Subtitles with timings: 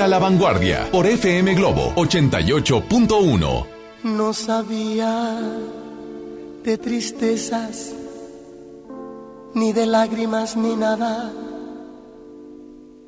[0.00, 3.66] A la vanguardia por FM Globo 88.1.
[4.02, 5.38] No sabía
[6.64, 7.94] de tristezas,
[9.54, 11.32] ni de lágrimas, ni nada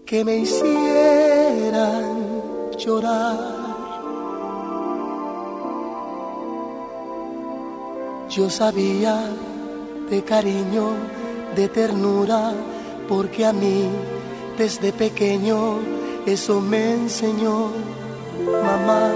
[0.07, 2.23] que me hicieran
[2.79, 3.37] llorar.
[8.31, 9.29] Yo sabía
[10.09, 10.91] de cariño,
[11.57, 12.53] de ternura,
[13.09, 13.89] porque a mí
[14.57, 15.96] desde pequeño
[16.27, 17.71] eso me enseñó
[18.45, 19.13] mamá.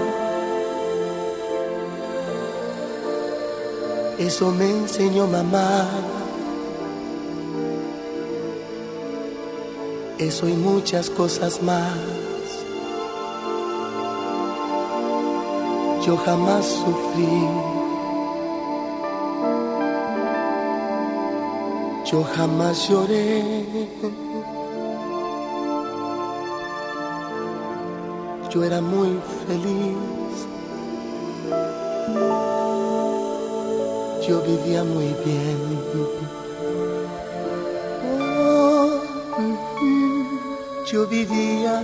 [4.17, 5.89] Eso me enseñó mamá.
[10.17, 11.97] Eso y muchas cosas más.
[16.05, 17.47] Yo jamás sufrí.
[22.05, 24.30] Yo jamás lloré.
[28.53, 29.17] Yo era muy
[29.47, 29.95] feliz.
[34.27, 35.81] Yo vivía muy bien.
[40.91, 41.81] yo vivía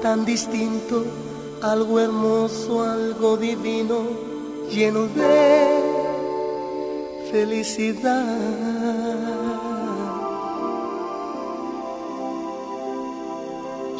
[0.00, 1.04] tan distinto,
[1.60, 3.98] algo hermoso, algo divino,
[4.70, 5.82] lleno de
[7.30, 8.24] felicidad.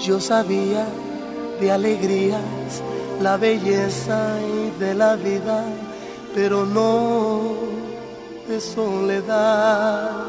[0.03, 0.87] Yo sabía
[1.61, 2.83] de alegrías
[3.21, 5.65] la belleza y de la vida,
[6.35, 7.41] pero no
[8.49, 10.29] de soledad.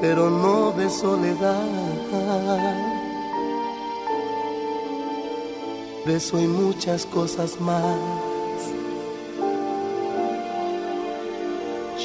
[0.00, 1.62] pero no de soledad.
[6.06, 7.98] De eso y muchas cosas más.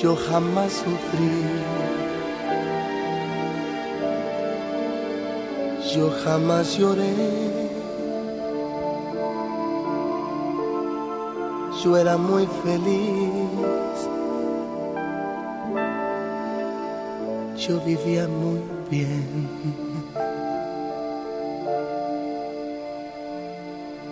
[0.02, 1.85] Yo jamás sufrí.
[5.96, 7.14] Yo jamás lloré.
[11.84, 13.76] Yo era muy feliz.
[17.68, 18.62] yo vivía muy
[18.92, 19.50] bien.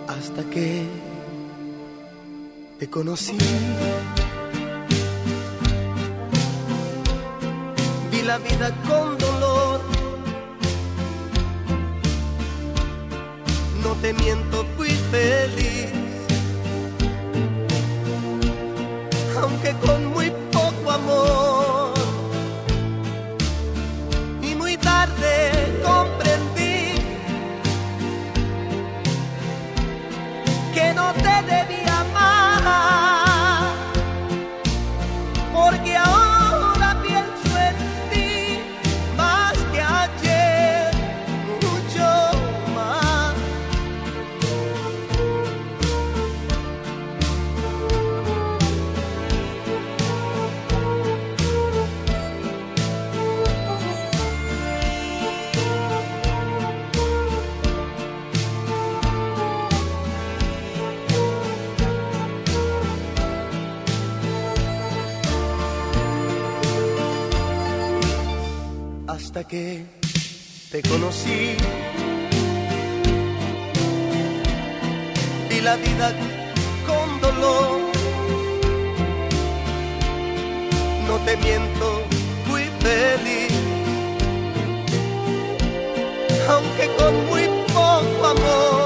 [0.08, 0.86] Hasta que
[2.78, 3.36] te conocí.
[8.10, 9.23] Vi la vida con
[14.04, 16.03] te miento, fui feliz.
[69.48, 69.84] Que
[70.70, 71.56] te conocí.
[75.50, 76.12] Y la vida
[76.86, 77.80] con dolor.
[81.06, 82.02] No te miento,
[82.46, 83.52] fui feliz.
[86.48, 88.83] Aunque con muy poco amor.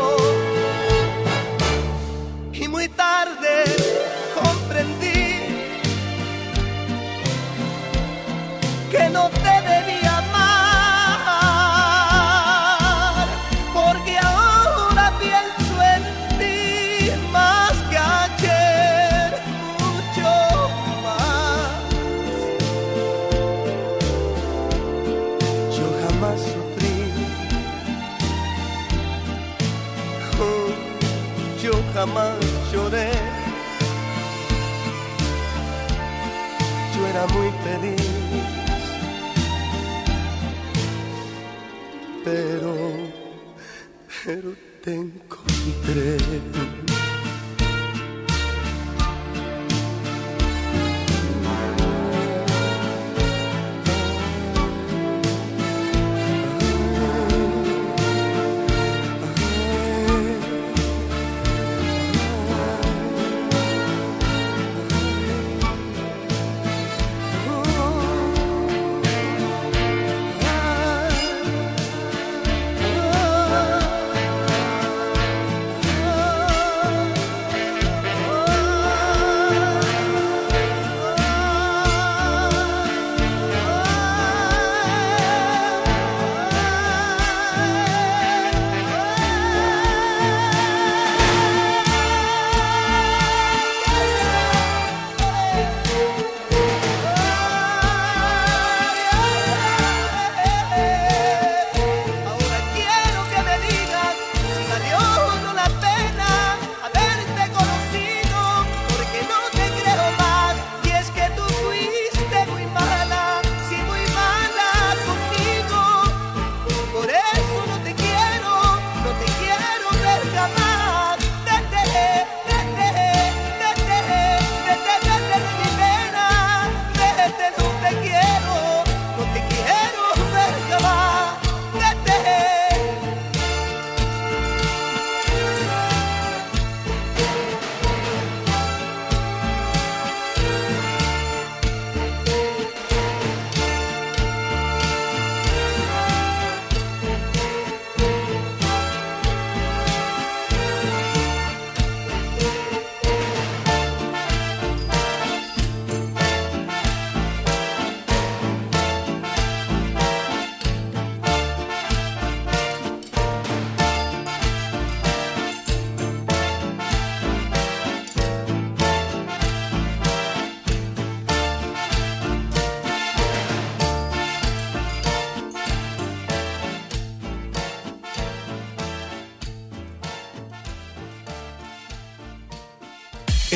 [44.89, 45.18] Pero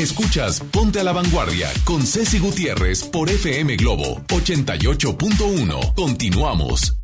[0.03, 5.95] Escuchas Ponte a la Vanguardia con Ceci Gutiérrez por FM Globo 88.1.
[5.95, 6.97] Continuamos.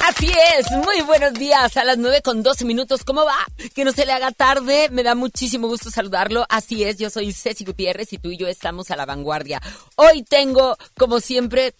[0.00, 3.04] Así es, muy buenos días a las 9 con 12 minutos.
[3.04, 3.36] ¿Cómo va?
[3.74, 6.44] Que no se le haga tarde, me da muchísimo gusto saludarlo.
[6.48, 9.62] Así es, yo soy Ceci Gutiérrez y tú y yo estamos a la vanguardia.
[9.94, 11.74] Hoy tengo, como siempre,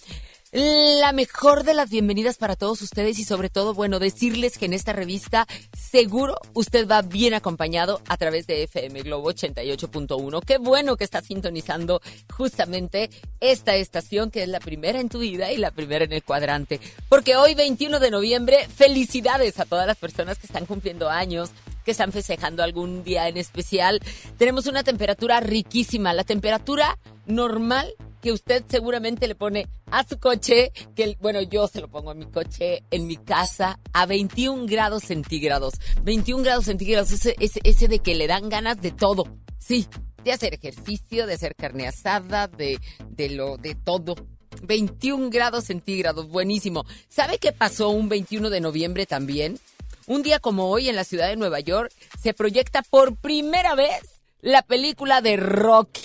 [0.52, 4.74] la mejor de las bienvenidas para todos ustedes y sobre todo, bueno, decirles que en
[4.74, 10.44] esta revista seguro usted va bien acompañado a través de FM Globo 88.1.
[10.44, 13.08] Qué bueno que está sintonizando justamente
[13.40, 16.80] esta estación que es la primera en tu vida y la primera en el cuadrante.
[17.08, 21.50] Porque hoy 21 de noviembre, felicidades a todas las personas que están cumpliendo años,
[21.84, 24.00] que están festejando algún día en especial.
[24.38, 30.72] Tenemos una temperatura riquísima, la temperatura normal que usted seguramente le pone a su coche,
[30.94, 35.02] que bueno, yo se lo pongo a mi coche en mi casa a 21 grados
[35.02, 35.74] centígrados.
[36.04, 39.24] 21 grados centígrados, ese, ese, ese de que le dan ganas de todo.
[39.58, 39.86] Sí,
[40.24, 42.78] de hacer ejercicio, de hacer carne asada, de,
[43.10, 44.14] de lo, de todo.
[44.62, 46.84] 21 grados centígrados, buenísimo.
[47.08, 49.58] ¿Sabe qué pasó un 21 de noviembre también?
[50.06, 54.20] Un día como hoy en la ciudad de Nueva York se proyecta por primera vez
[54.40, 56.02] la película de Rocky.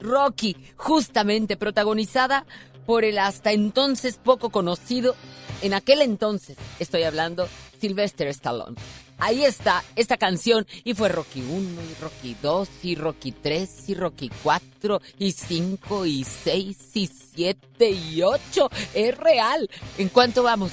[0.00, 2.46] Rocky, justamente protagonizada
[2.86, 5.14] por el hasta entonces poco conocido,
[5.62, 7.48] en aquel entonces estoy hablando,
[7.80, 8.76] Sylvester Stallone.
[9.18, 13.94] Ahí está esta canción y fue Rocky 1 y Rocky 2 y Rocky 3 y
[13.94, 18.70] Rocky 4 y 5 y 6 y 7 y 8.
[18.94, 19.68] Es real.
[19.98, 20.70] ¿En cuánto vamos?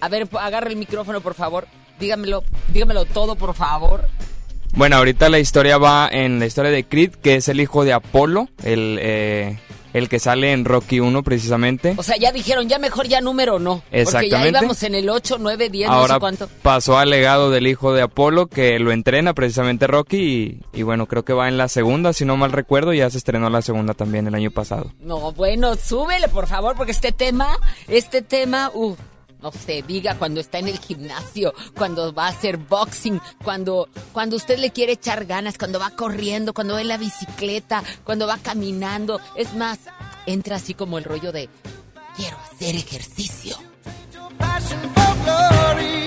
[0.00, 1.66] A ver, agarra el micrófono, por favor.
[1.98, 4.06] Dígamelo, dígamelo todo, por favor.
[4.72, 7.94] Bueno, ahorita la historia va en la historia de Creed, que es el hijo de
[7.94, 9.58] Apolo, el, eh,
[9.94, 11.94] el que sale en Rocky 1 precisamente.
[11.96, 13.82] O sea, ya dijeron, ya mejor ya número no.
[13.90, 16.48] Porque ya íbamos en el 8, 9, 10, Ahora no sé cuánto.
[16.60, 21.06] pasó al legado del hijo de Apolo, que lo entrena precisamente Rocky, y, y bueno,
[21.06, 23.94] creo que va en la segunda, si no mal recuerdo, ya se estrenó la segunda
[23.94, 24.92] también el año pasado.
[25.00, 27.56] No, bueno, súbele, por favor, porque este tema,
[27.88, 28.94] este tema, uh,
[29.46, 34.34] no se diga cuando está en el gimnasio, cuando va a hacer boxing, cuando, cuando
[34.34, 38.38] usted le quiere echar ganas, cuando va corriendo, cuando va en la bicicleta, cuando va
[38.38, 39.20] caminando.
[39.36, 39.78] Es más,
[40.26, 41.48] entra así como el rollo de
[42.16, 43.56] quiero hacer ejercicio.
[44.40, 46.06] Ahí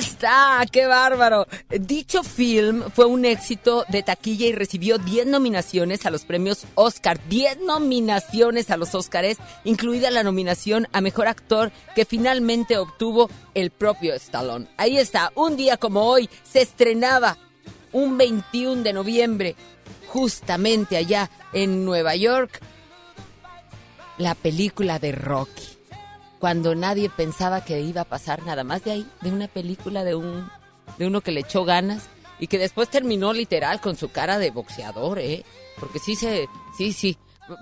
[0.00, 1.46] está, qué bárbaro.
[1.68, 7.20] Dicho film fue un éxito de taquilla y recibió 10 nominaciones a los premios Oscar.
[7.28, 13.70] 10 nominaciones a los Oscars, incluida la nominación a Mejor Actor que finalmente obtuvo el
[13.70, 14.68] propio Stallone.
[14.76, 17.36] Ahí está, un día como hoy se estrenaba
[17.92, 19.56] un 21 de noviembre,
[20.08, 22.60] justamente allá en Nueva York,
[24.16, 25.69] la película de Rocky
[26.40, 30.14] cuando nadie pensaba que iba a pasar nada más de ahí, de una película de
[30.16, 30.50] un
[30.98, 32.08] de uno que le echó ganas
[32.40, 35.44] y que después terminó literal con su cara de boxeador, ¿eh?
[35.78, 37.18] Porque sí se sí, sí,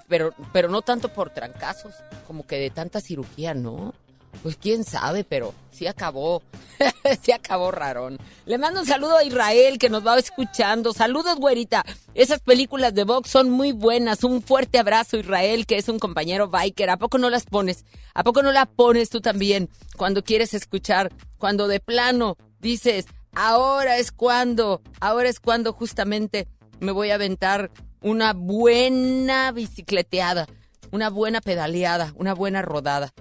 [0.06, 1.92] pero pero no tanto por trancazos,
[2.26, 3.94] como que de tanta cirugía, ¿no?
[4.42, 6.42] Pues quién sabe, pero sí acabó.
[7.22, 8.18] sí acabó rarón.
[8.46, 10.92] Le mando un saludo a Israel que nos va escuchando.
[10.92, 11.84] Saludos, güerita.
[12.14, 14.24] Esas películas de box son muy buenas.
[14.24, 16.90] Un fuerte abrazo, Israel, que es un compañero biker.
[16.90, 17.84] ¿A poco no las pones?
[18.14, 21.12] ¿A poco no la pones tú también cuando quieres escuchar?
[21.38, 26.48] Cuando de plano dices, ahora es cuando, ahora es cuando justamente
[26.80, 27.70] me voy a aventar
[28.00, 30.46] una buena bicicleteada,
[30.92, 33.12] una buena pedaleada, una buena rodada.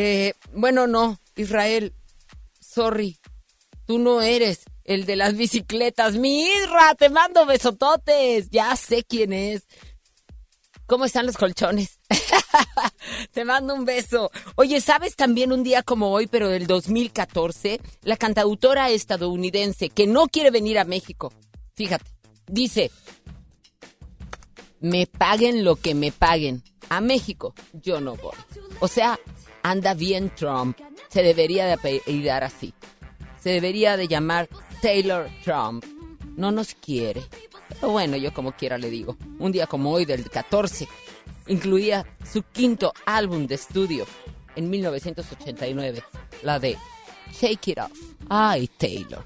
[0.00, 1.92] Eh, bueno, no, Israel,
[2.60, 3.18] sorry,
[3.84, 6.14] tú no eres el de las bicicletas.
[6.14, 9.66] Mi Isra, te mando besototes, ya sé quién es.
[10.86, 11.98] ¿Cómo están los colchones?
[13.32, 14.30] te mando un beso.
[14.54, 17.80] Oye, ¿sabes también un día como hoy, pero del 2014?
[18.02, 21.32] La cantautora estadounidense que no quiere venir a México.
[21.74, 22.08] Fíjate,
[22.46, 22.92] dice,
[24.78, 26.62] me paguen lo que me paguen.
[26.88, 28.36] A México yo no voy.
[28.78, 29.18] O sea,
[29.62, 30.78] anda bien Trump.
[31.08, 32.74] Se debería de apellidar así.
[33.40, 34.48] Se debería de llamar
[34.82, 35.84] Taylor Trump.
[36.36, 37.22] No nos quiere.
[37.68, 39.16] Pero bueno, yo como quiera le digo.
[39.38, 40.88] Un día como hoy del 14
[41.48, 44.06] incluía su quinto álbum de estudio
[44.56, 46.02] en 1989,
[46.42, 46.76] la de
[47.32, 47.92] Shake It Off.
[48.28, 49.24] Ay, Taylor.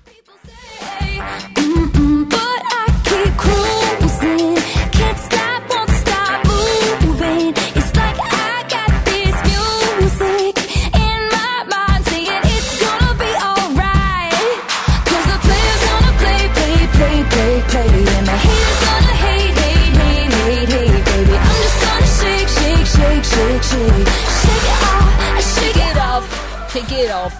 [26.73, 27.33] Shake, it off.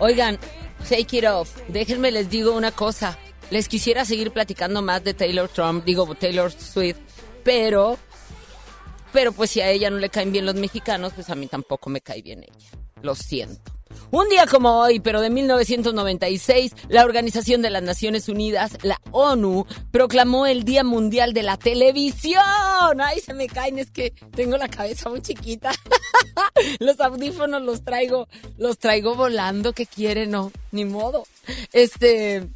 [0.00, 0.38] Oigan,
[0.88, 1.56] shake it off.
[1.68, 3.18] Déjenme les digo una cosa.
[3.50, 6.98] Les quisiera seguir platicando más de Taylor Trump, digo Taylor Swift,
[7.44, 7.98] pero,
[9.12, 11.88] pero pues si a ella no le caen bien los mexicanos, pues a mí tampoco
[11.88, 12.70] me cae bien ella.
[13.02, 13.77] Lo siento.
[14.10, 19.66] Un día como hoy, pero de 1996, la Organización de las Naciones Unidas, la ONU,
[19.90, 22.42] proclamó el Día Mundial de la Televisión.
[23.00, 25.72] Ay, se me caen, es que tengo la cabeza muy chiquita.
[26.78, 31.26] los audífonos los traigo, los traigo volando, que quieren, no, ni modo.
[31.72, 32.48] Este,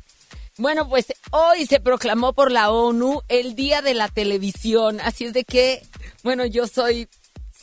[0.59, 5.33] bueno, pues hoy se proclamó por la ONU el Día de la Televisión, así es
[5.33, 5.83] de que,
[6.23, 7.09] bueno, yo soy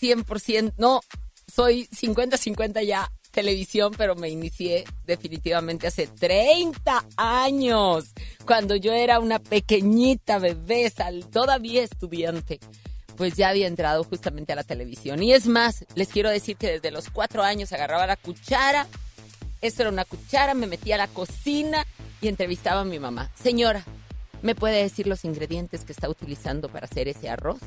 [0.01, 1.01] 100%, no,
[1.47, 8.13] soy 50-50 ya televisión, pero me inicié definitivamente hace 30 años,
[8.45, 10.91] cuando yo era una pequeñita bebé,
[11.31, 12.59] todavía estudiante.
[13.15, 15.23] Pues ya había entrado justamente a la televisión.
[15.23, 18.87] Y es más, les quiero decir que desde los cuatro años agarraba la cuchara,
[19.61, 21.85] esto era una cuchara, me metía a la cocina
[22.19, 23.31] y entrevistaba a mi mamá.
[23.41, 23.85] Señora,
[24.41, 27.59] ¿me puede decir los ingredientes que está utilizando para hacer ese arroz?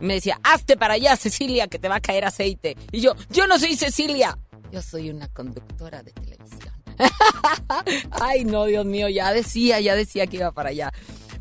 [0.00, 2.76] Me decía, hazte para allá, Cecilia, que te va a caer aceite.
[2.90, 4.36] Y yo, yo no soy Cecilia.
[4.74, 6.74] Yo soy una conductora de televisión.
[8.10, 10.92] Ay, no, Dios mío, ya decía, ya decía que iba para allá.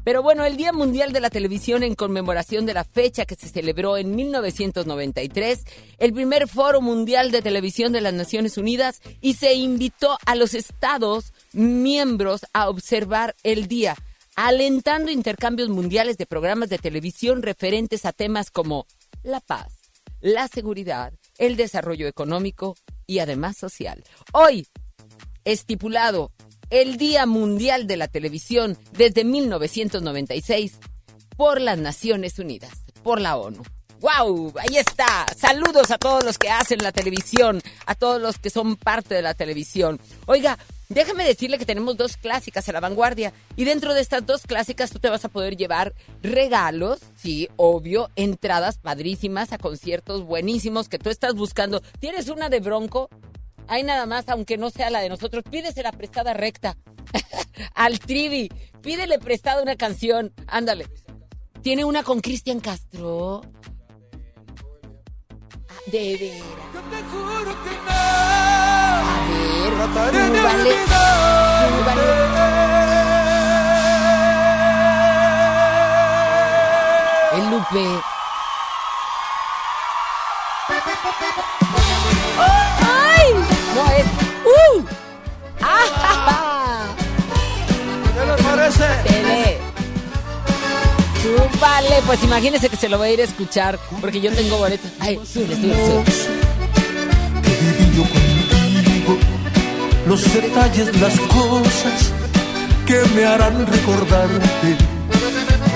[0.04, 3.50] Pero bueno, el Día Mundial de la Televisión en conmemoración de la fecha que se
[3.50, 5.64] celebró en 1993,
[5.98, 10.54] el primer Foro Mundial de Televisión de las Naciones Unidas y se invitó a los
[10.54, 13.96] estados miembros a observar el día,
[14.36, 18.86] alentando intercambios mundiales de programas de televisión referentes a temas como
[19.24, 19.74] la paz,
[20.22, 22.76] la seguridad, el desarrollo económico
[23.14, 24.04] y además social.
[24.32, 24.68] Hoy,
[25.46, 26.32] estipulado
[26.72, 30.80] el Día Mundial de la Televisión desde 1996
[31.38, 32.72] por las Naciones Unidas,
[33.04, 33.62] por la ONU.
[34.00, 34.54] ¡Wow!
[34.58, 35.28] Ahí está.
[35.38, 39.22] Saludos a todos los que hacen la televisión, a todos los que son parte de
[39.22, 40.00] la televisión.
[40.26, 40.58] Oiga,
[40.90, 44.92] déjame decirle que tenemos dos clásicas a la vanguardia y dentro de estas dos clásicas
[44.92, 51.00] tú te vas a poder llevar regalos, sí, obvio, entradas padrísimas a conciertos buenísimos que
[51.00, 51.82] tú estás buscando.
[52.00, 53.10] ¿Tienes una de Bronco?
[53.68, 56.78] Hay nada más, aunque no sea la de nosotros, pídesela prestada recta.
[57.74, 58.50] Al Trivi,
[58.82, 60.34] pídele prestada una canción.
[60.48, 60.88] Ándale.
[61.62, 63.42] Tiene una con Cristian Castro.
[65.70, 66.44] Ah, de veras.
[69.64, 70.74] A ver, súbale,
[71.78, 72.02] súbale.
[77.34, 77.86] El Lupe.
[82.82, 83.28] ¡Ay!
[83.74, 84.06] No es.
[84.46, 84.84] ¡Uh!
[85.62, 86.88] ¡Ah!
[88.14, 88.86] ¿Qué les parece?
[89.08, 89.58] Tele.
[91.22, 94.92] Súbale, pues imagínese que se lo voy a ir a escuchar, porque yo tengo boletos.
[95.00, 96.44] Ay, súbele, súbele.
[100.08, 102.12] Los detalles, las cosas
[102.86, 104.78] que me harán recordarte.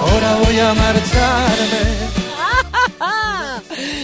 [0.01, 2.07] Ahora voy a marcharme.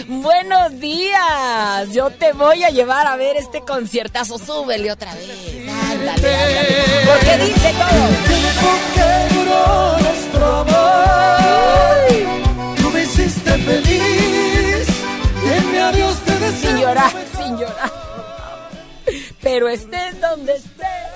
[0.22, 1.92] Buenos días.
[1.92, 4.38] Yo te voy a llevar a ver este conciertazo.
[4.38, 5.68] Súbele otra vez.
[5.68, 6.84] Ándale, ándale.
[7.06, 8.08] Porque dice todo.
[8.94, 12.06] Que duró nuestro amor.
[12.78, 14.88] Tú me hiciste feliz.
[15.44, 16.70] Y en mi adiós te deseo.
[16.70, 18.13] Sin llorar, sin llorar.
[19.44, 21.13] Pero estés donde estés.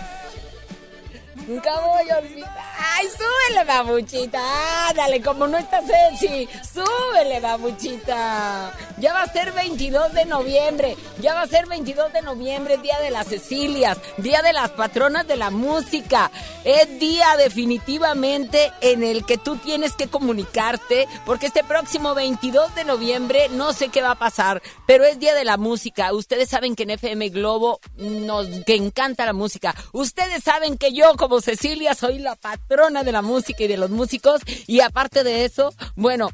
[1.48, 2.68] Nunca voy a olvidar.
[2.78, 4.88] ¡Ay, súbele, babuchita!
[4.90, 6.46] Ándale, como no está Ceci.
[6.74, 8.70] ¡Súbele, babuchita!
[8.98, 10.94] Ya va a ser 22 de noviembre.
[11.20, 13.96] Ya va a ser 22 de noviembre, Día de las Cecilias.
[14.18, 16.30] Día de las patronas de la música.
[16.64, 21.08] Es día definitivamente en el que tú tienes que comunicarte.
[21.24, 25.34] Porque este próximo 22 de noviembre, no sé qué va a pasar, pero es Día
[25.34, 26.12] de la Música.
[26.12, 29.74] Ustedes saben que en FM Globo nos que encanta la música.
[29.92, 33.90] Ustedes saben que yo, como Cecilia, soy la patrona de la música y de los
[33.90, 34.40] músicos.
[34.66, 36.31] Y aparte de eso, bueno,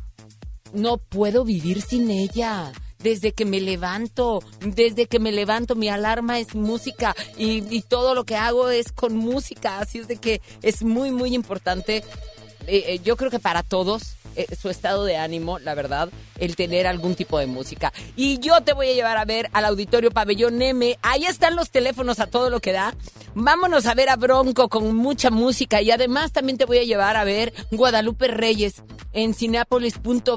[0.73, 2.73] no puedo vivir sin ella.
[2.99, 8.15] Desde que me levanto, desde que me levanto, mi alarma es música y, y todo
[8.15, 9.79] lo que hago es con música.
[9.79, 12.03] Así es de que es muy, muy importante
[12.67, 16.57] eh, eh, yo creo que para todos eh, su estado de ánimo, la verdad, el
[16.57, 17.93] tener algún tipo de música.
[18.17, 20.99] Y yo te voy a llevar a ver al Auditorio Pabellón M.
[21.03, 22.95] Ahí están los teléfonos a todo lo que da.
[23.35, 27.17] Vámonos a ver a Bronco con mucha música y además también te voy a llevar
[27.17, 29.35] a ver Guadalupe Reyes en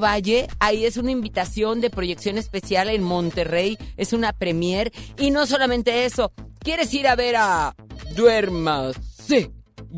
[0.02, 0.48] Valle.
[0.60, 3.78] Ahí es una invitación de proyección especial en Monterrey.
[3.98, 4.92] Es una premier.
[5.18, 7.76] Y no solamente eso, ¿quieres ir a ver a
[8.16, 8.96] Duermas?
[9.28, 9.52] Sí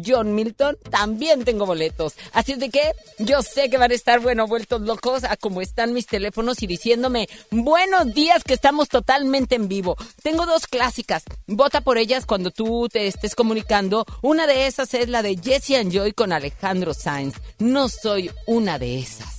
[0.05, 2.13] John Milton, también tengo boletos.
[2.33, 5.61] Así es de que yo sé que van a estar, bueno, vueltos locos a como
[5.61, 9.95] están mis teléfonos y diciéndome, buenos días que estamos totalmente en vivo.
[10.21, 14.05] Tengo dos clásicas, vota por ellas cuando tú te estés comunicando.
[14.21, 17.35] Una de esas es la de Jesse and Joy con Alejandro Sainz.
[17.57, 19.38] No soy una de esas.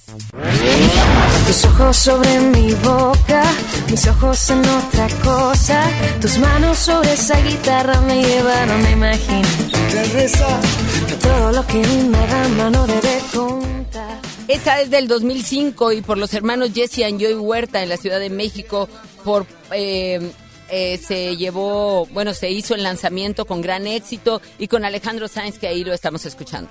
[1.47, 3.43] Tus ojos sobre mi boca,
[3.89, 5.83] mis ojos en otra cosa.
[6.21, 9.45] Tus manos sobre esa guitarra me llevaron a imaginar.
[11.23, 14.19] Todo lo que me da no debe contar.
[14.49, 18.19] Esta es del 2005 y por los hermanos Jesse y Joy Huerta en la Ciudad
[18.19, 18.89] de México
[19.25, 20.33] por eh,
[20.71, 25.59] eh, se llevó, bueno, se hizo el lanzamiento con gran éxito y con Alejandro Sainz
[25.59, 26.71] que ahí lo estamos escuchando.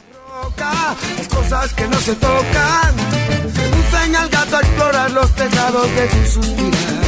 [0.58, 2.96] Las cosas que no se tocan,
[3.54, 7.00] seducen al gato a explorar los tejados de tu suspirar.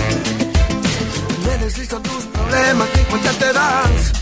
[1.45, 4.21] Me deslizo tus problemas y cuenta te das.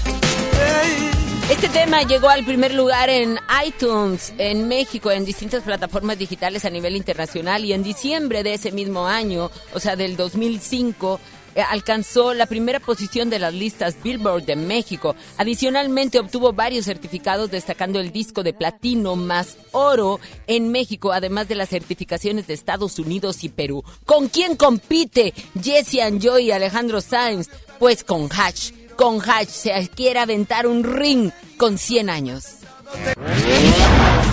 [1.49, 6.69] Este tema llegó al primer lugar en iTunes en México, en distintas plataformas digitales a
[6.69, 12.33] nivel internacional y en diciembre de ese mismo año, o sea, del 2005, eh, alcanzó
[12.33, 15.15] la primera posición de las listas Billboard de México.
[15.37, 21.55] Adicionalmente obtuvo varios certificados destacando el disco de platino más oro en México, además de
[21.55, 23.83] las certificaciones de Estados Unidos y Perú.
[24.05, 27.49] ¿Con quién compite Jesse Joy y Alejandro Sainz?
[27.79, 28.71] Pues con Hatch.
[28.95, 32.45] Con Hatch se quiere aventar un ring con 100 años.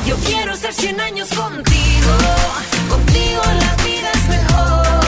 [0.06, 2.16] Yo quiero ser 100 años contigo,
[2.88, 5.05] contigo la vida es mejor.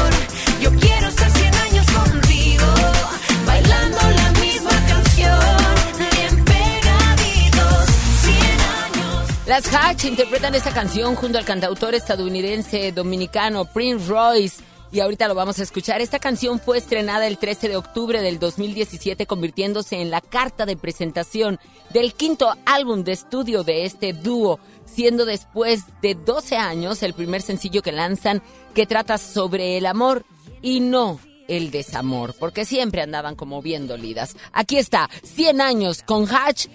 [9.49, 14.63] Las Hatch interpretan esta canción junto al cantautor estadounidense dominicano Prince Royce.
[14.93, 16.03] Y ahorita lo vamos a escuchar.
[16.03, 20.77] Esta canción fue estrenada el 13 de octubre del 2017, convirtiéndose en la carta de
[20.77, 21.59] presentación
[21.89, 27.41] del quinto álbum de estudio de este dúo, siendo después de 12 años el primer
[27.41, 28.43] sencillo que lanzan
[28.75, 30.27] que trata sobre el amor
[30.61, 34.37] y no el desamor, porque siempre andaban como bien dolidas.
[34.53, 36.67] Aquí está, 100 años con Hatch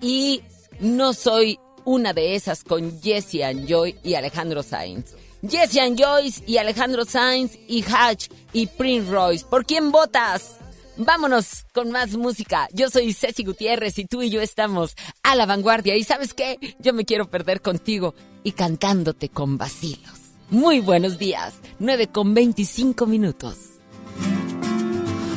[0.00, 0.44] y
[0.80, 5.14] no soy una de esas con Jessie and Joy y Alejandro Sainz.
[5.48, 9.44] Jesse and Joyce y Alejandro Sainz y Hatch y Prince Royce.
[9.44, 10.56] ¿Por quién votas?
[10.96, 12.68] Vámonos con más música.
[12.72, 15.94] Yo soy Ceci Gutiérrez y tú y yo estamos a la vanguardia.
[15.94, 16.58] ¿Y sabes qué?
[16.78, 20.18] Yo me quiero perder contigo y cantándote con vacilos.
[20.48, 21.54] Muy buenos días.
[21.80, 23.56] 9 con 25 minutos.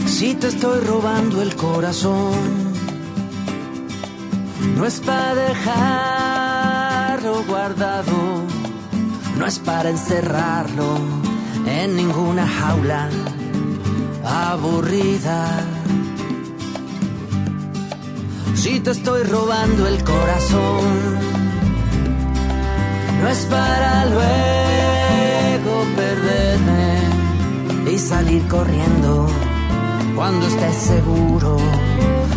[0.07, 2.68] Si te estoy robando el corazón,
[4.75, 8.59] no es para dejarlo guardado
[9.39, 10.97] no es para encerrarlo
[11.65, 13.09] en ninguna jaula
[14.25, 15.65] aburrida.
[18.53, 20.83] Si te estoy robando el corazón,
[23.21, 29.29] no es para luego perderme y salir corriendo
[30.15, 31.55] cuando estés seguro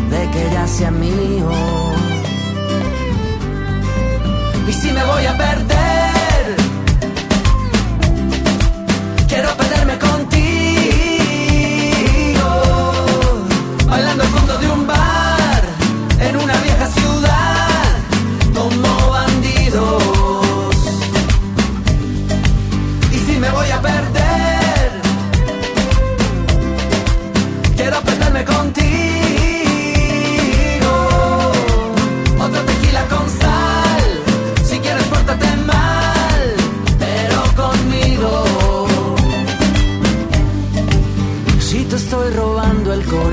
[0.09, 1.51] de que ya sea mío.
[4.68, 6.57] Y si me voy a perder,
[9.29, 9.72] Quiero perderme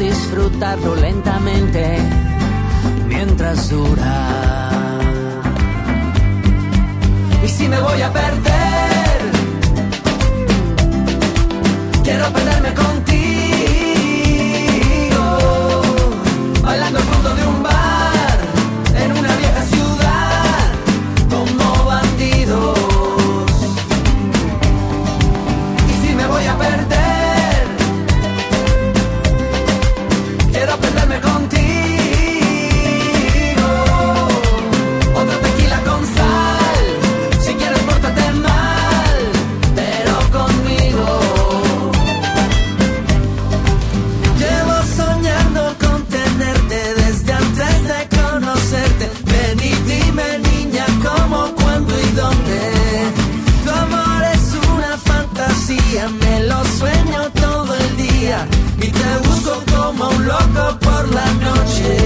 [0.00, 1.98] disfrutarlo lentamente
[3.06, 4.70] mientras dura.
[7.44, 9.20] Y si me voy a perder,
[12.02, 13.09] quiero perderme contigo.
[61.00, 61.99] Por la noche.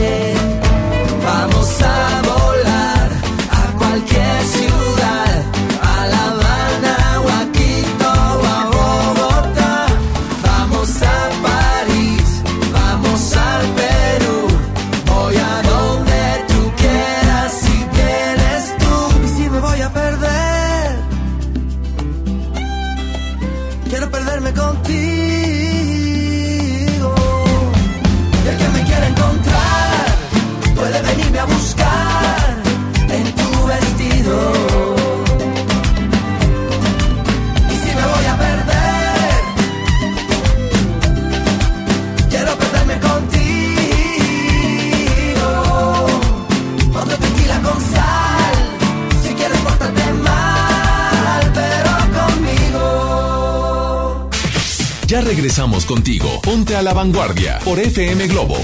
[55.85, 56.41] Contigo.
[56.43, 58.57] Ponte a la vanguardia por FM Globo.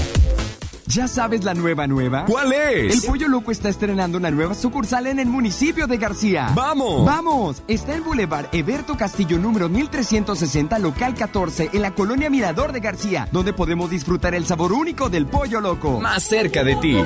[0.87, 2.25] ¿Ya sabes la nueva nueva?
[2.25, 2.95] ¿Cuál es?
[2.95, 6.51] El Pollo Loco está estrenando una nueva sucursal en el municipio de García.
[6.53, 7.05] ¡Vamos!
[7.05, 7.63] ¡Vamos!
[7.69, 13.29] Está en Boulevard Eberto Castillo número 1360, local 14, en la colonia Mirador de García,
[13.31, 16.01] donde podemos disfrutar el sabor único del Pollo Loco.
[16.01, 16.97] Más cerca de ti.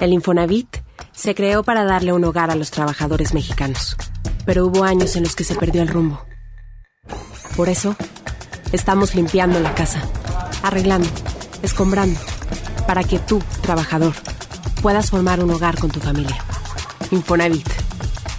[0.00, 0.78] El Infonavit
[1.12, 3.96] se creó para darle un hogar a los trabajadores mexicanos,
[4.46, 6.24] pero hubo años en los que se perdió el rumbo.
[7.56, 7.96] Por eso,
[8.72, 10.00] estamos limpiando la casa,
[10.62, 11.08] arreglando,
[11.62, 12.18] escombrando,
[12.86, 14.14] para que tú, trabajador,
[14.80, 16.36] puedas formar un hogar con tu familia.
[17.10, 17.68] Infonavit,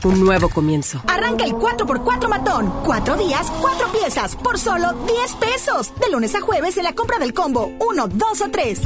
[0.04, 1.02] un nuevo comienzo.
[1.08, 2.74] Arranca el 4x4 matón.
[2.86, 5.94] Cuatro días, cuatro piezas, por solo 10 pesos.
[6.00, 8.82] De lunes a jueves en la compra del combo 1, 2 o 3.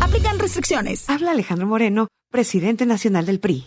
[0.00, 1.08] Aplican restricciones.
[1.10, 3.66] Habla Alejandro Moreno, presidente nacional del PRI.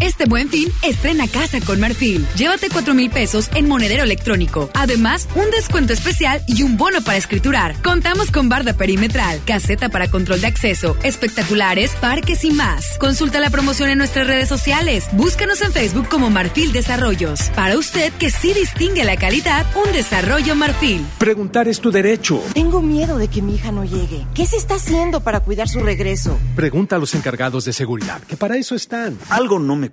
[0.00, 2.26] Este buen fin, estrena casa con Marfil.
[2.36, 4.68] Llévate 4 mil pesos en monedero electrónico.
[4.74, 7.74] Además, un descuento especial y un bono para escriturar.
[7.82, 12.98] Contamos con barda perimetral, caseta para control de acceso, espectaculares, parques y más.
[12.98, 15.06] Consulta la promoción en nuestras redes sociales.
[15.12, 17.50] Búscanos en Facebook como Marfil Desarrollos.
[17.54, 21.04] Para usted que sí distingue la calidad, un desarrollo Marfil.
[21.18, 22.42] Preguntar es tu derecho.
[22.52, 24.26] Tengo miedo de que mi hija no llegue.
[24.34, 26.38] ¿Qué se está haciendo para cuidar su regreso?
[26.56, 29.18] Pregunta a los encargados de seguridad, que para eso están.
[29.30, 29.90] Algo no me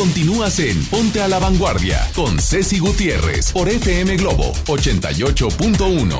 [0.00, 6.18] Continúas en Ponte a la Vanguardia con Ceci Gutiérrez por FM Globo 88.1.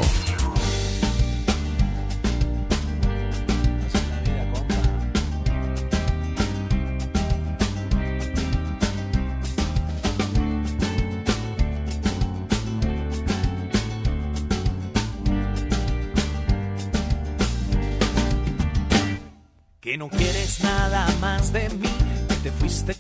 [19.81, 21.88] Que no quieres nada más de mí,
[22.29, 23.00] que te fuiste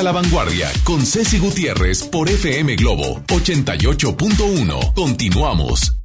[0.00, 4.94] a la Vanguardia con Ceci Gutiérrez por FM Globo 88.1.
[4.94, 5.99] Continuamos.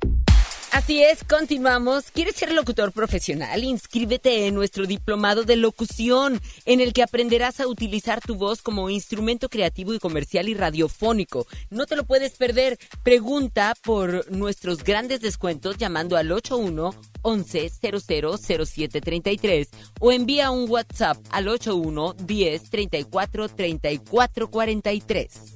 [0.86, 2.12] Así es, continuamos.
[2.12, 3.64] ¿Quieres ser locutor profesional?
[3.64, 8.92] Inscríbete en nuestro diplomado de locución, en el que aprenderás a utilizar tu voz como
[8.92, 11.48] instrumento creativo y comercial y radiofónico.
[11.72, 12.78] No te lo puedes perder.
[13.02, 19.70] Pregunta por nuestros grandes descuentos llamando al 81 11 000733
[20.00, 25.56] o envía un WhatsApp al 81 10 34 34 43.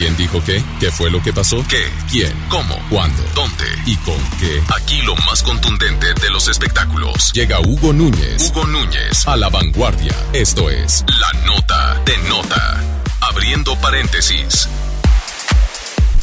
[0.00, 0.64] ¿Quién dijo qué?
[0.80, 1.62] ¿Qué fue lo que pasó?
[1.68, 1.84] ¿Qué?
[2.10, 2.32] ¿Quién?
[2.48, 2.74] ¿Cómo?
[2.88, 3.22] ¿Cuándo?
[3.34, 3.66] ¿Dónde?
[3.84, 4.62] ¿Y con qué?
[4.74, 7.30] Aquí lo más contundente de los espectáculos.
[7.34, 8.48] Llega Hugo Núñez.
[8.48, 10.16] Hugo Núñez a la vanguardia.
[10.32, 12.82] Esto es La Nota de Nota.
[13.28, 14.70] Abriendo paréntesis.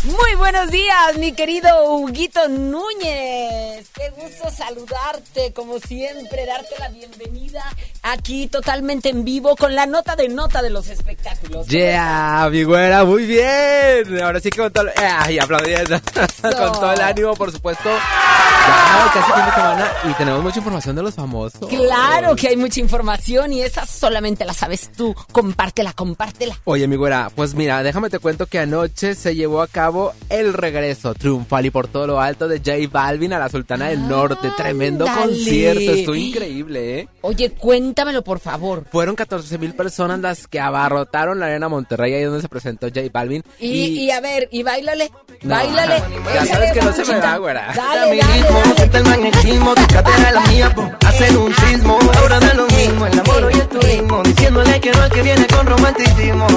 [0.07, 3.89] Muy buenos días, mi querido Huguito Núñez.
[3.93, 7.61] Qué gusto saludarte, como siempre, darte la bienvenida
[8.03, 11.67] aquí totalmente en vivo con la nota de nota de los espectáculos.
[11.67, 14.21] Yeah, mi güera, muy bien.
[14.23, 15.99] Ahora sí que con todo, eh, y aplaudiendo.
[16.41, 17.89] con todo el ánimo, por supuesto.
[17.89, 21.69] Ya, casi fin de semana y tenemos mucha información de los famosos.
[21.69, 25.13] Claro que hay mucha información y esa solamente la sabes tú.
[25.33, 26.57] Compártela, compártela.
[26.63, 30.13] Oye, mi güera, pues mira, déjame te cuento que anoche se llevó a cabo cabo
[30.29, 34.07] el regreso triunfal y por todo lo alto de J Balvin a la Sultana del
[34.07, 34.49] Norte.
[34.55, 35.27] Tremendo Ándale.
[35.27, 37.07] concierto, estuvo increíble, ¿eh?
[37.21, 38.85] Oye, cuéntamelo, por favor.
[38.91, 43.01] Fueron 14 mil personas las que abarrotaron la arena Monterrey, ahí donde se presentó J
[43.11, 43.43] Balvin.
[43.59, 43.69] Y,
[44.05, 45.55] y a ver, y bailale, No.
[45.55, 46.03] bailale.
[46.33, 47.73] Ya sabes que no se me da, güera.
[47.75, 48.97] Dale, dale, dale.
[48.97, 51.99] El magnetismo, tu cadera la mía, po, hacen un sismo.
[52.17, 54.23] Ahora da lo mismo, el amor y el turismo.
[54.23, 56.47] Diciéndole que no es que viene con romanticismo.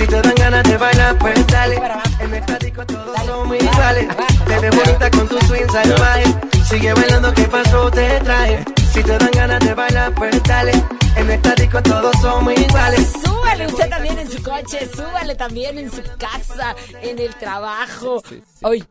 [0.00, 1.76] Si te dan ganas de bailar, pues dale.
[2.20, 4.08] En el estático todos somos iguales.
[4.46, 6.24] Te ves bonita con tu swing salvaje.
[6.70, 7.90] Sigue bailando, ¿qué pasó?
[7.90, 8.64] Te traje.
[8.94, 10.72] Si te dan ganas de bailar, pues dale.
[11.16, 13.12] En el estático todos somos iguales.
[13.22, 18.22] Súbale usted también en su coche, súbale también en su casa, en el trabajo.
[18.62, 18.82] Hoy.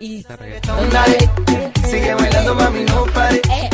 [0.00, 0.24] Y.
[0.24, 1.30] Dale,
[1.88, 3.40] sigue bailando, mami, no pare.
[3.52, 3.70] Eh.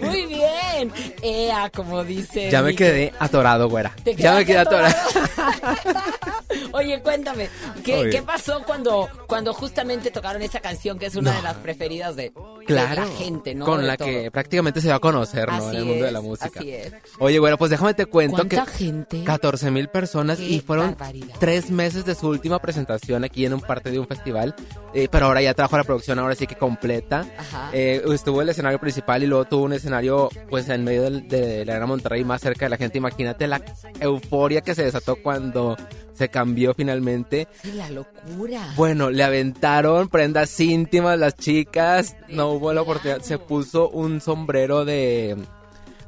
[0.00, 0.92] Muy bien.
[1.22, 2.50] Ea, como dice.
[2.50, 3.94] Ya me mi- quedé atorado, güera.
[4.04, 4.94] ¿Te Ya me quedé atorado.
[6.72, 7.48] Oye, cuéntame,
[7.84, 11.36] ¿qué, qué pasó cuando, cuando justamente tocaron esa canción que es una No.
[11.36, 13.02] de las preferidas de, de Claro.
[13.06, 13.64] la gente, ¿no?
[13.66, 14.08] Con De la todo.
[14.08, 15.54] que prácticamente se va a conocer, ¿no?
[15.54, 16.50] Así en el mundo de la música.
[16.58, 16.92] así es.
[17.18, 19.24] Oye, bueno, pues déjame te cuento que ¿Cuánta gente?
[19.24, 21.34] 14 mil personas Qué y fueron barbaridad.
[21.38, 24.54] tres meses de su última presentación aquí en un parte de un festival,
[24.94, 27.26] eh, pero ahora ya trajo la producción, ahora sí que completa.
[27.72, 31.64] Eh, estuvo el escenario principal y luego tuvo un escenario pues en medio del- de
[31.64, 32.98] la Arena Monterrey más cerca de la gente.
[32.98, 33.62] Imagínate la
[34.00, 35.76] euforia que se desató cuando
[36.14, 37.48] se cambió finalmente.
[37.62, 38.72] Sí, la locura.
[38.76, 42.16] Bueno, le aventaron prendas íntimas las chicas.
[42.28, 43.20] No hubo la oportunidad.
[43.22, 45.36] Se puso un sombrero de,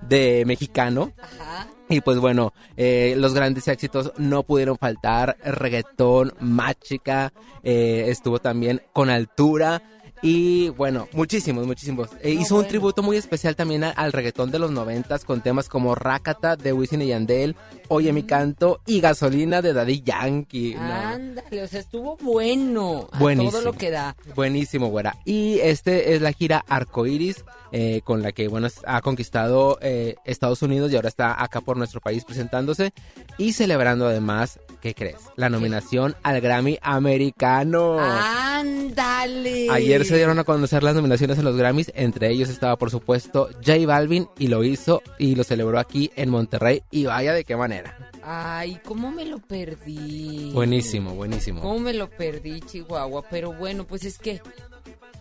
[0.02, 1.12] de mexicano.
[1.20, 1.68] Ajá.
[1.88, 5.36] Y pues bueno, eh, los grandes éxitos no pudieron faltar.
[5.44, 9.82] Reggaetón, Máchica, eh, estuvo también con altura.
[10.22, 12.08] Y bueno, muchísimos, muchísimos.
[12.22, 15.94] Eh, hizo un tributo muy especial también al reggaetón de los noventas con temas como
[15.94, 17.56] Rakata de Wisin y Yandel,
[17.88, 20.74] Oye mi canto y Gasolina de Daddy Yankee.
[20.74, 20.80] No.
[20.80, 23.08] Ándale, o sea, estuvo bueno.
[23.12, 23.50] A Buenísimo.
[23.52, 24.16] todo lo que da.
[24.34, 25.16] Buenísimo, güera.
[25.26, 30.62] Y este es la gira Arcoiris, eh, con la que, bueno, ha conquistado eh, Estados
[30.62, 32.92] Unidos y ahora está acá por nuestro país presentándose
[33.36, 35.16] y celebrando además, ¿qué crees?
[35.36, 37.96] La nominación al Grammy americano.
[37.98, 39.70] Ándale.
[39.70, 43.48] Ayer se dieron a conocer las nominaciones a los Grammys, entre ellos estaba por supuesto
[43.64, 47.56] J Balvin y lo hizo y lo celebró aquí en Monterrey y vaya de qué
[47.56, 47.96] manera.
[48.22, 50.50] Ay, ¿cómo me lo perdí?
[50.52, 51.62] Buenísimo, buenísimo.
[51.62, 53.24] ¿Cómo me lo perdí, Chihuahua?
[53.30, 54.42] Pero bueno, pues es que,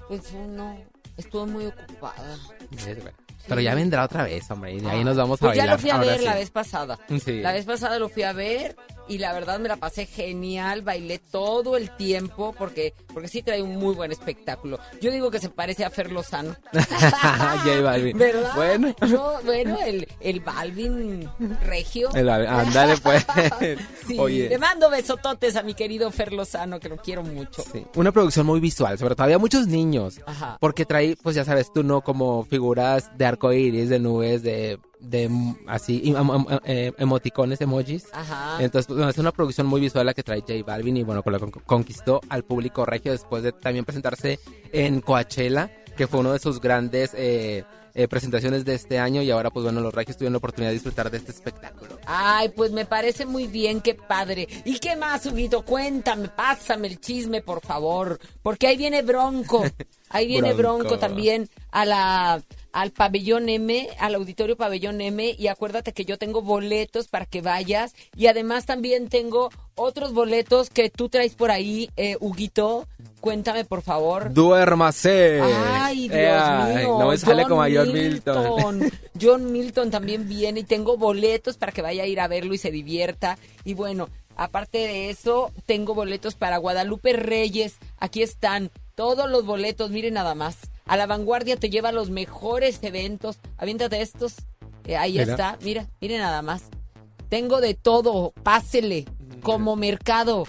[0.09, 0.77] pues uno,
[1.15, 2.37] estuve muy ocupada.
[3.47, 5.63] Pero ya vendrá otra vez, hombre, y de ahí Ah, nos vamos a pues ya
[5.63, 5.75] bailar.
[5.75, 6.25] lo fui a ver sí.
[6.25, 6.99] la vez pasada.
[7.23, 7.41] Sí.
[7.41, 8.75] La vez pasada lo fui a ver
[9.07, 13.61] y la verdad me la pasé genial, bailé todo el tiempo porque porque sí trae
[13.61, 14.79] un muy buen espectáculo.
[15.01, 16.55] Yo digo que se parece a Fer Lozano.
[16.73, 18.17] J Balvin.
[18.17, 18.51] ¿Verdad?
[18.55, 18.95] Bueno.
[19.07, 21.29] Yo, bueno, el, el Balvin
[21.65, 22.09] regio.
[22.13, 23.25] El- Ándale, pues.
[24.07, 24.49] Sí, Oye.
[24.49, 27.63] le mando besototes a mi querido Fer Lozano, que lo quiero mucho.
[27.95, 30.19] Una producción muy visual, sobre todo había muchos niños.
[30.25, 30.57] Ajá.
[30.59, 32.01] Porque trae, pues ya sabes tú, ¿no?
[32.01, 35.29] Como figuras de arcoíris, de nubes, de, de
[35.67, 36.13] así,
[36.65, 38.05] eh, emoticones, emojis.
[38.13, 38.57] Ajá.
[38.63, 41.21] Entonces, pues, bueno, es una producción muy visual la que trae J Balvin y bueno,
[41.23, 44.39] con la que con- conquistó al público regio después de también presentarse
[44.71, 47.63] en Coachella, que fue uno de sus grandes eh,
[47.95, 50.73] eh, presentaciones de este año y ahora pues bueno, los regios tuvieron la oportunidad de
[50.75, 51.99] disfrutar de este espectáculo.
[52.07, 54.47] Ay, pues me parece muy bien, qué padre.
[54.65, 55.63] ¿Y qué más, Huguito?
[55.63, 58.19] Cuéntame, pásame el chisme, por favor.
[58.41, 59.63] Porque ahí viene Bronco.
[60.09, 60.99] Ahí viene Bronco, Bronco.
[60.99, 62.41] también a la
[62.73, 67.41] al pabellón M, al auditorio pabellón M y acuérdate que yo tengo boletos para que
[67.41, 72.87] vayas y además también tengo otros boletos que tú traes por ahí, eh, Huguito.
[73.21, 74.33] Cuéntame, por favor.
[74.33, 75.39] ¡Duérmase!
[75.41, 76.97] Ay, Dios Eh, mío.
[76.99, 78.91] No me sale John como a John Milton.
[79.21, 82.57] John Milton también viene y tengo boletos para que vaya a ir a verlo y
[82.57, 83.37] se divierta.
[83.63, 87.75] Y bueno, aparte de eso, tengo boletos para Guadalupe Reyes.
[87.99, 90.57] Aquí están todos los boletos, miren nada más.
[90.85, 93.37] A la vanguardia te lleva a los mejores eventos.
[93.57, 94.35] Aviéntate estos.
[94.85, 95.23] Eh, ahí Mira.
[95.31, 96.63] está, mira, miren nada más.
[97.29, 99.05] Tengo de todo, pásele,
[99.41, 100.45] como mercado.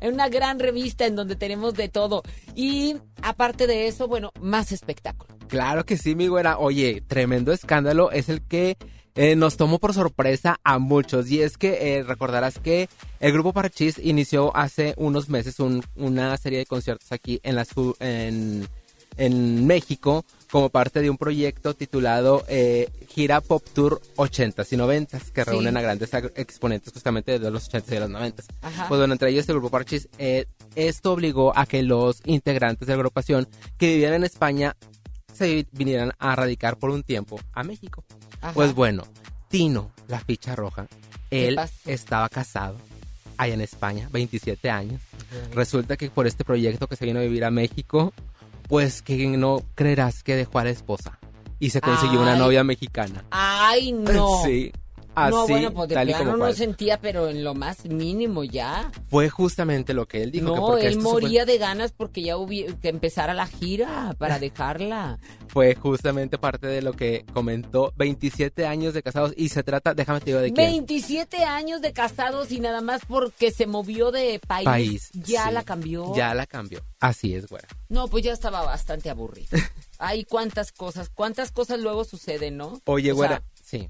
[0.00, 2.22] en una gran revista en donde tenemos de todo.
[2.54, 5.34] Y aparte de eso, bueno, más espectáculo.
[5.48, 6.58] Claro que sí, mi güera.
[6.58, 8.76] Oye, tremendo escándalo es el que
[9.14, 11.30] eh, nos tomó por sorpresa a muchos.
[11.30, 12.88] Y es que eh, recordarás que
[13.20, 17.66] el grupo Parchís inició hace unos meses un- una serie de conciertos aquí en, la
[18.00, 18.68] en,
[19.16, 25.30] en México como parte de un proyecto titulado eh, Gira Pop Tour 80s y 90s,
[25.32, 25.50] que Sí.
[25.50, 28.44] reúnen a grandes exponentes justamente de los 80s y de los 90s.
[28.62, 28.88] Ajá.
[28.88, 32.92] Pues bueno, entre ellos el grupo Parchís, eh, esto obligó a que los integrantes de
[32.94, 33.48] la agrupación
[33.78, 34.76] que vivían en España
[35.32, 38.04] se vinieran a radicar por un tiempo a México.
[38.40, 38.52] Ajá.
[38.52, 39.04] Pues bueno,
[39.48, 40.86] Tino, la ficha roja,
[41.30, 42.76] ¿Qué él estaba casado
[43.38, 45.00] allá en España, 27 años.
[45.54, 48.12] Resulta que por este proyecto que se vino a vivir a México,
[48.68, 51.18] pues que no creerás que dejó a la esposa
[51.58, 53.24] y se consiguió una novia mexicana.
[53.30, 54.42] Ay, no.
[54.44, 54.72] Sí,
[55.14, 56.54] así, no, bueno, pues de tal y plano como no cual.
[56.56, 58.90] sentía, pero en lo más mínimo ya.
[59.08, 60.52] Fue justamente lo que él dijo.
[60.52, 64.38] que no, porque él moría de ganas porque ya hubi- que empezara la gira para
[64.40, 65.18] dejarla.
[65.48, 70.20] fue justamente parte de lo que comentó 27 años de casados y se trata, déjame
[70.20, 70.70] te digo de quién.
[70.70, 74.64] 27 años de casados y nada más porque se movió de país.
[74.64, 75.52] País, ya sí.
[75.54, 76.14] la cambió.
[76.14, 76.80] Ya la cambió.
[77.00, 77.68] Así es, güera.
[77.88, 79.48] No, pues ya estaba bastante aburrido.
[79.98, 82.80] Ay, cuántas cosas, cuántas cosas luego suceden, ¿no?
[82.86, 83.88] Oye, O güera, sea, sí.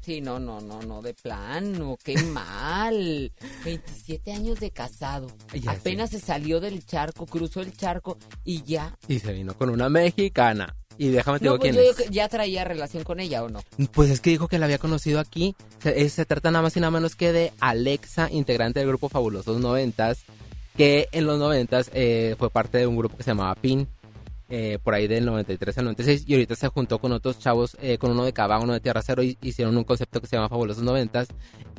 [0.00, 3.32] Sí, no, no, no, no, de plano, qué mal.
[3.64, 5.28] 27 años de casado.
[5.52, 5.72] Ya.
[5.72, 8.96] Apenas se salió del charco, cruzó el charco y ya.
[9.08, 10.76] Y se vino con una mexicana.
[10.96, 12.10] Y déjame te No, digo pues quién yo es.
[12.10, 13.60] ya traía relación con ella o no.
[13.92, 15.56] Pues es que dijo que la había conocido aquí.
[15.82, 19.08] Se, eh, se trata nada más y nada menos que de Alexa, integrante del grupo
[19.08, 20.18] Fabulosos Noventas,
[20.76, 23.88] que en los noventas eh, fue parte de un grupo que se llamaba PIN,
[24.48, 27.98] eh, por ahí del 93 al 96, y ahorita se juntó con otros chavos, eh,
[27.98, 30.48] con uno de Cava, uno de Tierra Cero, y hicieron un concepto que se llama
[30.48, 31.28] Fabulosos Noventas,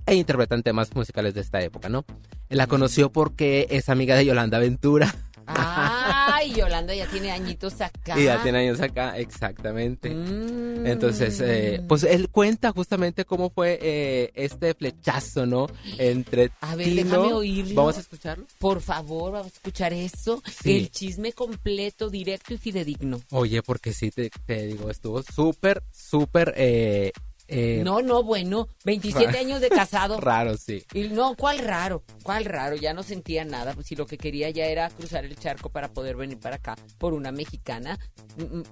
[0.05, 2.05] e interpretan temas musicales de esta época, ¿no?
[2.49, 5.13] La conoció porque es amiga de Yolanda Ventura.
[5.47, 8.19] Ay, Yolanda ya tiene añitos acá.
[8.19, 10.09] Y ya tiene años acá, exactamente.
[10.09, 10.85] Mm.
[10.85, 15.67] Entonces, eh, pues él cuenta justamente cómo fue eh, este flechazo, ¿no?
[15.97, 17.75] Entre A ver, Tino- déjame oírlo.
[17.75, 18.45] Vamos a escucharlo.
[18.59, 20.41] Por favor, vamos a escuchar eso.
[20.63, 20.77] Sí.
[20.77, 23.21] El chisme completo, directo y fidedigno.
[23.31, 26.53] Oye, porque sí, te, te digo, estuvo súper, súper...
[26.57, 27.11] Eh,
[27.47, 30.19] eh, no, no, bueno, 27 ra- años de casado.
[30.21, 30.83] Raro, sí.
[30.93, 32.03] Y no, ¿cuál raro?
[32.23, 32.75] ¿Cuál raro?
[32.75, 33.73] Ya no sentía nada.
[33.73, 36.75] Pues si lo que quería ya era cruzar el charco para poder venir para acá
[36.97, 37.99] por una mexicana.
[38.37, 38.63] Mm, mm,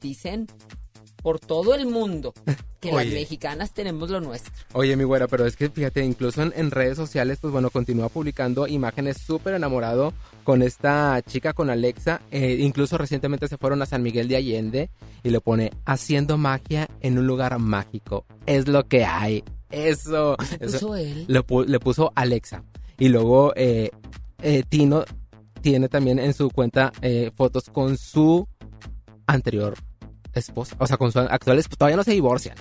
[0.00, 0.46] Dicen
[1.22, 2.32] por todo el mundo
[2.80, 4.52] que las mexicanas tenemos lo nuestro.
[4.72, 8.08] Oye, mi güera, pero es que fíjate, incluso en, en redes sociales, pues bueno, continúa
[8.08, 10.12] publicando imágenes súper enamorado
[10.44, 12.20] con esta chica, con Alexa.
[12.30, 14.90] Eh, incluso recientemente se fueron a San Miguel de Allende
[15.22, 18.24] y le pone haciendo magia en un lugar mágico.
[18.46, 19.42] Es lo que hay.
[19.70, 20.36] Eso.
[20.48, 21.24] ¿Se eso- él?
[21.28, 22.62] Le, pu- le puso Alexa.
[22.98, 23.90] Y luego eh,
[24.42, 25.04] eh, Tino
[25.60, 26.92] tiene también en su cuenta
[27.36, 28.46] fotos con su
[29.26, 29.74] anterior
[30.38, 30.76] esposa.
[30.78, 31.76] O sea, con su actual esposa.
[31.78, 32.56] Todavía no se divorcian.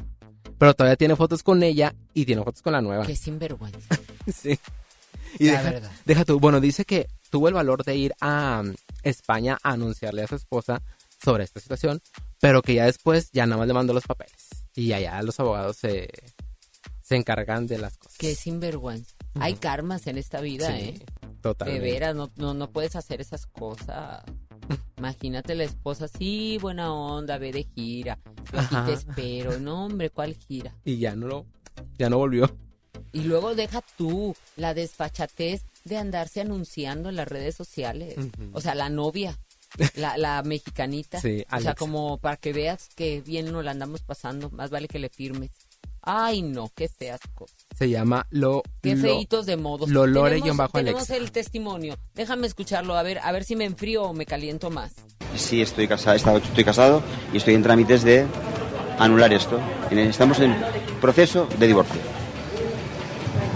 [0.57, 3.05] Pero todavía tiene fotos con ella y tiene fotos con la nueva.
[3.05, 3.80] Qué sinvergüenza.
[4.34, 4.59] Sí.
[5.39, 5.91] Y La deja, verdad.
[6.05, 6.39] deja tú.
[6.39, 8.73] Bueno, dice que tuvo el valor de ir a um,
[9.03, 10.82] España a anunciarle a su esposa
[11.23, 12.01] sobre esta situación,
[12.41, 14.47] pero que ya después ya nada más le mandó los papeles.
[14.75, 16.09] Y allá los abogados se,
[17.01, 18.17] se encargan de las cosas.
[18.17, 19.15] Qué sinvergüenza.
[19.39, 21.05] Hay karmas en esta vida, Sí, ¿eh?
[21.41, 21.82] totalmente.
[21.86, 24.23] De veras, no, no, no puedes hacer esas cosas.
[24.97, 28.20] Imagínate la esposa, sí, buena onda, ve de gira.
[28.51, 29.59] Yo aquí te espero.
[29.59, 30.74] No, hombre, ¿cuál gira?
[30.84, 31.45] Y ya no lo,
[31.97, 32.55] ya no volvió.
[33.13, 38.15] Y luego deja tú la desfachatez de andarse anunciando en las redes sociales.
[38.51, 39.38] O sea, la novia,
[39.95, 41.20] la, la mexicanita.
[41.22, 44.88] Sí, o sea, como para que veas que bien nos la andamos pasando, más vale
[44.88, 45.51] que le firmes.
[46.10, 47.58] Ay, no, qué feas cosas.
[47.78, 48.64] Se llama Lo.
[48.82, 49.89] Qué Lo- feitos de modos.
[49.89, 51.16] Lolore Tenemos- guion bajo Tenemos Alexa.
[51.18, 51.97] el testimonio.
[52.16, 54.91] Déjame escucharlo, a ver, a ver si me enfrío o me caliento más.
[55.36, 57.03] Sí, estoy casado, estoy casado
[57.34, 58.26] y estoy en trámites de
[58.99, 59.60] anular esto.
[59.91, 60.55] Estamos en
[61.01, 61.99] proceso de divorcio.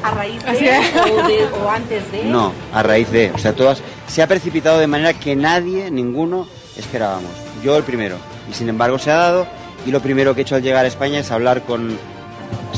[0.03, 2.23] ¿A raíz de, o, de- o antes de?
[2.25, 6.47] No, a raíz de, o sea, todas se ha precipitado de manera que nadie, ninguno
[6.75, 7.31] esperábamos.
[7.63, 8.17] Yo el primero.
[8.49, 9.47] Y sin embargo se ha dado
[9.85, 11.97] y lo primero que he hecho al llegar a España es hablar con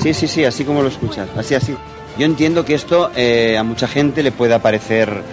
[0.03, 1.77] Sí, sí, sí, así como lo escuchas, así, así.
[2.17, 5.23] Yo entiendo que esto eh, a mucha gente le pueda parecer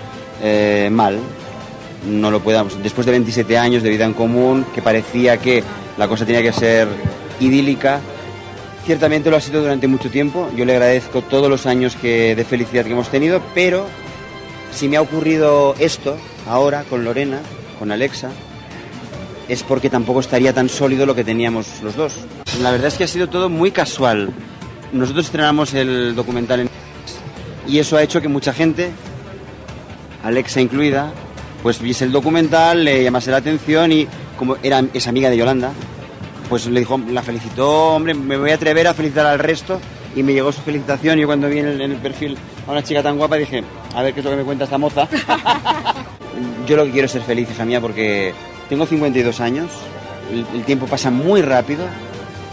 [0.41, 1.19] eh, mal.
[2.09, 2.81] No lo podamos.
[2.81, 5.65] Después de 27 años de vida en común, que parecía que
[5.99, 6.87] la cosa tenía que ser
[7.41, 8.01] idílica,
[8.87, 10.49] ciertamente lo ha sido durante mucho tiempo.
[10.57, 13.89] Yo le agradezco todos los años que, de felicidad que hemos tenido, pero
[14.71, 16.17] si me ha ocurrido esto
[16.47, 17.41] ahora con Lorena,
[17.81, 18.31] con Alexa,
[19.49, 22.15] es porque tampoco estaría tan sólido lo que teníamos los dos.
[22.63, 24.33] La verdad es que ha sido todo muy casual.
[24.93, 26.71] Nosotros estrenamos el documental en
[27.67, 28.91] y eso ha hecho que mucha gente,
[30.25, 31.13] Alexa incluida,
[31.63, 35.71] pues viese el documental, le llamase la atención y como era es amiga de Yolanda,
[36.49, 39.81] pues le dijo, la felicitó, hombre, me voy a atrever a felicitar al resto
[40.17, 42.37] y me llegó su felicitación y yo cuando vi en el, en el perfil
[42.67, 43.63] a una chica tan guapa dije,
[43.95, 45.07] a ver qué es lo que me cuenta esta moza.
[46.67, 48.35] yo lo que quiero es ser feliz, hija mía, porque
[48.69, 49.71] tengo 52 años,
[50.33, 51.85] el, el tiempo pasa muy rápido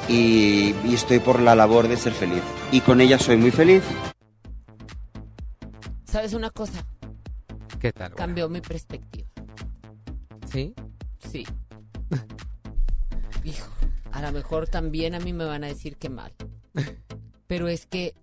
[0.07, 2.41] y, y estoy por la labor de ser feliz.
[2.71, 3.83] Y con ella soy muy feliz.
[6.05, 6.85] ¿Sabes una cosa?
[7.79, 8.13] ¿Qué tal?
[8.15, 9.27] Cambió mi perspectiva.
[10.51, 10.73] ¿Sí?
[11.31, 11.45] Sí.
[13.43, 13.69] Hijo,
[14.11, 16.31] a lo mejor también a mí me van a decir que mal.
[17.47, 18.13] Pero es que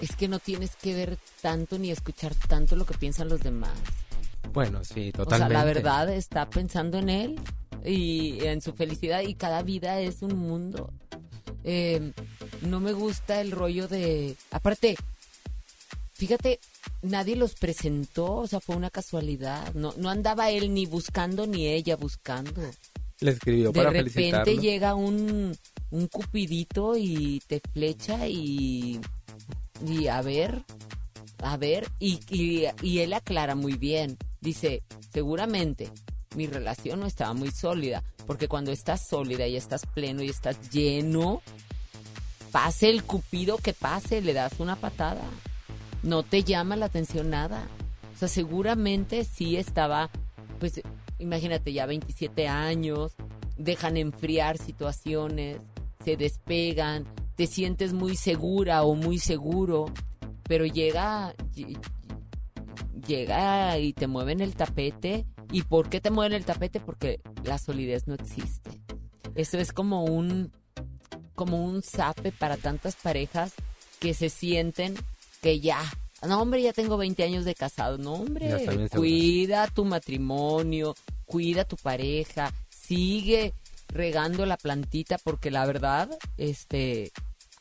[0.00, 3.72] es que no tienes que ver tanto ni escuchar tanto lo que piensan los demás.
[4.52, 5.54] Bueno, sí, O sea, totalmente.
[5.54, 7.40] la verdad está pensando en él
[7.84, 10.92] y en su felicidad y cada vida es un mundo.
[11.64, 12.12] Eh,
[12.62, 14.36] no me gusta el rollo de...
[14.50, 14.96] Aparte,
[16.14, 16.60] fíjate,
[17.02, 19.72] nadie los presentó, o sea, fue una casualidad.
[19.74, 22.62] No, no andaba él ni buscando ni ella buscando.
[23.20, 24.60] Le escribió De para repente felicitarlo.
[24.60, 25.56] llega un,
[25.90, 29.00] un cupidito y te flecha y,
[29.86, 30.64] y a ver,
[31.38, 34.16] a ver, y, y, y él aclara muy bien.
[34.40, 35.90] Dice, seguramente
[36.34, 40.70] mi relación no estaba muy sólida, porque cuando estás sólida y estás pleno y estás
[40.70, 41.42] lleno,
[42.50, 45.24] pase el cupido que pase, le das una patada.
[46.02, 47.66] No te llama la atención nada.
[48.14, 50.10] O sea, seguramente sí estaba,
[50.58, 50.80] pues
[51.18, 53.12] imagínate ya 27 años,
[53.56, 55.58] dejan enfriar situaciones,
[56.04, 57.04] se despegan,
[57.36, 59.86] te sientes muy segura o muy seguro,
[60.44, 61.78] pero llega ll-
[63.06, 65.24] llega y te mueven el tapete.
[65.52, 66.80] ¿Y por qué te mueven el tapete?
[66.80, 68.70] Porque la solidez no existe.
[69.34, 70.50] Eso es como un
[71.34, 73.52] como un zape para tantas parejas
[73.98, 74.94] que se sienten
[75.40, 75.80] que ya,
[76.26, 80.94] no hombre, ya tengo 20 años de casado, no hombre, cuida tu matrimonio,
[81.24, 83.54] cuida tu pareja, sigue
[83.88, 87.12] regando la plantita porque la verdad, este,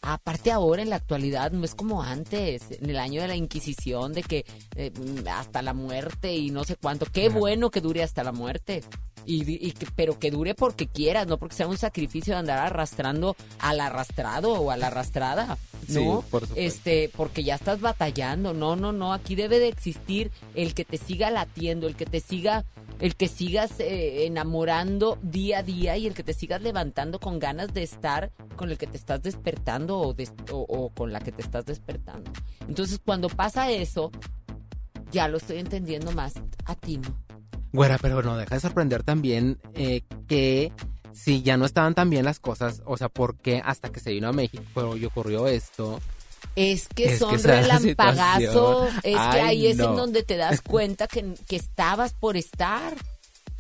[0.02, 4.14] aparte ahora en la actualidad no es como antes, en el año de la Inquisición,
[4.14, 4.46] de que
[4.76, 4.92] eh,
[5.32, 8.84] hasta la muerte y no sé cuánto, qué bueno que dure hasta la muerte.
[9.26, 12.40] Y, di- y que- pero que dure porque quieras, no porque sea un sacrificio de
[12.40, 15.58] andar arrastrando al arrastrado o a la arrastrada,
[15.88, 16.22] Sí, ¿no?
[16.22, 16.56] por supuesto.
[16.56, 20.98] este, porque ya estás batallando, no, no, no, aquí debe de existir el que te
[20.98, 22.66] siga latiendo, el que te siga,
[23.00, 27.38] el que sigas eh, enamorando día a día y el que te sigas levantando con
[27.38, 31.20] ganas de estar con el que te estás despertando o, des- o- o con la
[31.20, 32.32] que te estás despertando.
[32.68, 34.12] Entonces, cuando pasa eso,
[35.12, 36.34] ya lo estoy entendiendo más
[36.66, 37.16] a ti, ¿no?
[37.74, 40.72] Güera, pero no deja de sorprender también eh, que
[41.14, 44.12] si ya no estaban tan bien las cosas, o sea, ¿por qué hasta que se
[44.12, 46.00] vino a México y ocurrió esto?
[46.56, 48.90] Es que Es que son la relampagazos.
[49.04, 52.94] Es que ahí es en donde te das cuenta que, que estabas por estar.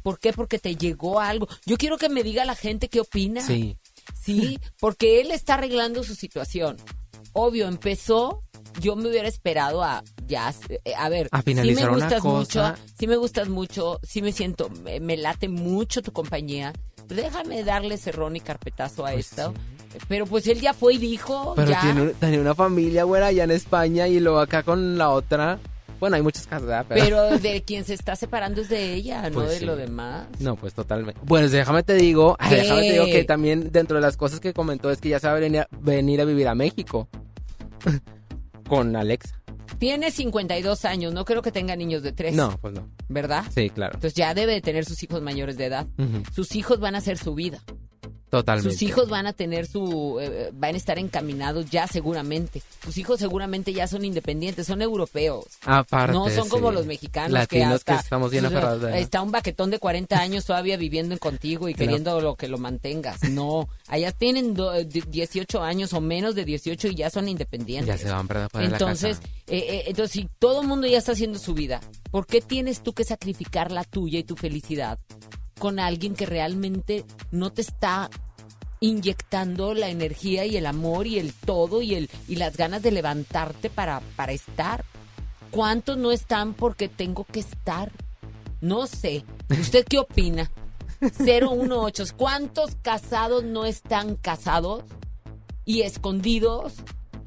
[0.03, 0.33] ¿Por qué?
[0.33, 1.47] Porque te llegó algo.
[1.65, 3.41] Yo quiero que me diga la gente qué opina.
[3.41, 3.77] Sí.
[4.19, 6.77] Sí, porque él está arreglando su situación.
[7.33, 8.43] Obvio, empezó.
[8.79, 12.37] Yo me hubiera esperado a ya, eh, a ver, A me finalizar una gustas cosa.
[12.69, 16.73] mucho, sí me gustas mucho, sí me siento, me, me late mucho tu compañía.
[17.07, 19.53] Pero déjame darle cerrón y carpetazo a esto.
[20.07, 21.81] Pero pues él ya fue y dijo, Pero ya.
[21.81, 25.59] tiene, tenía una familia, güera, allá en España y luego acá con la otra.
[25.99, 26.85] Bueno, hay muchos casos, ¿verdad?
[26.87, 29.65] Pero de quien se está separando es de ella, no Pues de sí.
[29.65, 30.27] lo demás.
[30.39, 31.19] No, pues totalmente.
[31.27, 32.55] Pues déjame te digo, ¿Qué?
[32.55, 35.27] déjame te digo que también dentro de las cosas que comentó es que ya se
[35.27, 37.09] va a venir a, venir a vivir a México.
[38.71, 39.35] con Alexa.
[39.79, 42.33] Tiene 52 años, no creo que tenga niños de 3.
[42.33, 42.87] No, pues no.
[43.09, 43.43] ¿Verdad?
[43.53, 43.95] Sí, claro.
[43.95, 45.87] Entonces ya debe de tener sus hijos mayores de edad.
[46.33, 47.59] Sus hijos van a hacer su vida.
[48.31, 48.71] Totalmente.
[48.71, 52.63] Sus hijos van a tener su, eh, van a estar encaminados ya seguramente.
[52.83, 55.45] Sus hijos seguramente ya son independientes, son europeos.
[55.65, 58.89] Aparte, no son como los mexicanos Latinos que hasta que estamos bien aferrados.
[58.95, 62.57] Está un baquetón de 40 años todavía viviendo en contigo y queriendo lo que lo
[62.57, 63.21] mantengas.
[63.29, 67.27] No, allá tienen do- eh, di- 18 años o menos de 18 y ya son
[67.27, 67.87] independientes.
[67.87, 69.29] Ya se van para la Entonces, casa.
[69.47, 72.81] eh, eh, entonces, si todo el mundo ya está haciendo su vida, ¿por qué tienes
[72.81, 74.97] tú que sacrificar la tuya y tu felicidad
[75.61, 78.09] con alguien que realmente no te está
[78.79, 82.89] inyectando la energía y el amor y el todo y el y las ganas de
[82.89, 84.83] levantarte para para estar?
[85.51, 87.91] ¿Cuántos no están porque tengo que estar?
[88.59, 89.23] No sé.
[89.51, 90.49] ¿Usted qué opina?
[90.99, 92.05] 018.
[92.17, 94.83] ¿Cuántos casados no están casados
[95.63, 96.73] y escondidos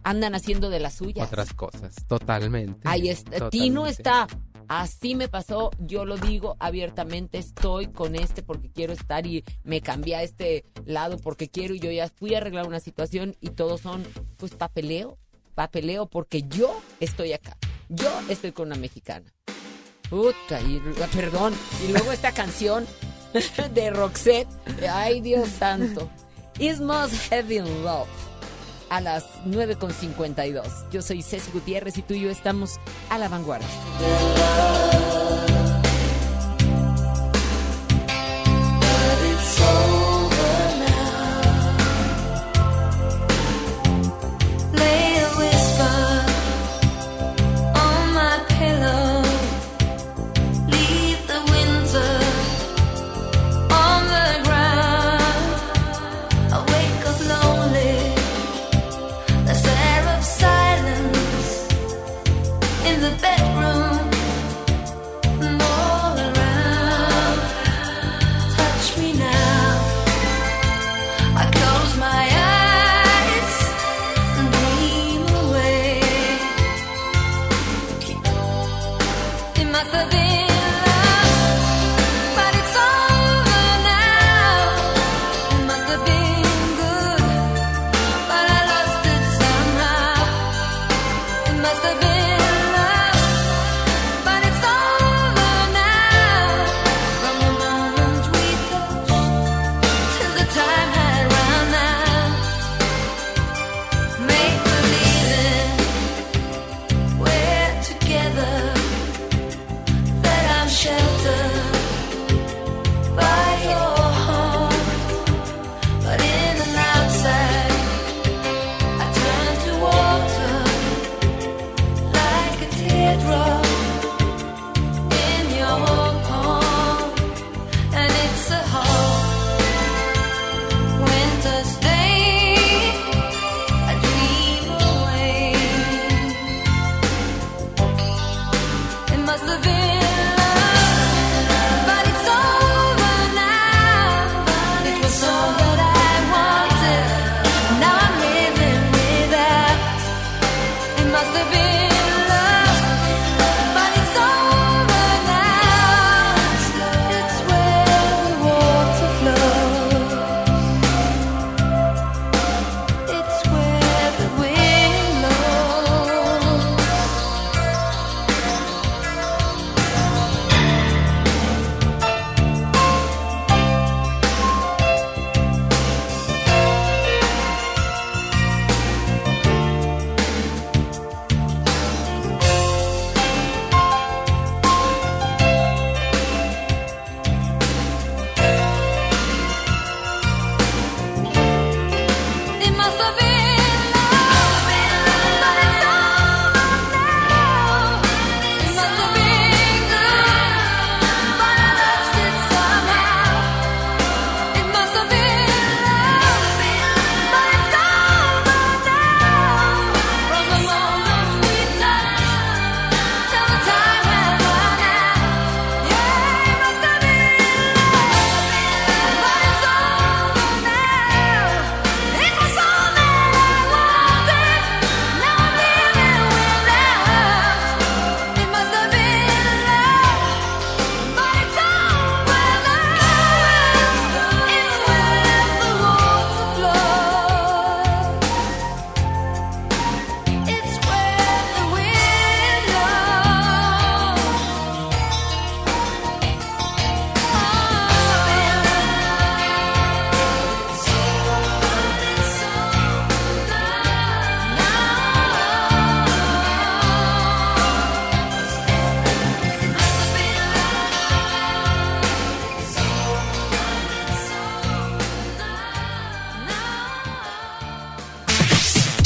[0.02, 1.28] andan haciendo de las suyas?
[1.28, 2.80] Otras cosas, totalmente.
[2.82, 3.48] Ahí está.
[3.50, 4.26] Tino está.
[4.68, 9.80] Así me pasó, yo lo digo abiertamente, estoy con este porque quiero estar y me
[9.80, 13.50] cambié a este lado porque quiero y yo ya fui a arreglar una situación y
[13.50, 14.04] todos son
[14.36, 15.18] pues papeleo,
[15.54, 17.56] papeleo porque yo estoy acá,
[17.88, 19.32] yo estoy con una mexicana.
[20.08, 20.80] Puta, y,
[21.14, 21.54] perdón,
[21.86, 22.86] y luego esta canción
[23.74, 24.48] de Roxette,
[24.90, 26.08] ay Dios santo,
[26.58, 28.33] It's Most Heavy in Love
[28.94, 30.88] a las 9.52.
[30.92, 32.78] Yo soy Ceci Gutiérrez y tú y yo estamos
[33.10, 33.66] a la vanguardia.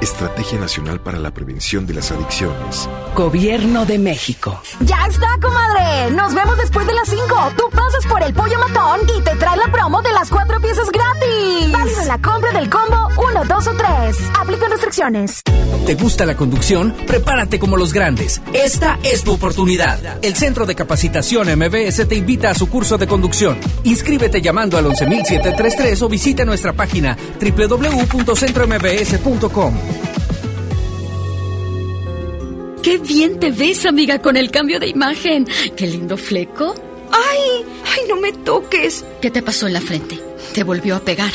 [0.00, 2.88] Estrategia Nacional para la Prevención de las Adicciones.
[3.14, 4.60] Gobierno de México.
[4.80, 6.10] ¡Ya está, comadre!
[6.12, 7.52] Nos vemos después de las 5.
[7.56, 10.90] Tú pasas por el pollo matón y te trae la promo de las cuatro piezas
[10.90, 11.72] gratis.
[11.72, 14.30] Válido en la compra del combo 1, 2 o 3.
[14.38, 15.42] Aplica restricciones.
[15.90, 16.94] ¿Te gusta la conducción?
[17.04, 18.40] Prepárate como los grandes.
[18.52, 20.20] Esta es tu oportunidad.
[20.22, 23.58] El Centro de Capacitación MBS te invita a su curso de conducción.
[23.82, 29.74] Inscríbete llamando al 11733 o visita nuestra página www.centrombs.com.
[32.84, 35.48] ¡Qué bien te ves, amiga, con el cambio de imagen!
[35.76, 36.72] ¡Qué lindo fleco!
[37.10, 37.64] ¡Ay!
[37.96, 39.04] ¡Ay, no me toques!
[39.20, 40.20] ¿Qué te pasó en la frente?
[40.54, 41.32] ¿Te volvió a pegar?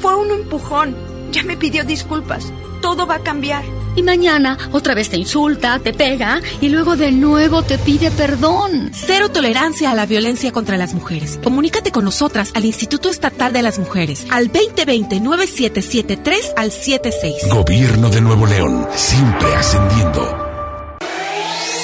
[0.00, 0.94] Fue un empujón.
[1.32, 2.52] Ya me pidió disculpas.
[2.80, 3.64] Todo va a cambiar.
[3.96, 8.90] Y mañana otra vez te insulta, te pega y luego de nuevo te pide perdón.
[8.92, 11.38] Cero tolerancia a la violencia contra las mujeres.
[11.42, 17.48] Comunícate con nosotras al Instituto Estatal de las Mujeres al 2020-9773 al 76.
[17.50, 20.44] Gobierno de Nuevo León, siempre ascendiendo.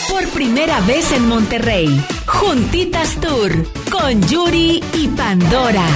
[0.09, 1.89] Por primera vez en Monterrey,
[2.27, 5.87] Juntitas Tour con Yuri y Pandora.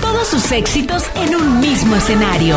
[0.00, 2.56] Todos sus éxitos en un mismo escenario.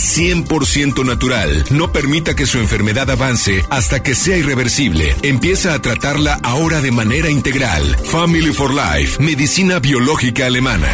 [0.00, 1.64] 100% natural.
[1.70, 5.14] No permita que su enfermedad avance hasta que sea irreversible.
[5.22, 7.84] Empieza a tratarla ahora de manera integral.
[8.04, 10.88] Family for Life, medicina biológica alemana.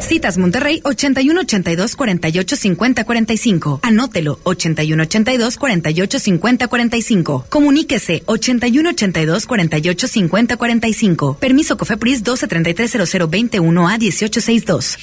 [0.00, 3.80] Citas Monterrey 81 82 48 50 45.
[3.82, 7.46] Anótelo 81 82 48 50 45.
[7.48, 11.38] Comuníquese 81 82 48 50 45.
[11.38, 14.98] Permiso Cofepris 12 33 00 21 a 18 62.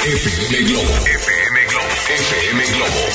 [0.00, 0.92] FM Globo.
[1.04, 1.59] FM.
[2.10, 3.09] FM Globo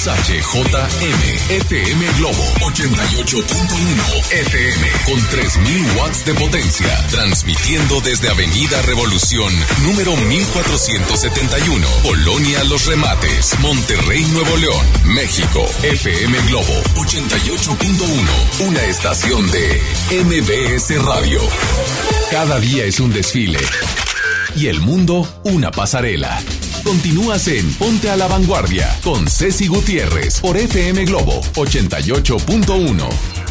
[0.00, 1.50] XHJM.
[1.50, 11.86] FM Globo 88.1 FM con 3000 watts de potencia, transmitiendo desde Avenida Revolución, número 1471,
[12.02, 15.66] Colonia Los Remates, Monterrey, Nuevo León, México.
[15.82, 19.82] FM Globo 88.1, una estación de
[20.24, 21.42] MBS Radio.
[22.30, 23.58] Cada día es un desfile
[24.56, 26.40] y el mundo una pasarela.
[26.84, 33.49] Continúas en Ponte a la Vanguardia con Ceci Gutiérrez por FM Globo 88.1.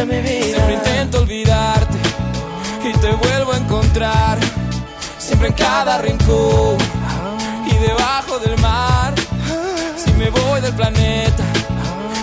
[0.00, 1.98] Siempre intento olvidarte
[2.88, 4.38] y te vuelvo a encontrar.
[5.18, 6.78] Siempre en cada rincón
[7.66, 9.12] y debajo del mar.
[10.02, 11.44] Si me voy del planeta,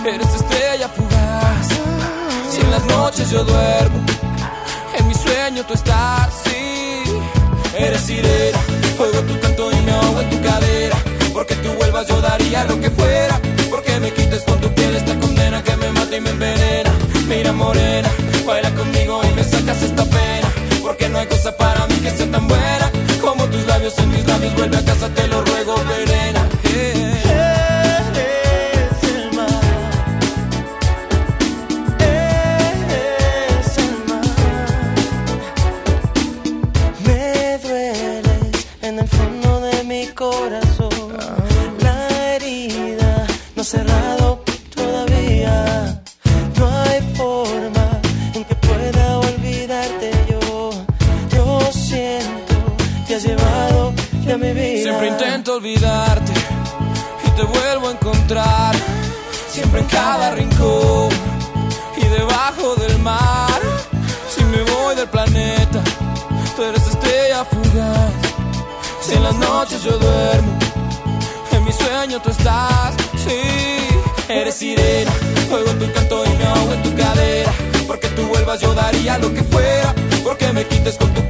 [0.04, 1.68] eres estrella fugaz.
[2.50, 4.04] Si en las noches yo duermo,
[4.98, 6.30] en mi sueño tú estás.
[6.46, 7.04] Sí,
[7.78, 8.58] eres sirena,
[8.98, 10.96] oigo tu canto y me ahogo en tu cadera.
[11.32, 13.40] Porque tú vuelvas yo daría lo que fuera.
[13.70, 14.96] Porque me quites con tu piel
[17.68, 18.08] morena,
[18.46, 20.48] baila conmigo y me sacas esta pena.
[20.82, 22.90] Porque no hay cosa para mí que sea tan buena
[23.20, 24.54] como tus labios en mis labios.
[24.54, 25.47] Vuelve a casa, te lo
[80.88, 81.27] Quites con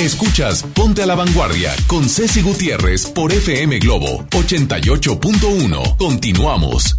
[0.00, 5.98] Escuchas Ponte a la Vanguardia con Ceci Gutiérrez por FM Globo 88.1.
[5.98, 6.96] Continuamos.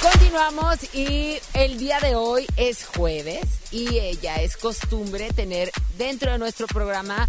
[0.00, 6.30] Continuamos y el día de hoy es jueves y eh, ya es costumbre tener dentro
[6.30, 7.28] de nuestro programa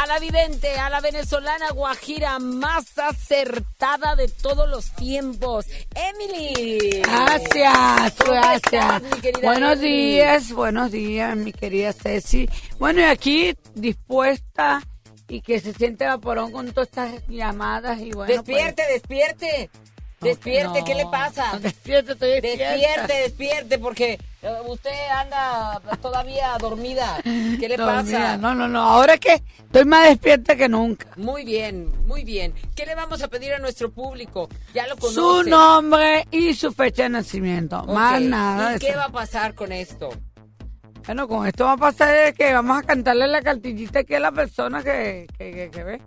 [0.00, 7.02] a la vidente, a la venezolana guajira más acertada de todos los tiempos, Emily.
[7.02, 9.02] Gracias, ¿Cómo gracias.
[9.02, 9.88] estás, buenos Emily?
[9.88, 12.48] días, buenos días, mi querida Ceci.
[12.78, 14.82] Bueno, y aquí dispuesta
[15.26, 18.32] y que se siente vaporón con todas estas llamadas y bueno.
[18.32, 19.68] despierte, despierte.
[20.20, 21.58] Despierte, no, ¿qué le pasa?
[21.60, 22.72] Despierte, estoy despierta.
[22.72, 27.20] Despierte, despierte, porque eh, usted anda todavía dormida.
[27.22, 28.36] ¿Qué le pasa?
[28.36, 31.06] no, no, no, ahora que estoy más despierta que nunca.
[31.16, 32.52] Muy bien, muy bien.
[32.74, 34.48] ¿Qué le vamos a pedir a nuestro público?
[34.74, 35.14] Ya lo conoce.
[35.14, 38.74] Su nombre y su fecha de nacimiento, más nada.
[38.74, 38.98] ¿Y qué eso.
[38.98, 40.08] va a pasar con esto?
[41.06, 44.20] Bueno, con esto va a pasar es que vamos a cantarle la cartillita que a
[44.20, 46.02] la persona que, que, que, que ve.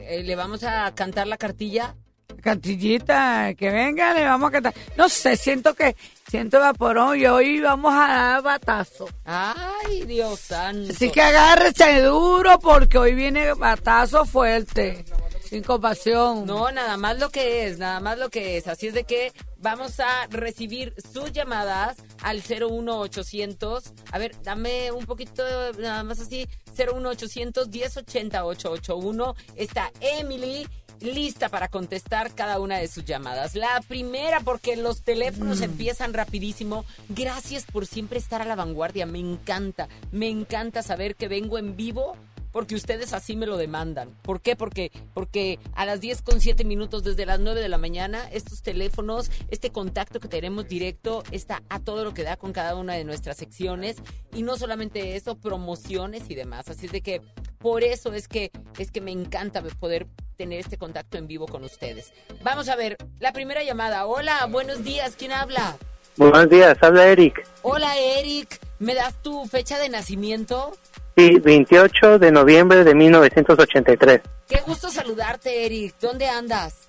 [0.00, 1.94] Eh, ¿Le vamos a cantar la cartilla?
[2.42, 4.74] Cartillita, que venga, le vamos a cantar.
[4.96, 5.96] No sé, siento que,
[6.28, 9.08] siento vaporón y hoy vamos a dar batazo.
[9.24, 10.92] Ay, Dios santo.
[10.92, 15.04] Así que agárrese duro porque hoy viene batazo fuerte.
[15.42, 16.46] sin compasión.
[16.46, 18.68] No, nada más lo que es, nada más lo que es.
[18.68, 23.92] Así es de que vamos a recibir sus llamadas al 01800.
[24.12, 25.42] A ver, dame un poquito,
[25.78, 26.48] nada más así.
[26.76, 29.34] 01800 1080 881.
[29.56, 30.66] Está Emily
[31.00, 33.54] lista para contestar cada una de sus llamadas.
[33.54, 36.84] La primera, porque los teléfonos empiezan rapidísimo.
[37.08, 39.06] Gracias por siempre estar a la vanguardia.
[39.06, 42.16] Me encanta, me encanta saber que vengo en vivo
[42.52, 44.10] porque ustedes así me lo demandan.
[44.22, 44.56] ¿Por qué?
[44.56, 48.62] Porque, porque a las 10 con 7 minutos desde las 9 de la mañana, estos
[48.62, 52.94] teléfonos, este contacto que tenemos directo está a todo lo que da con cada una
[52.94, 53.96] de nuestras secciones.
[54.34, 56.68] Y no solamente eso, promociones y demás.
[56.68, 57.20] Así es de que
[57.58, 61.64] por eso es que, es que me encanta poder tener este contacto en vivo con
[61.64, 62.12] ustedes.
[62.42, 64.06] Vamos a ver, la primera llamada.
[64.06, 65.76] Hola, buenos días, ¿quién habla?
[66.16, 67.46] Buenos días, habla Eric.
[67.62, 70.72] Hola Eric, ¿me das tu fecha de nacimiento?
[71.20, 74.20] Sí, 28 de noviembre de 1983.
[74.48, 76.88] Qué gusto saludarte Eric, ¿dónde andas?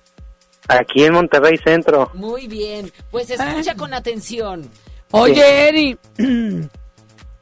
[0.68, 2.10] Aquí en Monterrey Centro.
[2.14, 4.70] Muy bien, pues escucha con atención.
[5.10, 5.98] Oye, Eri,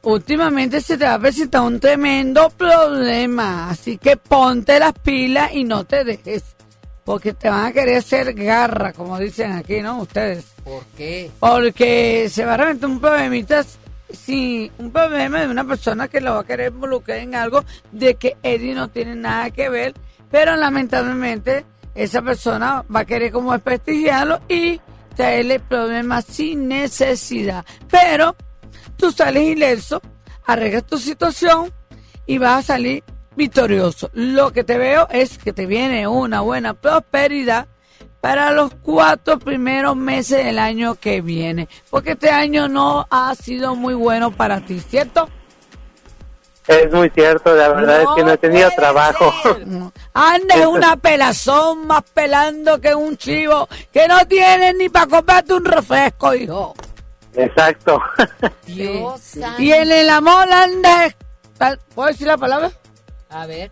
[0.01, 5.63] últimamente se te va a presentar un tremendo problema, así que ponte las pilas y
[5.63, 6.43] no te dejes,
[7.05, 10.01] porque te van a querer hacer garra, como dicen aquí, ¿no?
[10.01, 10.43] Ustedes.
[10.65, 11.31] ¿Por qué?
[11.39, 13.63] Porque se va a reventar un problemita,
[14.13, 18.15] sí, un problema de una persona que lo va a querer involucrar en algo de
[18.15, 19.93] que Eddie no tiene nada que ver,
[20.29, 24.79] pero lamentablemente esa persona va a querer como desprestigiarlo y
[25.15, 27.65] traerle problemas sin necesidad.
[27.89, 28.35] Pero
[28.97, 30.01] tú sales ileso,
[30.45, 31.71] arreglas tu situación
[32.25, 33.03] y vas a salir
[33.35, 34.09] victorioso.
[34.13, 37.67] Lo que te veo es que te viene una buena prosperidad
[38.21, 41.67] para los cuatro primeros meses del año que viene.
[41.89, 45.27] Porque este año no ha sido muy bueno para ti, ¿cierto?
[46.67, 49.33] Es muy cierto, la verdad es que no he tenido trabajo.
[50.13, 55.65] Andes una pelazón más pelando que un chivo que no tienes ni para comprarte un
[55.65, 56.75] refresco, hijo.
[57.33, 58.01] Exacto.
[58.65, 61.15] Dios Y en el amor andes...
[61.93, 62.71] ¿Puedo decir la palabra?
[63.29, 63.71] A ver,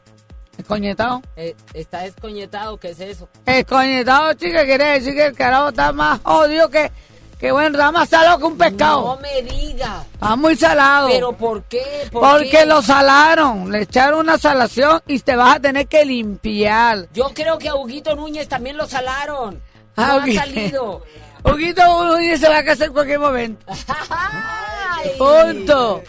[0.73, 1.23] Escoñetado.
[1.35, 2.77] eh, ¿está descoñetado?
[2.77, 3.27] ¿Qué es eso?
[3.47, 6.91] Escoñetado, chica, quiere decir que el carajo está más odio que,
[7.39, 9.01] que bueno, está más salado que un pescado.
[9.15, 10.03] No me diga.
[10.13, 11.07] Está muy salado.
[11.09, 12.07] ¿Pero por qué?
[12.11, 12.65] ¿Por Porque qué?
[12.67, 17.07] lo salaron, le echaron una salación y te vas a tener que limpiar.
[17.13, 19.55] Yo creo que a Huguito Núñez también lo salaron.
[19.97, 21.01] No Ah, ha salido.
[21.43, 23.65] Huguito Núñez se va a casar en cualquier momento.
[25.17, 26.03] Punto.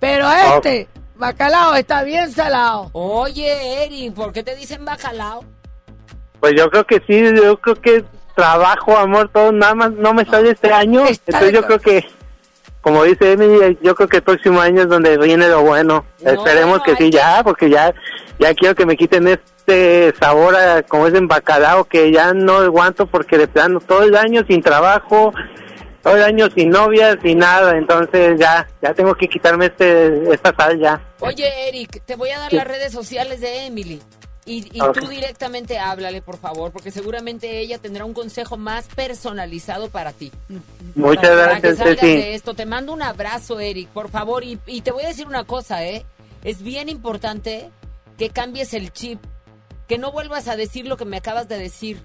[0.00, 2.90] Pero este, bacalao, está bien salado.
[2.92, 5.44] Oye, Eric, ¿por qué te dicen bacalao?
[6.40, 10.24] Pues yo creo que sí, yo creo que trabajo, amor, todo, nada más no me
[10.24, 11.04] sale este año.
[11.06, 12.06] Entonces yo creo que,
[12.82, 16.04] como dice Emily, yo creo que el próximo año es donde viene lo bueno.
[16.20, 17.94] Esperemos que sí, ya, porque ya,
[18.38, 22.58] ya quiero que me quiten este sabor a, como es en bacalao, que ya no
[22.58, 25.32] aguanto porque de plano todo el año sin trabajo,
[26.06, 27.76] todo el año sin novia, sin nada.
[27.76, 31.00] Entonces ya, ya tengo que quitarme este, esta sal ya.
[31.18, 32.56] Oye, Eric, te voy a dar Sí.
[32.56, 34.00] las redes sociales de Emily.
[34.44, 35.00] Y, y Ok.
[35.00, 40.30] tú directamente háblale, por favor, porque seguramente ella tendrá un consejo más personalizado para ti.
[40.94, 42.54] Muchas para, para gracias, que salgas de esto.
[42.54, 44.44] Te mando un abrazo, Eric, por favor.
[44.44, 46.06] Y, y te voy a decir una cosa, ¿eh?
[46.44, 47.70] Es bien importante
[48.16, 49.18] que cambies el chip,
[49.88, 52.00] que no vuelvas a decir lo que me acabas de decir.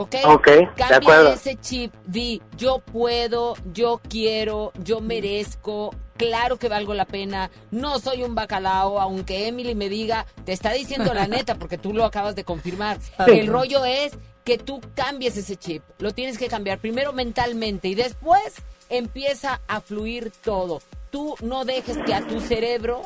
[0.00, 0.16] ¿Ok?
[0.24, 1.32] Ok, de Cambia acuerdo.
[1.34, 1.92] ese chip.
[2.06, 5.94] Di, yo puedo, yo quiero, yo merezco.
[6.16, 7.50] Claro que valgo la pena.
[7.70, 11.92] No soy un bacalao, aunque Emily me diga, te está diciendo la neta, porque tú
[11.92, 12.98] lo acabas de confirmar.
[13.26, 14.12] El rollo es
[14.42, 15.82] que tú cambies ese chip.
[15.98, 18.54] Lo tienes que cambiar primero mentalmente y después
[18.88, 20.80] empieza a fluir todo.
[21.10, 23.02] Tú no dejes que a tu cerebro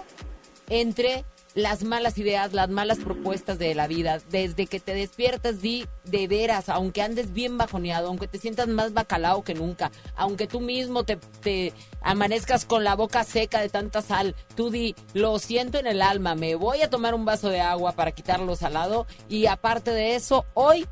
[0.69, 1.25] entre
[1.55, 4.21] las malas ideas, las malas propuestas de la vida.
[4.31, 8.93] Desde que te despiertas, di de veras, aunque andes bien bajoneado, aunque te sientas más
[8.93, 11.73] bacalao que nunca, aunque tú mismo te, te
[12.03, 16.35] amanezcas con la boca seca de tanta sal, tú di, lo siento en el alma,
[16.35, 20.15] me voy a tomar un vaso de agua para quitar lo salado y aparte de
[20.17, 20.87] eso, hoy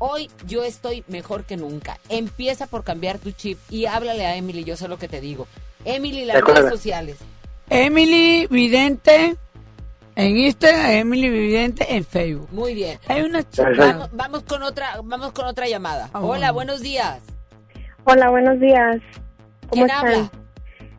[0.00, 1.98] Hoy yo estoy mejor que nunca.
[2.08, 5.48] Empieza por cambiar tu chip y háblale a Emily, yo sé lo que te digo.
[5.84, 7.16] Emily, las redes sociales.
[7.68, 9.36] Emily Vidente
[10.18, 12.48] en Instagram, Emily Vidente en Facebook.
[12.50, 12.98] Muy bien.
[13.06, 13.70] Hay una chica.
[13.78, 16.10] Vamos, vamos con otra, vamos con otra llamada.
[16.12, 17.20] Hola, buenos días.
[18.04, 18.96] Hola, buenos días.
[19.68, 20.06] ¿Cómo ¿Quién están?
[20.06, 20.30] habla?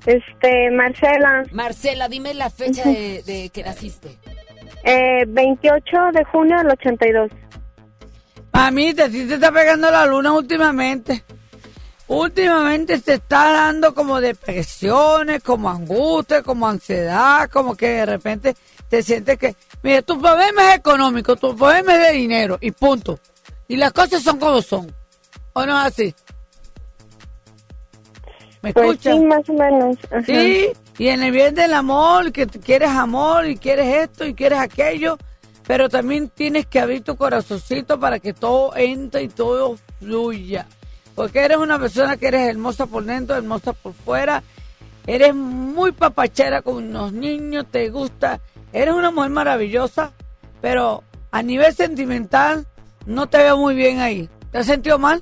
[0.05, 4.17] Este, Marcela, Marcela, dime la fecha de, de que naciste.
[4.85, 5.81] eh, 28
[6.13, 7.29] de junio del 82.
[8.53, 11.23] Mamita, sí te está pegando la luna últimamente.
[12.07, 18.55] Últimamente se está dando como depresiones, como angustia, como ansiedad, como que de repente
[18.89, 23.19] te sientes que, mira, tu problema es económico, tu problema es de dinero y punto.
[23.67, 24.93] Y las cosas son como son.
[25.53, 26.15] ¿O no es así?
[28.61, 29.15] ¿Me Pues escuchas?
[29.15, 29.97] sí, más o menos.
[30.11, 30.23] ajá.
[30.25, 34.59] Sí, y en el bien del amor, que quieres amor y quieres esto y quieres
[34.59, 35.17] aquello,
[35.65, 40.67] pero también tienes que abrir tu corazoncito para que todo entre y todo fluya.
[41.15, 44.43] Porque eres una persona que eres hermosa por dentro, hermosa por fuera,
[45.07, 48.41] eres muy papachera con los niños, te gusta,
[48.73, 50.11] eres una mujer maravillosa,
[50.61, 52.65] pero a nivel sentimental
[53.05, 54.29] no te veo muy bien ahí.
[54.51, 55.21] ¿Te has sentido mal?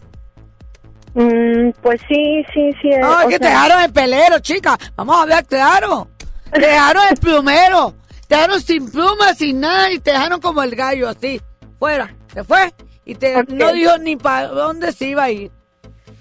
[1.14, 2.90] Mm, pues sí, sí, sí.
[2.92, 4.78] eh, No, es que te dejaron el pelero, chica.
[4.96, 6.08] Vamos a hablar claro.
[6.52, 7.94] Te dejaron el plumero.
[8.28, 11.42] Te dejaron sin plumas, sin nada, y te dejaron como el gallo, así.
[11.80, 12.14] Fuera.
[12.34, 12.74] Se fue.
[13.06, 15.50] Y te no dijo ni para dónde se iba a ir.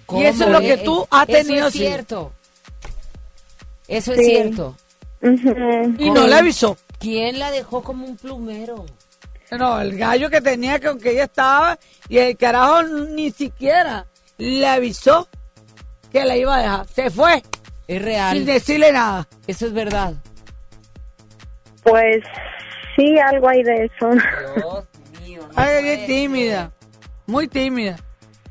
[0.07, 0.23] ¿Cómo?
[0.23, 1.67] Y eso es lo que Eh, tú has eso tenido.
[1.67, 1.79] es sí.
[1.81, 2.33] cierto.
[3.89, 4.25] Eso es Sí.
[4.25, 4.77] cierto.
[5.99, 6.77] Y no le avisó.
[6.99, 8.87] ¿Quién la dejó como un plumero?
[9.53, 11.79] No, el gallo que tenía con que ella estaba
[12.09, 14.07] y el carajo ni siquiera
[14.39, 15.29] le avisó
[16.11, 16.89] que la iba a dejar.
[16.89, 17.43] Se fue.
[17.87, 18.37] Es real.
[18.37, 19.29] Sin decirle nada.
[19.47, 20.15] Eso es verdad.
[21.83, 22.25] Pues
[22.97, 24.11] sí, algo hay de eso.
[25.55, 26.73] Ay, qué tímida.
[27.27, 27.97] Muy tímida.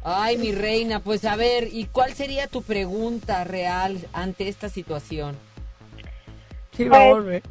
[0.03, 5.35] Ay, mi reina, pues a ver, ¿y cuál sería tu pregunta real ante esta situación?
[6.77, 7.41] Sí, va a volver.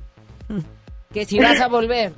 [1.14, 2.12] Que si vas a volver.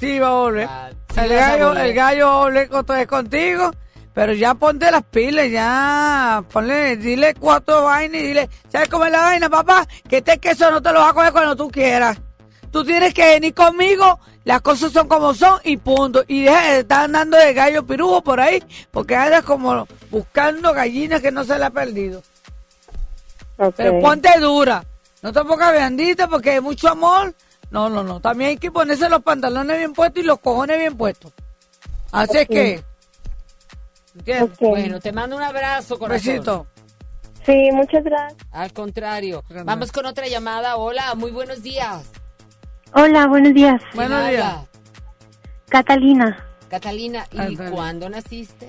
[0.00, 0.68] Sí, va a volver.
[1.14, 1.86] sí el, a gallo, volver.
[1.86, 3.70] el gallo va a volver otra vez contigo,
[4.14, 6.42] pero ya ponte las pilas, ya.
[6.50, 9.86] Ponle, dile cuatro vainas y dile, ¿sabes cómo es la vaina, papá?
[10.08, 12.18] Que este queso no te lo vas a comer cuando tú quieras.
[12.72, 16.24] Tú tienes que venir conmigo, las cosas son como son y punto.
[16.26, 21.20] Y deja de estar andando de gallo pirujo por ahí, porque andas como buscando gallinas
[21.20, 22.22] que no se le ha perdido.
[23.76, 24.82] Pero ponte dura.
[25.26, 27.34] No te pongas blandita porque hay mucho amor.
[27.72, 28.20] No, no, no.
[28.20, 31.32] También hay que ponerse los pantalones bien puestos y los cojones bien puestos.
[32.12, 32.48] Así es Ok.
[32.48, 32.84] que.
[34.14, 34.56] ¿entiendes?
[34.60, 36.32] Bueno, te mando un abrazo, corazón.
[36.32, 36.66] Besito.
[37.44, 38.40] Sí, muchas gracias.
[38.52, 39.42] Al contrario.
[39.64, 40.76] Vamos con otra llamada.
[40.76, 42.04] Hola, muy buenos días.
[42.92, 43.82] Hola, buenos días.
[43.94, 44.64] ¿Quién habla?
[45.68, 48.68] Catalina, Catalina, ¿y cuándo naciste?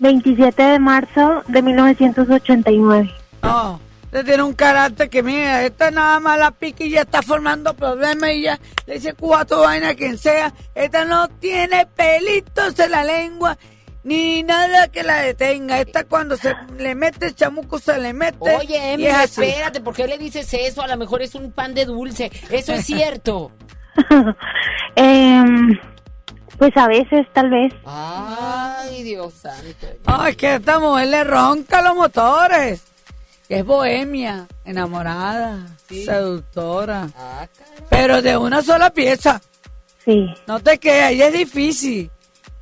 [0.00, 3.10] 27 de marzo de 1989.
[3.42, 7.20] No, usted tiene un carácter que, mira, esta nada más la pica y ya está
[7.22, 10.52] formando problemas y ya le dice cuatro vainas a quien sea.
[10.74, 13.58] Esta no tiene pelitos en la lengua
[14.08, 15.80] ni nada que la detenga.
[15.80, 18.38] Esta cuando se le mete el chamuco se le mete.
[18.56, 20.82] Oye, Emily, es espérate, ¿por qué le dices eso?
[20.82, 22.32] A lo mejor es un pan de dulce.
[22.50, 23.52] Eso es cierto.
[24.96, 25.78] Em,
[26.58, 27.72] pues a veces, tal vez.
[27.84, 29.86] Ay, Dios santo.
[30.06, 32.84] Ay, que esta mujer le ronca los motores.
[33.48, 37.08] Que es bohemia, enamorada, seductora.
[37.88, 39.40] Pero de una sola pieza.
[40.04, 40.26] Sí.
[40.46, 42.10] No te quedes, y es difícil.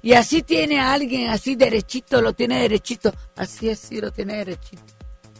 [0.03, 3.13] Y así tiene a alguien, así derechito, lo tiene derechito.
[3.35, 4.83] Así es, sí, lo tiene derechito.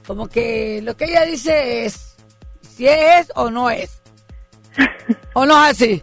[0.07, 2.17] Como que lo que ella dice es,
[2.69, 4.01] si es o no es.
[5.35, 6.03] ¿O no es así?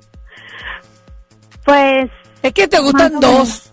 [1.65, 2.10] Pues...
[2.41, 3.72] Es que te gustan dos.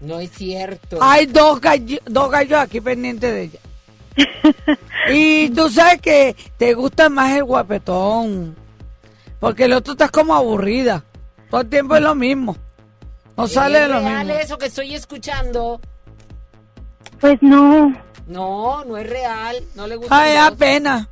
[0.00, 0.98] No es cierto.
[1.00, 3.58] Hay dos, gallo- dos gallos aquí pendientes de ella.
[5.10, 8.56] Y tú sabes que te gusta más el guapetón.
[9.38, 11.04] Porque el otro estás como aburrida.
[11.50, 12.56] Todo el tiempo es lo mismo.
[13.36, 14.40] No sale de ¿Es lo real mismo.
[14.40, 15.80] eso que estoy escuchando?
[17.20, 17.94] Pues no.
[18.26, 19.56] No, no es real.
[19.74, 20.20] No le gusta.
[20.20, 21.08] Ay, da pena.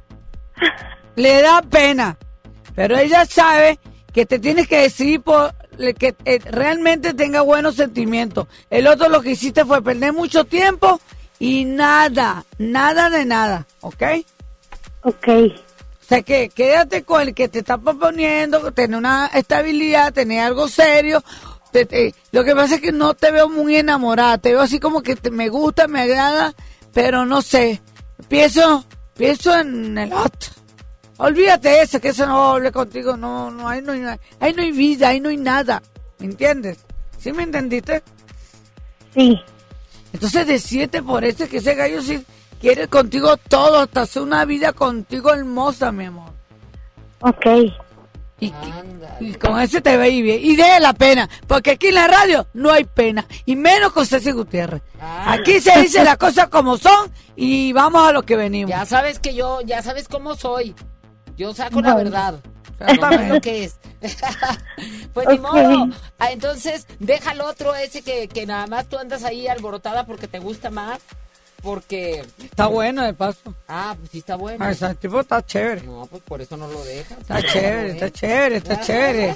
[1.17, 2.19] Le da pena.
[2.75, 3.79] Pero ella sabe
[4.13, 5.55] que te tienes que decidir por
[5.99, 8.47] que eh, realmente tenga buenos sentimientos.
[8.69, 11.01] El otro lo que hiciste fue perder mucho tiempo
[11.39, 14.03] y nada, nada de nada, ¿ok?
[15.03, 15.29] Ok.
[15.29, 20.67] O sea que quédate con el que te está proponiendo, tener una estabilidad, tener algo
[20.69, 21.23] serio.
[21.71, 24.81] Te- te- lo que pasa es que no te veo muy enamorada, te veo así
[24.81, 26.55] como que te- me gusta, me agrada,
[26.95, 27.83] pero no sé.
[28.29, 28.85] Pienso,
[29.17, 30.51] pienso en el otro.
[31.19, 34.03] Olvídate de eso, que eso no hable contigo, no, no, ahí no hay,
[34.41, 35.83] ahí no hay vida, ahí no hay nada,
[36.21, 36.79] ¿me entiendes?
[37.19, 38.03] ¿Sí me entendiste?
[39.15, 39.39] Sí.
[40.19, 42.25] Entonces decídete por eso que ese gallo sí
[42.61, 46.33] quiere contigo todo, hasta hacer una vida contigo hermosa, mi amor.
[47.21, 47.47] Ok.
[48.41, 48.53] Y,
[49.21, 50.41] y con ese te veis bien.
[50.43, 54.07] Y de la pena, porque aquí en la radio no hay pena, y menos con
[54.07, 54.83] Ceci Gutiérrez.
[55.01, 58.71] Aquí se dice las cosas como son y vamos a lo que venimos.
[58.71, 60.75] Ya sabes que yo, ya sabes cómo soy.
[61.37, 62.41] Yo saco la verdad.
[63.29, 63.77] Lo que es.
[65.15, 65.41] pues ni Ok.
[65.41, 65.89] modo.
[66.19, 70.29] Ah, entonces, deja al otro ese que, que nada más tú andas ahí alborotada porque
[70.29, 70.99] te gusta más.
[71.63, 72.25] porque...
[72.43, 73.53] Está bueno de paso.
[73.67, 74.65] Ah, pues sí está bueno.
[74.65, 75.83] Ah, ese tipo está chévere.
[75.83, 77.19] No, pues por eso no lo dejas.
[77.19, 79.35] Está chévere, está chévere, está chévere.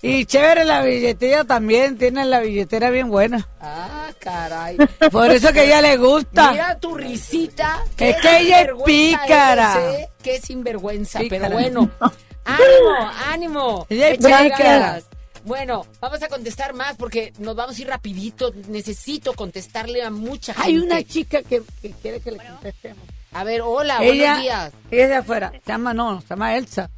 [0.00, 3.48] Y chévere la billetera también, tiene la billetera bien buena.
[3.60, 4.76] Ah, caray.
[5.10, 6.52] Por eso que a ella le gusta.
[6.52, 7.80] Mira tu risita.
[7.98, 9.74] Es que ella es pícara.
[9.76, 10.08] eres, ¿eh?
[10.22, 11.48] Qué sinvergüenza, Pícara.
[11.48, 11.90] pero bueno.
[12.48, 13.86] ánimo, ánimo.
[13.88, 15.06] Es ganas.
[15.44, 18.52] Bueno, vamos a contestar más porque nos vamos a ir rapidito.
[18.68, 20.68] Necesito contestarle a mucha gente.
[20.68, 23.02] Hay una chica que, que quiere que le contestemos.
[23.32, 24.72] A ver, hola, ella, buenos días.
[24.90, 25.52] Ella es de afuera.
[25.52, 26.90] Se llama, no, se llama Elsa.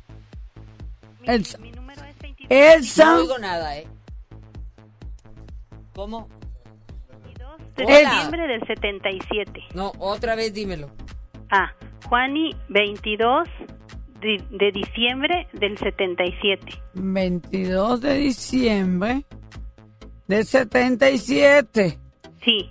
[1.25, 1.59] Elsa.
[2.49, 3.05] Elsa.
[3.05, 3.87] No oigo nada, ¿eh?
[5.95, 6.29] ¿Cómo?
[7.77, 8.11] de Hola.
[8.11, 9.53] diciembre del 77.
[9.75, 10.91] No, otra vez dímelo.
[11.51, 11.73] Ah,
[12.09, 13.49] Juani 22
[14.21, 16.65] de, de diciembre del 77.
[16.95, 19.25] 22 de diciembre
[20.27, 21.99] del 77.
[22.45, 22.71] Sí.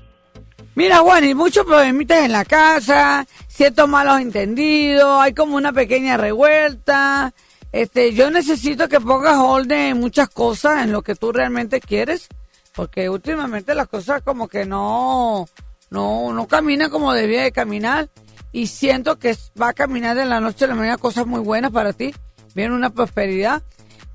[0.76, 6.16] Mira, Juan, y muchos problemitas en la casa, ciertos malos entendidos, hay como una pequeña
[6.16, 7.34] revuelta.
[7.72, 12.30] Este, yo necesito que pongas orden en muchas cosas, en lo que tú realmente quieres,
[12.74, 15.48] porque últimamente las cosas como que no,
[15.90, 18.10] no, no caminan como debía de caminar,
[18.52, 21.72] y siento que va a caminar de la noche a la mañana cosas muy buenas
[21.72, 22.14] para ti,
[22.56, 23.62] viene una prosperidad,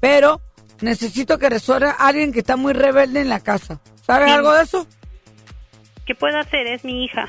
[0.01, 0.41] pero
[0.81, 3.81] necesito que resuelva a alguien que está muy rebelde en la casa.
[4.07, 4.35] ¿Sabes Sí.
[4.35, 4.87] algo de eso?
[6.07, 6.67] ¿Qué puedo hacer?
[6.67, 7.29] Es mi hija.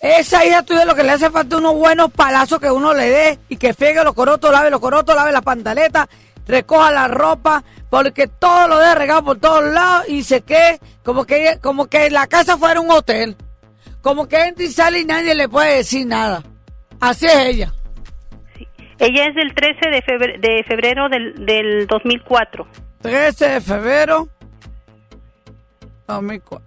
[0.00, 3.38] Esa hija tuya lo que le hace falta unos buenos palazos que uno le dé
[3.50, 6.08] y que friegue los corotos, lave los corotos, lave la pantaleta,
[6.46, 11.26] recoja la ropa, porque todo lo deja regado por todos lados y se quede como
[11.26, 13.36] que, como que la casa fuera un hotel.
[14.02, 16.42] Como que entra y sale y nadie le puede decir nada.
[17.00, 17.74] Así es ella.
[18.98, 22.66] Ella es del 13 de febrero, de febrero del, del 2004.
[23.00, 24.28] 13 de febrero
[26.06, 26.66] 2004.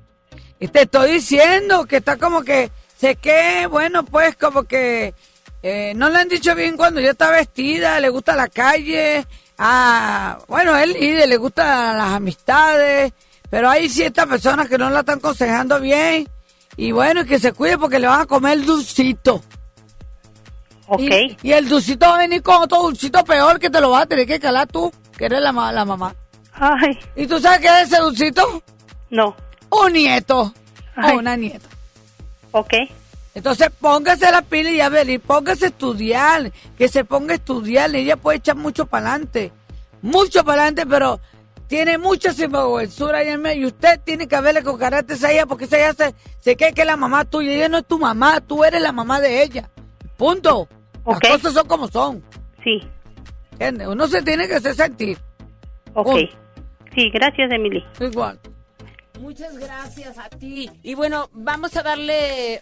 [0.59, 5.13] Y te estoy diciendo que está como que se que, bueno, pues como que
[5.61, 9.25] eh, no le han dicho bien cuando ella está vestida, le gusta la calle,
[9.57, 13.13] ah, bueno, él y le gustan las amistades,
[13.49, 16.27] pero hay ciertas personas que no la están aconsejando bien
[16.75, 19.41] y bueno, y que se cuide porque le van a comer el dulcito.
[20.87, 21.01] Ok.
[21.01, 24.03] Y, y el dulcito va a venir con otro dulcito peor que te lo vas
[24.03, 26.15] a tener que calar tú, que eres la, la mamá.
[26.53, 26.99] Ay.
[27.15, 28.63] ¿Y tú sabes qué es ese dulcito?
[29.09, 29.35] No.
[29.69, 30.53] Un nieto
[30.95, 31.15] Ay.
[31.15, 31.67] o una nieta.
[32.51, 32.73] Ok.
[33.35, 37.37] Entonces póngase la pila y a ver, y póngase a estudiar, que se ponga a
[37.37, 39.51] estudiar, ella puede echar mucho para adelante,
[40.03, 41.19] mucho para adelante, pero
[41.73, 43.23] tiene mucha sinvergüenzura
[43.55, 46.71] y usted tiene que verle con carácter a ella, porque esa ella se, se cree
[46.71, 49.41] que es la mamá tuya, ella no es tu mamá, tú eres la mamá de
[49.41, 49.71] ella,
[50.15, 50.67] punto.
[51.03, 52.23] Las cosas son como son.
[52.63, 52.79] Sí.
[53.53, 53.87] ¿Entiendes?
[53.87, 55.17] Uno se tiene que hacer sentir.
[55.95, 56.15] Ok.
[56.93, 57.83] Sí, gracias, Emily.
[57.99, 58.39] Igual.
[59.19, 60.69] Muchas gracias a ti.
[60.81, 62.59] Y bueno, vamos a darle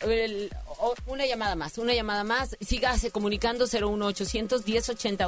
[1.05, 2.57] una llamada más, una llamada más.
[2.59, 5.27] Sígase comunicando 01800 1080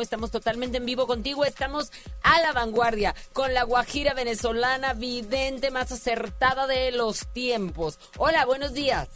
[0.00, 1.44] Estamos totalmente en vivo contigo.
[1.44, 1.92] Estamos
[2.22, 7.98] a la vanguardia con la guajira venezolana vidente más acertada de los tiempos.
[8.16, 9.08] Hola, buenos días.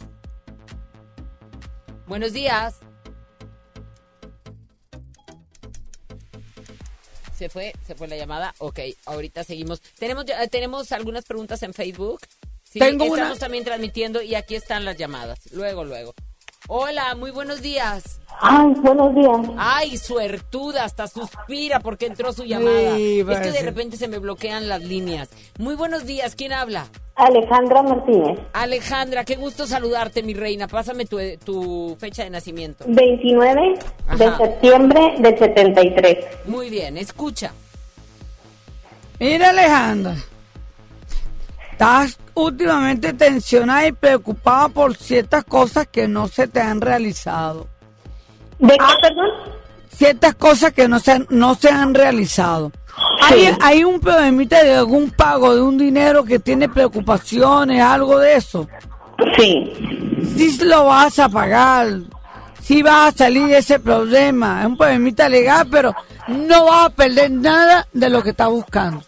[2.07, 2.75] Buenos días.
[7.41, 8.53] Se fue, se fue la llamada.
[8.59, 9.81] Ok, ahorita seguimos.
[9.97, 12.19] Tenemos, ya- tenemos algunas preguntas en Facebook.
[12.63, 13.39] Sí, Tengo estamos una.
[13.39, 15.39] también transmitiendo y aquí están las llamadas.
[15.51, 16.13] Luego, luego.
[16.67, 18.19] Hola, muy buenos días.
[18.39, 19.39] Ay, buenos días.
[19.57, 22.95] Ay, suertuda, hasta suspira porque entró su llamada.
[22.95, 25.29] Sí, es que de repente se me bloquean las líneas.
[25.59, 26.87] Muy buenos días, ¿quién habla?
[27.15, 30.67] Alejandra Martínez, Alejandra, qué gusto saludarte, mi reina.
[30.67, 32.85] Pásame tu, tu fecha de nacimiento.
[32.87, 33.79] 29
[34.17, 34.37] de Ajá.
[34.37, 36.25] septiembre del 73.
[36.45, 37.51] Muy bien, escucha.
[39.19, 40.15] Mira, Alejandra.
[41.81, 47.65] Estás últimamente tensionada y preocupada por ciertas cosas que no se te han realizado.
[48.59, 49.25] ¿De qué, perdón?
[49.89, 52.71] Ciertas cosas que no se, han- no se han realizado.
[53.23, 58.35] Hay, hay un problemita de algún pago de un dinero que tiene preocupaciones, algo de
[58.35, 58.67] eso.
[59.35, 59.73] Sí.
[60.37, 61.87] Sí lo vas a pagar.
[62.61, 64.59] Sí vas a salir de ese problema.
[64.61, 65.95] Es un problemita legal, pero
[66.27, 69.03] no vas a perder nada de lo que estás buscando.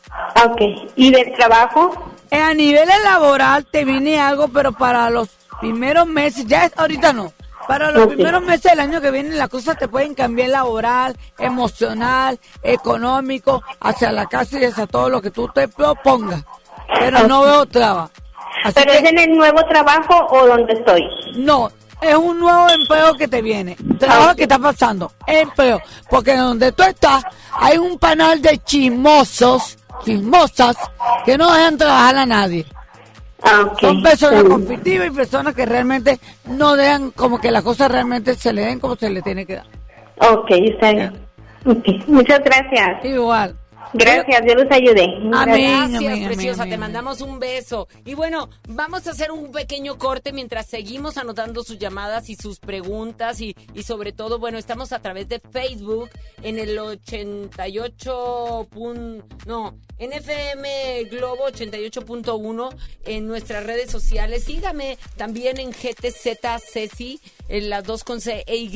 [0.45, 0.61] Ok.
[0.95, 2.11] ¿Y del trabajo?
[2.31, 5.29] Eh, A nivel laboral te viene algo, pero para los
[5.59, 7.31] primeros meses, ya es, ahorita no.
[7.67, 12.37] Para los primeros meses del año que viene las cosas te pueden cambiar laboral, emocional,
[12.61, 16.43] económico, hacia la casa y hacia todo lo que tú te propongas.
[16.99, 18.09] Pero no veo traba.
[18.65, 21.03] Así ¿Pero que- es en el nuevo trabajo o donde estoy?
[21.35, 21.71] no,
[22.03, 23.75] es un nuevo empleo que te viene.
[23.99, 25.11] Trabajo que está pasando.
[25.25, 25.81] Empleo.
[26.09, 30.75] Porque donde tú estás hay un panel de chismosos, chismosas,
[31.25, 32.65] que no dejan trabajar a nadie.
[33.43, 33.79] Ah, ok.
[33.79, 38.53] Son personas conflictivas y personas que realmente no dejan como que las cosas realmente se
[38.53, 39.67] le den como se le tiene que dar.
[40.19, 41.13] Ok, está bien.
[41.65, 43.03] Ok, Muchas gracias.
[43.05, 43.55] Igual.
[43.93, 45.07] Gracias, Dios los ayude.
[45.99, 46.63] Gracias, preciosa.
[46.63, 47.87] Te mandamos un beso.
[48.05, 52.59] Y bueno, vamos a hacer un pequeño corte mientras seguimos anotando sus llamadas y sus
[52.59, 53.41] preguntas.
[53.41, 56.09] Y, y sobre todo, bueno, estamos a través de Facebook
[56.41, 58.67] en el 88.
[58.71, 64.43] pun- no, en FM Globo 88.1 en nuestras redes sociales.
[64.43, 66.37] Sígame también en GTZ
[66.71, 68.73] Ceci, en las dos con C e Y,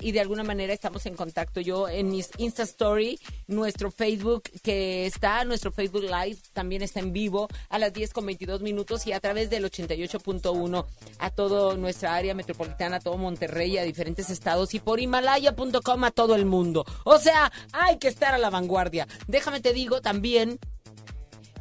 [0.00, 1.60] y de alguna manera estamos en contacto.
[1.60, 7.12] Yo en mis Insta Story, nuestro Facebook que está, nuestro Facebook Live también está en
[7.12, 10.86] vivo a las 10 con 22 minutos y a través del 88.1
[11.18, 16.10] a toda nuestra área metropolitana, a todo Monterrey, a diferentes estados y por himalaya.com a
[16.10, 16.84] todo el mundo.
[17.04, 19.06] O sea, hay que estar a la vanguardia.
[19.26, 20.58] Déjame te digo también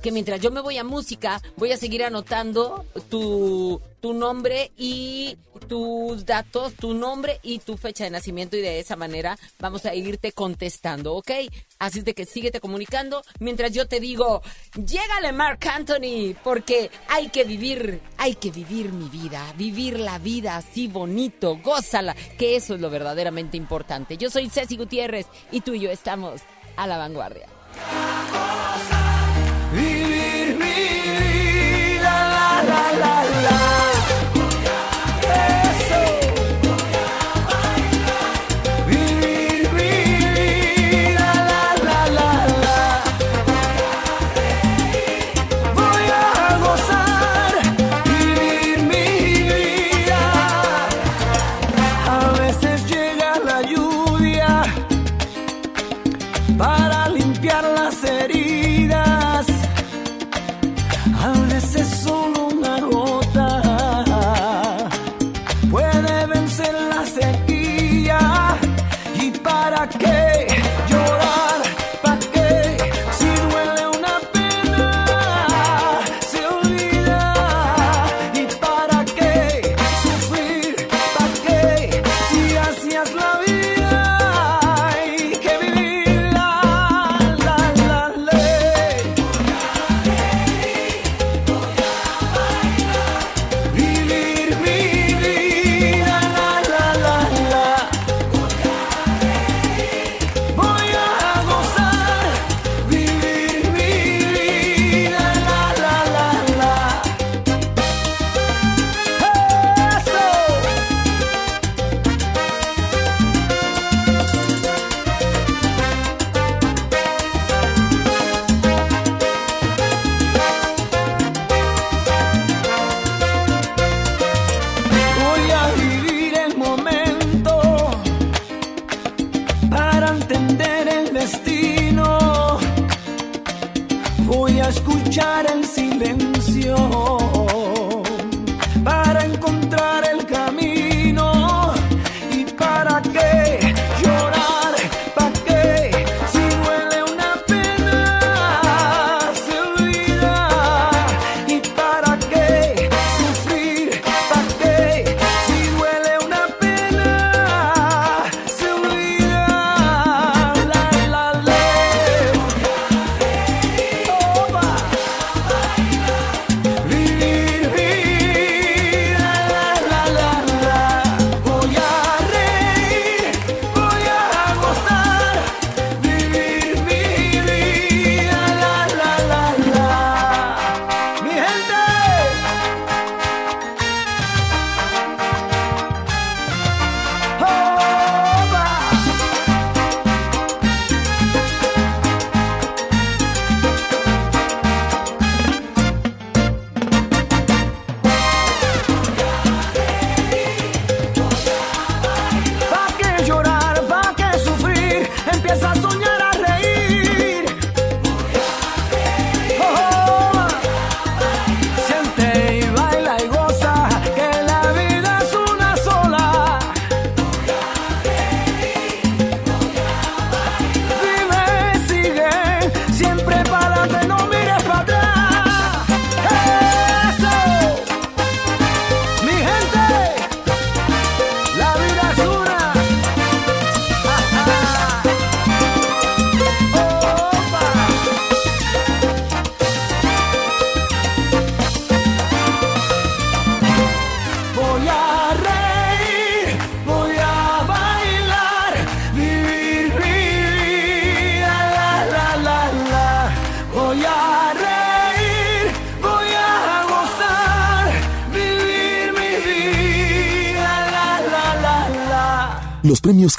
[0.06, 5.36] que mientras yo me voy a música, voy a seguir anotando tu, tu nombre y
[5.68, 9.96] tus datos, tu nombre y tu fecha de nacimiento y de esa manera vamos a
[9.96, 11.32] irte contestando, ¿ok?
[11.80, 14.44] Así es de que síguete comunicando mientras yo te digo,
[14.76, 20.58] llégale Mark Anthony, porque hay que vivir, hay que vivir mi vida, vivir la vida
[20.58, 24.18] así bonito, gózala, que eso es lo verdaderamente importante.
[24.18, 26.42] Yo soy Ceci Gutiérrez y tú y yo estamos
[26.78, 27.48] a la vanguardia.
[29.76, 30.78] Vivir mi
[31.20, 33.16] vida, la, la, la,
[33.46, 33.95] la.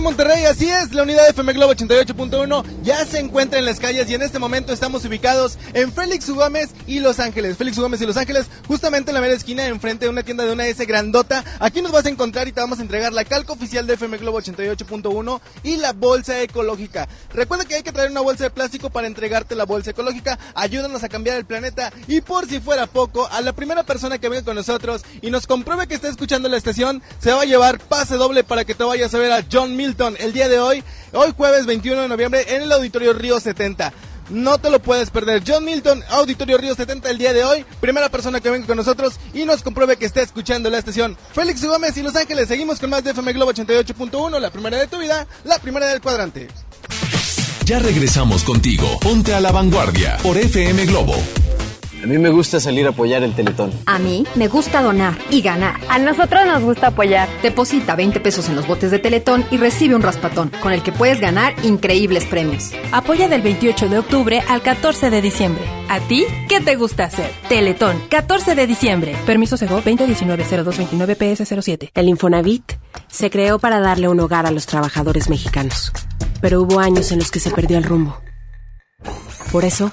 [0.00, 4.14] Monterrey, así es, la unidad FM Globo 88.1 ya se encuentra en las calles y
[4.14, 6.30] en este momento estamos ubicados en Félix.
[6.30, 7.56] Gómez y Los Ángeles.
[7.56, 7.78] Félix.
[7.78, 10.66] Gómez y Los Ángeles, justamente en la mera esquina, enfrente de una tienda de una
[10.66, 11.44] S grandota.
[11.58, 14.18] Aquí nos vas a encontrar y te vamos a entregar la calca oficial de FM
[14.18, 17.08] Globo 88.1 y la bolsa ecológica.
[17.32, 20.38] Recuerda que hay que traer una bolsa de plástico para entregarte la bolsa ecológica.
[20.54, 24.28] Ayúdanos a cambiar el planeta y por si fuera poco, a la primera persona que
[24.28, 27.78] venga con nosotros y nos compruebe que está escuchando la estación, se va a llevar
[27.78, 30.82] pase doble para que te vayas a ver a John Milton el día de hoy,
[31.12, 33.92] hoy jueves 21 de noviembre en el Auditorio Río 70.
[34.30, 35.42] No te lo puedes perder.
[35.44, 37.66] John Milton, Auditorio Río 70 el día de hoy.
[37.80, 41.18] Primera persona que venga con nosotros y nos compruebe que está escuchando la estación.
[41.32, 42.46] Félix Gómez y Los Ángeles.
[42.46, 46.00] Seguimos con más de FM Globo 88.1, la primera de tu vida, la primera del
[46.00, 46.48] cuadrante.
[47.70, 48.98] Ya regresamos contigo.
[48.98, 51.14] Ponte a la vanguardia por FM Globo.
[52.02, 53.72] A mí me gusta salir a apoyar el Teletón.
[53.84, 55.78] A mí me gusta donar y ganar.
[55.90, 57.28] A nosotros nos gusta apoyar.
[57.42, 60.92] Deposita 20 pesos en los botes de Teletón y recibe un raspatón, con el que
[60.92, 62.70] puedes ganar increíbles premios.
[62.92, 65.62] Apoya del 28 de octubre al 14 de diciembre.
[65.90, 67.30] ¿A ti qué te gusta hacer?
[67.50, 69.14] Teletón, 14 de diciembre.
[69.26, 71.90] Permiso Sego 2019-0229 PS07.
[71.92, 72.72] El Infonavit
[73.08, 75.92] se creó para darle un hogar a los trabajadores mexicanos.
[76.40, 78.18] Pero hubo años en los que se perdió el rumbo.
[79.52, 79.92] Por eso,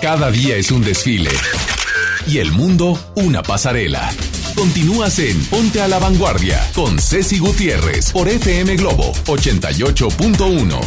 [0.00, 1.30] Cada día es un desfile.
[2.26, 4.10] Y el mundo una pasarela.
[4.56, 10.80] Continúas en Ponte a la Vanguardia con Ceci Gutiérrez por FM Globo 88.1.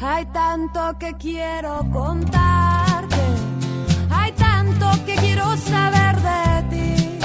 [0.00, 3.16] Hay tanto que quiero contarte,
[4.10, 7.18] hay tanto que quiero saber de ti.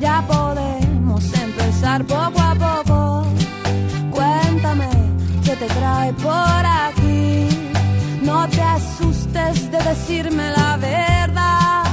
[0.00, 2.49] Ya podemos empezar poco a
[5.60, 7.48] te trae por aquí.
[8.22, 11.84] No te asustes de decirme la verdad.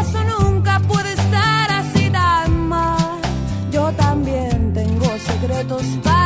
[0.00, 3.20] Eso nunca puede estar así tan mal.
[3.70, 6.17] Yo también tengo secretos para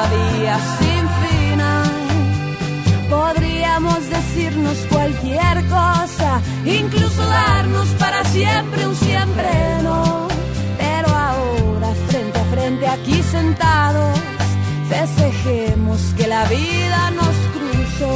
[0.00, 1.90] todavía sin final.
[3.08, 9.48] Podríamos decirnos cualquier cosa, incluso darnos para siempre un siempre
[9.82, 10.28] no.
[10.78, 14.18] Pero ahora, frente a frente, aquí sentados,
[14.88, 18.14] festejemos que la vida nos cruzó.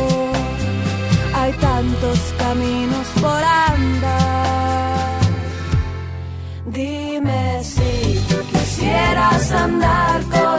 [1.36, 3.42] Hay tantos caminos por
[3.72, 4.94] andar.
[6.66, 10.53] Dime si tú quisieras andar con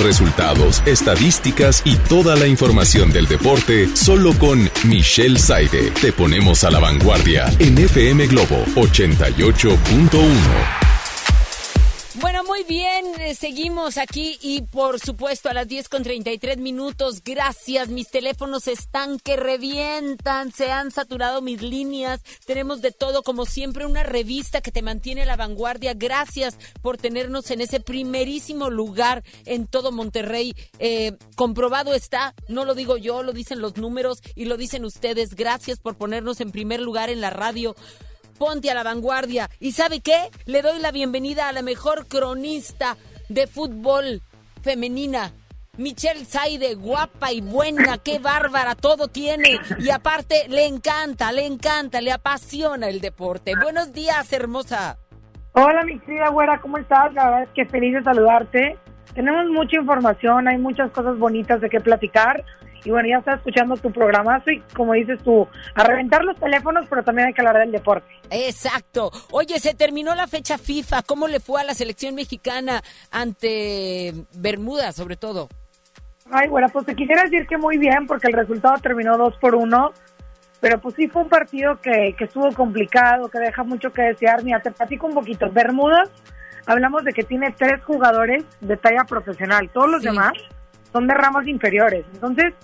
[0.00, 5.90] resultados, estadísticas y toda la información del deporte solo con Michelle Saide.
[6.00, 10.79] Te ponemos a la vanguardia en FM Globo 88.1.
[13.40, 17.22] seguimos aquí y por supuesto a las 10 con 33 minutos.
[17.24, 22.20] Gracias, mis teléfonos están que revientan, se han saturado mis líneas.
[22.44, 25.94] Tenemos de todo, como siempre, una revista que te mantiene a la vanguardia.
[25.94, 30.54] Gracias por tenernos en ese primerísimo lugar en todo Monterrey.
[30.78, 35.34] Eh, comprobado está, no lo digo yo, lo dicen los números y lo dicen ustedes.
[35.34, 37.74] Gracias por ponernos en primer lugar en la radio
[38.36, 39.50] ponte a la vanguardia.
[39.60, 40.30] ¿Y sabe qué?
[40.46, 42.96] Le doy la bienvenida a la mejor cronista
[43.30, 44.20] de fútbol
[44.62, 45.32] femenina.
[45.78, 49.58] Michelle Saide, guapa y buena, qué bárbara, todo tiene.
[49.78, 53.54] Y aparte, le encanta, le encanta, le apasiona el deporte.
[53.60, 54.98] Buenos días, hermosa.
[55.52, 57.14] Hola, mi querida güera, ¿cómo estás?
[57.14, 58.76] La verdad es que feliz de saludarte.
[59.14, 62.44] Tenemos mucha información, hay muchas cosas bonitas de qué platicar.
[62.84, 66.86] Y bueno, ya estás escuchando tu programazo y como dices tú, a reventar los teléfonos,
[66.88, 68.08] pero también hay que hablar del deporte.
[68.30, 69.10] Exacto.
[69.30, 71.02] Oye, se terminó la fecha FIFA.
[71.02, 75.48] ¿Cómo le fue a la selección mexicana ante Bermuda, sobre todo?
[76.30, 79.54] Ay, bueno, pues te quisiera decir que muy bien, porque el resultado terminó dos por
[79.54, 79.92] uno.
[80.60, 84.44] Pero pues sí fue un partido que, que estuvo complicado, que deja mucho que desear.
[84.44, 85.50] Mira, te platico un poquito.
[85.50, 86.04] Bermuda,
[86.66, 89.70] hablamos de que tiene tres jugadores de talla profesional.
[89.72, 90.32] Todos los demás
[90.92, 92.04] son de ramas inferiores.
[92.12, 92.54] Entonces,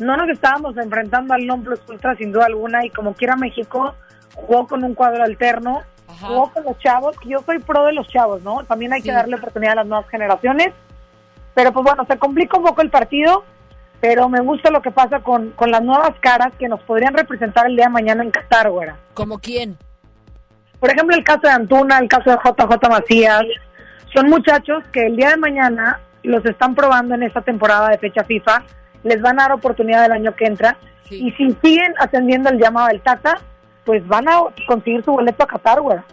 [0.00, 2.84] no nos estábamos enfrentando al non plus ultra sin duda alguna.
[2.84, 3.94] Y como quiera México,
[4.34, 5.82] jugó con un cuadro alterno,
[6.20, 7.16] jugó con los chavos.
[7.18, 8.64] que Yo soy pro de los chavos, ¿no?
[8.64, 10.72] También hay que darle oportunidad a las nuevas generaciones.
[11.54, 13.44] Pero pues bueno, se complica un poco el partido
[14.00, 17.66] pero me gusta lo que pasa con, con las nuevas caras que nos podrían representar
[17.66, 18.96] el día de mañana en Qatar, güera.
[19.14, 19.76] ¿Como quién?
[20.78, 23.42] Por ejemplo, el caso de Antuna, el caso de JJ Macías.
[24.14, 28.24] Son muchachos que el día de mañana los están probando en esta temporada de fecha
[28.24, 28.62] FIFA.
[29.02, 30.76] Les van a dar oportunidad el año que entra.
[31.10, 33.40] Y si siguen atendiendo el llamado del Tata,
[33.84, 36.04] pues van a conseguir su boleto a Qatar, güera.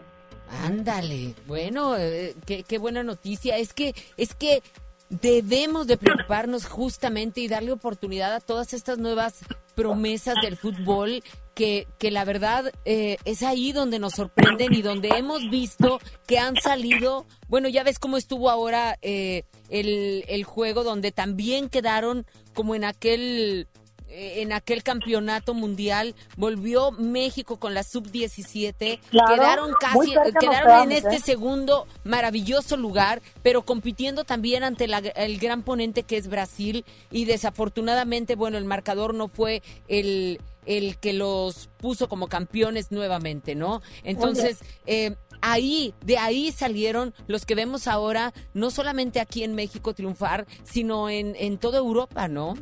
[0.65, 3.57] Ándale, bueno, eh, qué, qué buena noticia.
[3.57, 4.63] Es que, es que
[5.09, 9.39] debemos de preocuparnos justamente y darle oportunidad a todas estas nuevas
[9.75, 11.23] promesas del fútbol
[11.53, 16.39] que, que la verdad eh, es ahí donde nos sorprenden y donde hemos visto que
[16.39, 22.25] han salido, bueno, ya ves cómo estuvo ahora eh, el, el juego donde también quedaron
[22.53, 23.67] como en aquel
[24.09, 31.15] en aquel campeonato mundial volvió México con la sub-17 Claro, quedaron casi quedaron en este
[31.17, 31.19] ¿eh?
[31.19, 37.25] segundo maravilloso lugar pero compitiendo también ante la- el gran ponente que es Brasil y
[37.25, 43.81] desafortunadamente bueno el marcador no fue el el que los puso como campeones nuevamente no
[44.03, 49.93] entonces eh, ahí, de ahí salieron los que vemos ahora, no solamente aquí en México
[49.93, 52.55] triunfar, sino en, en toda Europa, ¿no?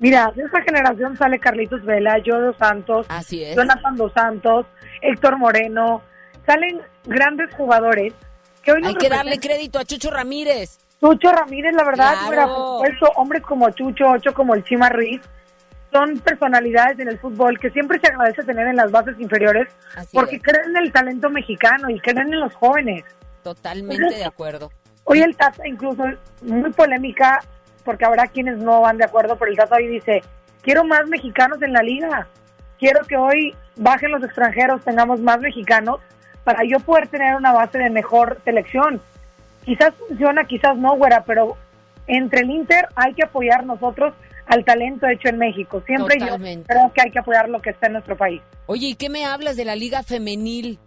[0.00, 3.54] Mira, de esa generación sale Carlitos Vela, Yo dos Santos, Así es.
[3.54, 4.66] Jonathan dos Santos,
[5.02, 6.02] Héctor Moreno.
[6.46, 8.14] Salen grandes jugadores
[8.62, 10.78] que hoy Hay que darle crédito a Chucho Ramírez.
[11.00, 12.30] Chucho Ramírez, la verdad, Claro.
[12.30, 12.56] mira, por
[12.88, 15.20] supuesto, hombres como Chucho, Ocho como el Chima Ruiz,
[15.92, 19.68] son personalidades en el fútbol que siempre se agradece tener en las bases inferiores
[20.12, 23.04] porque creen en el talento mexicano y creen en los jóvenes.
[23.42, 24.70] Totalmente de acuerdo.
[25.04, 26.04] Hoy el Tata incluso
[26.42, 27.40] muy polémica
[27.84, 30.22] porque habrá quienes no van de acuerdo, pero el Tata hoy dice,
[30.62, 32.26] quiero más mexicanos en la liga,
[32.78, 36.00] quiero que hoy bajen los extranjeros, tengamos más mexicanos
[36.44, 39.00] para yo poder tener una base de mejor selección.
[39.64, 41.56] Quizás funciona, quizás no, güera, pero
[42.06, 44.14] entre el Inter hay que apoyar nosotros
[44.46, 45.82] al talento hecho en México.
[45.86, 48.42] Siempre yo creo que hay que apoyar lo que está en nuestro país.
[48.66, 50.78] Oye, ¿y qué me hablas de la Liga Femenil?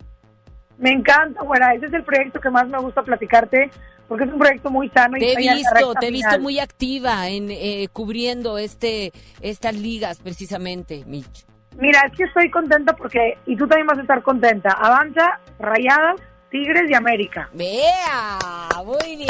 [0.78, 1.74] Me encanta, güera.
[1.74, 3.70] Ese es el proyecto que más me gusta platicarte
[4.08, 5.18] porque es un proyecto muy sano.
[5.18, 9.12] Te he visto, te he visto muy activa en eh, cubriendo este
[9.42, 11.46] estas ligas precisamente, Mitch.
[11.78, 16.22] Mira, es que estoy contenta porque, y tú también vas a estar contenta, avanza Rayadas,
[16.52, 17.50] Tigres y América.
[17.54, 18.38] Vea,
[18.86, 19.30] muy bien.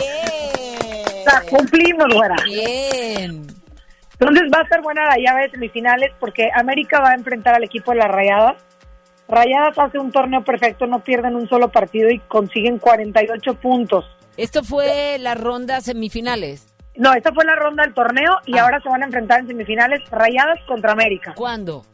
[1.26, 2.36] O sea, cumplimos, güera.
[2.44, 3.48] Bien.
[4.20, 7.64] Entonces va a estar buena la llave de semifinales porque América va a enfrentar al
[7.64, 8.62] equipo de las Rayadas.
[9.28, 14.06] Rayadas hace un torneo perfecto, no pierden un solo partido y consiguen 48 puntos.
[14.38, 16.74] ¿Esto fue la ronda semifinales?
[16.95, 18.64] No, esta fue la ronda del torneo y ah.
[18.64, 21.34] ahora se van a enfrentar en semifinales Rayadas contra América.
[21.36, 21.86] ¿Cuándo?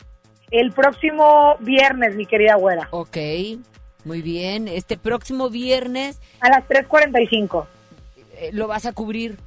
[0.52, 2.88] El próximo viernes, mi querida güera.
[2.92, 3.18] Ok,
[4.04, 4.68] muy bien.
[4.68, 6.20] Este próximo viernes...
[6.40, 7.66] A las 3.45.
[8.34, 9.38] Eh, ¿Lo vas a cubrir?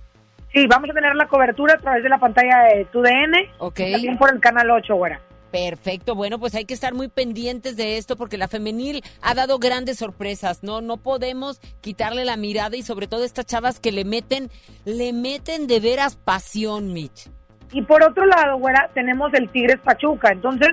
[0.52, 3.34] Sí, vamos a tener la cobertura a través de la pantalla de TUDN.
[3.58, 3.80] Ok.
[3.80, 5.20] Y también por el canal 8, güera.
[5.52, 9.58] Perfecto, bueno, pues hay que estar muy pendientes de esto porque la femenil ha dado
[9.58, 10.80] grandes sorpresas, ¿no?
[10.80, 14.50] No podemos quitarle la mirada y sobre todo estas chavas que le meten,
[14.86, 17.28] le meten de veras pasión, Mitch.
[17.70, 20.70] Y por otro lado, güera, tenemos el Tigres Pachuca, entonces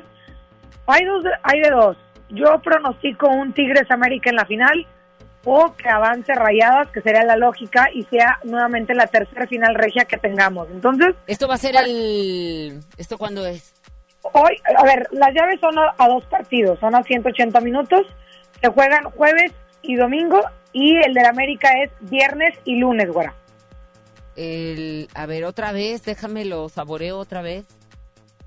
[0.88, 1.98] hay, dos, hay de dos.
[2.30, 4.88] Yo pronostico un Tigres América en la final
[5.44, 10.06] o que avance Rayadas, que sería la lógica, y sea nuevamente la tercera final regia
[10.06, 10.68] que tengamos.
[10.72, 11.16] Entonces...
[11.28, 12.80] ¿Esto va a ser el...
[12.98, 13.74] ¿Esto cuándo es?
[14.22, 18.06] Hoy, a ver, las llaves son a, dos partidos, son a 180 minutos,
[18.62, 20.42] se juegan jueves y domingo,
[20.74, 23.34] y el de la América es viernes y lunes, güera.
[24.36, 27.66] El, a ver, otra vez, déjame lo saboreo otra vez.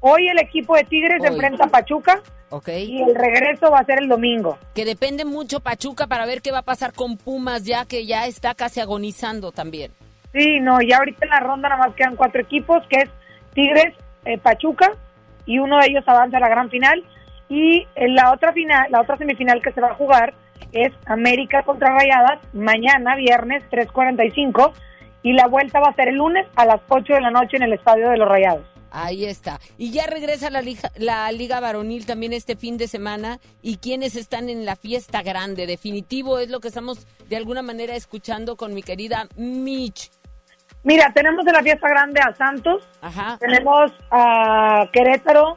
[0.01, 2.23] Hoy el equipo de Tigres enfrenta a Pachuca.
[2.67, 4.59] Y el regreso va a ser el domingo.
[4.75, 8.27] Que depende mucho Pachuca para ver qué va a pasar con Pumas, ya que ya
[8.27, 9.93] está casi agonizando también.
[10.35, 13.11] Sí, no, ya ahorita en la ronda nada más quedan cuatro equipos, que es
[13.55, 13.95] Tigres,
[14.27, 14.93] eh, Pachuca,
[15.47, 17.03] y uno de ellos avanza a la gran final.
[17.49, 20.35] Y en la otra final, la otra semifinal que se va a jugar
[20.73, 24.73] es América contra Rayadas, mañana, viernes, 3.45,
[25.23, 27.65] y la vuelta va a ser el lunes a las 8 de la noche en
[27.65, 28.65] el Estadio de los Rayados.
[28.91, 29.59] Ahí está.
[29.79, 33.39] Y ya regresa la liga, la liga varonil también este fin de semana.
[33.63, 35.67] ¿Y quiénes están en la fiesta grande?
[35.67, 40.11] Definitivo es lo que estamos de alguna manera escuchando con mi querida Mitch.
[40.85, 43.39] Mira, tenemos en la fiesta grande a Santos, Ajá.
[43.39, 45.57] tenemos a Querétaro,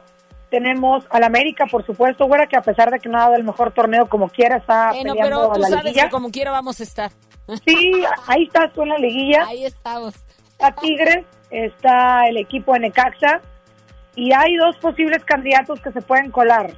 [0.50, 3.44] tenemos al América, por supuesto, güera, que a pesar de que no ha dado el
[3.44, 7.10] mejor torneo como quiera, está bueno, pero tú sabes que como quiera vamos a estar.
[7.64, 7.92] Sí,
[8.26, 9.44] ahí estás tú en la liguilla.
[9.46, 10.14] Ahí estamos.
[10.60, 13.40] A Tigres, está el equipo de Necaxa
[14.14, 16.72] y hay dos posibles candidatos que se pueden colar.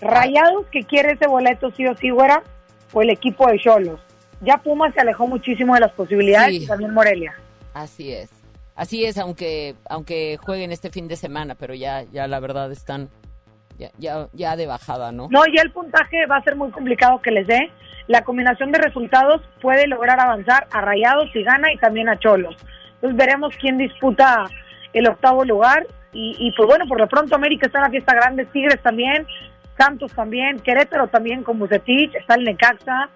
[0.00, 2.42] Rayados, que quiere ese boleto sí o sí, güera,
[2.92, 4.00] o el equipo de Cholos.
[4.40, 7.34] Ya Pumas se alejó muchísimo de las posibilidades y también Morelia.
[7.74, 8.30] Así es.
[8.74, 13.10] Así es, aunque aunque jueguen este fin de semana, pero ya ya la verdad están
[13.78, 15.28] ya, ya, ya de bajada, ¿no?
[15.30, 17.70] No, ya el puntaje va a ser muy complicado que les dé.
[18.06, 22.56] La combinación de resultados puede lograr avanzar a Rayados si gana y también a Cholos.
[22.94, 24.44] Entonces veremos quién disputa
[24.92, 25.86] el octavo lugar.
[26.14, 29.26] Y, pues bueno, por lo pronto América está en la fiesta grande, Tigres también,
[29.78, 33.08] Santos también, Querétaro también con Bucetich, está el Necaxa.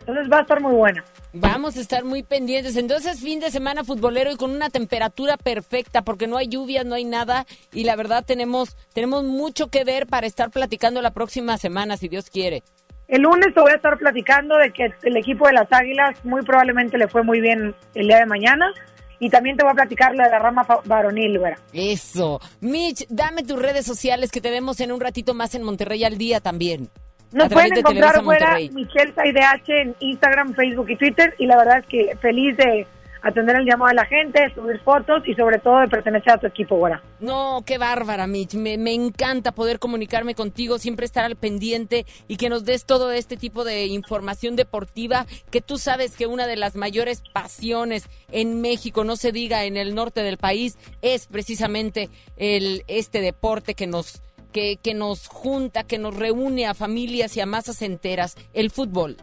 [0.00, 1.04] Entonces va a estar muy buena.
[1.32, 2.76] Vamos a estar muy pendientes.
[2.76, 6.94] Entonces, fin de semana futbolero y con una temperatura perfecta, porque no hay lluvias, no
[6.94, 7.46] hay nada.
[7.72, 12.08] Y la verdad, tenemos, tenemos mucho que ver para estar platicando la próxima semana, si
[12.08, 12.62] Dios quiere.
[13.08, 16.42] El lunes te voy a estar platicando de que el equipo de las Águilas muy
[16.42, 18.72] probablemente le fue muy bien el día de mañana
[19.18, 21.58] y también te voy a platicar lo de la rama varonil, güera.
[21.72, 22.40] Eso.
[22.60, 26.18] Mitch, dame tus redes sociales que te vemos en un ratito más en Monterrey al
[26.18, 26.88] día también.
[27.32, 31.34] Nos pueden encontrar, güera, Michelle Saideh en Instagram, Facebook y Twitter.
[31.38, 32.86] Y la verdad es que feliz de
[33.22, 36.46] atender el llamado de la gente, subir fotos y sobre todo de pertenecer a tu
[36.46, 37.02] equipo, güera.
[37.20, 38.54] No, qué bárbara, Mitch.
[38.54, 43.12] Me, me, encanta poder comunicarme contigo, siempre estar al pendiente y que nos des todo
[43.12, 48.60] este tipo de información deportiva que tú sabes que una de las mayores pasiones en
[48.60, 53.86] México, no se diga en el norte del país, es precisamente el, este deporte que
[53.86, 58.70] nos, que, que nos junta, que nos reúne a familias y a masas enteras, el
[58.70, 59.16] fútbol.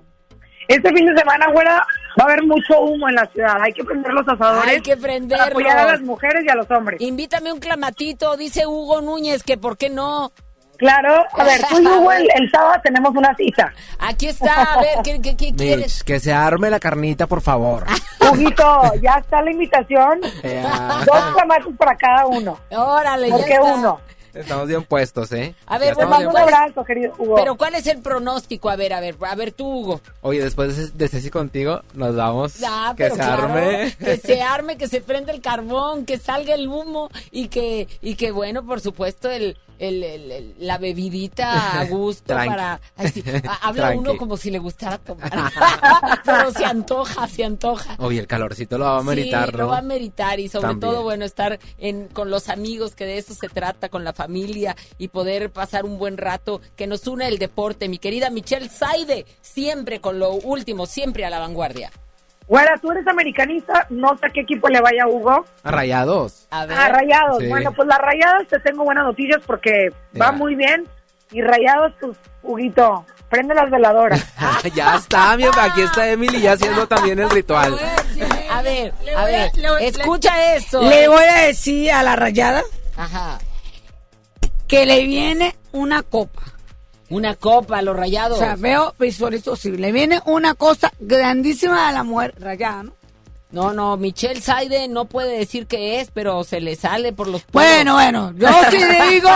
[0.67, 1.85] Este fin de semana, güera,
[2.19, 3.61] Va a haber mucho humo en la ciudad.
[3.61, 4.67] Hay que prender los asadores.
[4.67, 5.47] Hay que prenderlos.
[5.47, 6.99] Para apoyar a las mujeres y a los hombres.
[6.99, 10.31] Invítame un clamatito, dice Hugo Núñez, que por qué no.
[10.77, 13.71] Claro, a ver, tú y Hugo el, el sábado tenemos una cita.
[13.99, 15.97] Aquí está, a ver, ¿qué, qué, qué quieres?
[15.97, 17.85] Mitch, que se arme la carnita, por favor.
[18.31, 20.21] Huguito, ya está la invitación.
[21.05, 22.57] Dos clamatos para cada uno.
[22.71, 23.73] Órale, ¿Por ya qué está.
[23.75, 24.01] uno?
[24.37, 25.55] Estamos bien puestos, ¿eh?
[25.65, 27.35] A ver, pues vamos Un abrazo, querido Hugo.
[27.35, 28.69] Pero ¿cuál es el pronóstico?
[28.69, 30.01] A ver, a ver, a ver tú, Hugo.
[30.21, 32.55] Oye, después de, de Ceci contigo, nos vamos.
[32.65, 33.95] Ah, que pero se claro, arme.
[33.97, 38.15] que se arme, que se prenda el carbón, que salga el humo y que y
[38.15, 42.49] que bueno, por supuesto el, el, el- el- la bebidita a gusto Tranqui.
[42.49, 42.81] para
[43.61, 43.99] habla Tranqui.
[43.99, 45.31] uno como si le gustara tomar.
[46.25, 47.95] pero se antoja, se antoja.
[47.99, 49.57] Oye, el calorcito lo va a meritar, sí, ¿no?
[49.63, 50.91] lo va a meritar y sobre También.
[50.91, 54.75] todo, bueno, estar en, con los amigos, que de eso se trata, con la familia
[54.97, 57.89] y poder pasar un buen rato que nos une el deporte.
[57.89, 61.91] Mi querida Michelle Saide, siempre con lo último, siempre a la vanguardia.
[62.47, 65.45] Güera, tú eres americanista, no sé a qué equipo le vaya a Hugo.
[65.63, 66.47] A rayados.
[66.49, 66.77] A ver.
[66.77, 67.39] A Rayados.
[67.39, 67.47] Sí.
[67.49, 70.87] Bueno, pues las Rayadas te tengo buenas noticias porque va muy bien.
[71.31, 74.25] Y Rayados, pues, Huguito, prende las veladoras.
[74.73, 77.77] ya está, mi aquí está Emily ya haciendo también el ritual.
[78.49, 79.51] A ver, a ver,
[79.81, 80.81] escucha esto.
[80.81, 82.63] Le voy a decir a la rayada
[82.95, 83.39] Ajá.
[84.67, 86.41] que le viene una copa.
[87.09, 88.37] Una copa a los O rayados.
[88.39, 92.93] sea, veo, visualizo, sí, le viene una cosa grandísima a la mujer rayada, ¿no?
[93.49, 97.43] No, no, Michelle Saide no puede decir qué es, pero se le sale por los
[97.43, 97.65] poros.
[97.69, 99.29] Bueno, bueno, yo sí le digo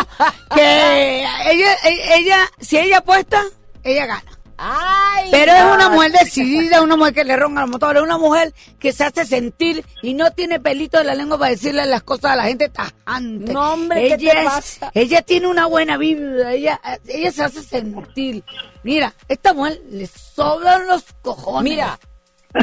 [0.54, 1.76] que ella, ella,
[2.18, 3.42] ella- si ella apuesta,
[3.84, 4.24] ella gana.
[4.64, 8.54] Ay, Pero es una mujer decidida, una mujer que le ronca los motores, una mujer
[8.78, 12.32] que se hace sentir y no tiene pelito de la lengua para decirle las cosas
[12.32, 13.54] a la gente tajante.
[13.54, 14.92] No, hombre, ¿qué ella te es- pasa?
[14.94, 18.44] Ella tiene una buena vibra, ella, ella se hace sentir.
[18.84, 21.64] Mira, esta mujer le sobran los cojones.
[21.64, 22.00] Mira,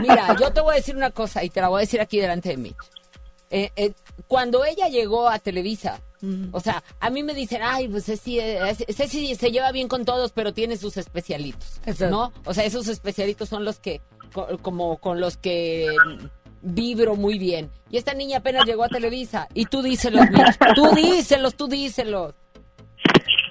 [0.00, 2.20] mira, yo te voy a decir una cosa y te la voy a decir aquí
[2.20, 2.76] delante de mí.
[3.50, 3.92] Eh, eh,
[4.26, 6.00] cuando ella llegó a Televisa,
[6.52, 10.04] o sea, a mí me dicen, ay, pues Ceci, eh, Ceci se lleva bien con
[10.04, 12.10] todos, pero tiene sus especialitos, Exacto.
[12.10, 12.32] ¿no?
[12.44, 14.00] O sea, esos especialitos son los que,
[14.32, 16.24] co- como con los que mm,
[16.74, 17.70] vibro muy bien.
[17.90, 22.34] Y esta niña apenas llegó a Televisa y tú díselos, Mitch, tú díselos, tú díselos.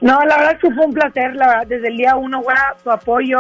[0.01, 2.75] No, la verdad es que fue un placer, la verdad, desde el día uno, güera,
[2.83, 3.39] tu apoyo,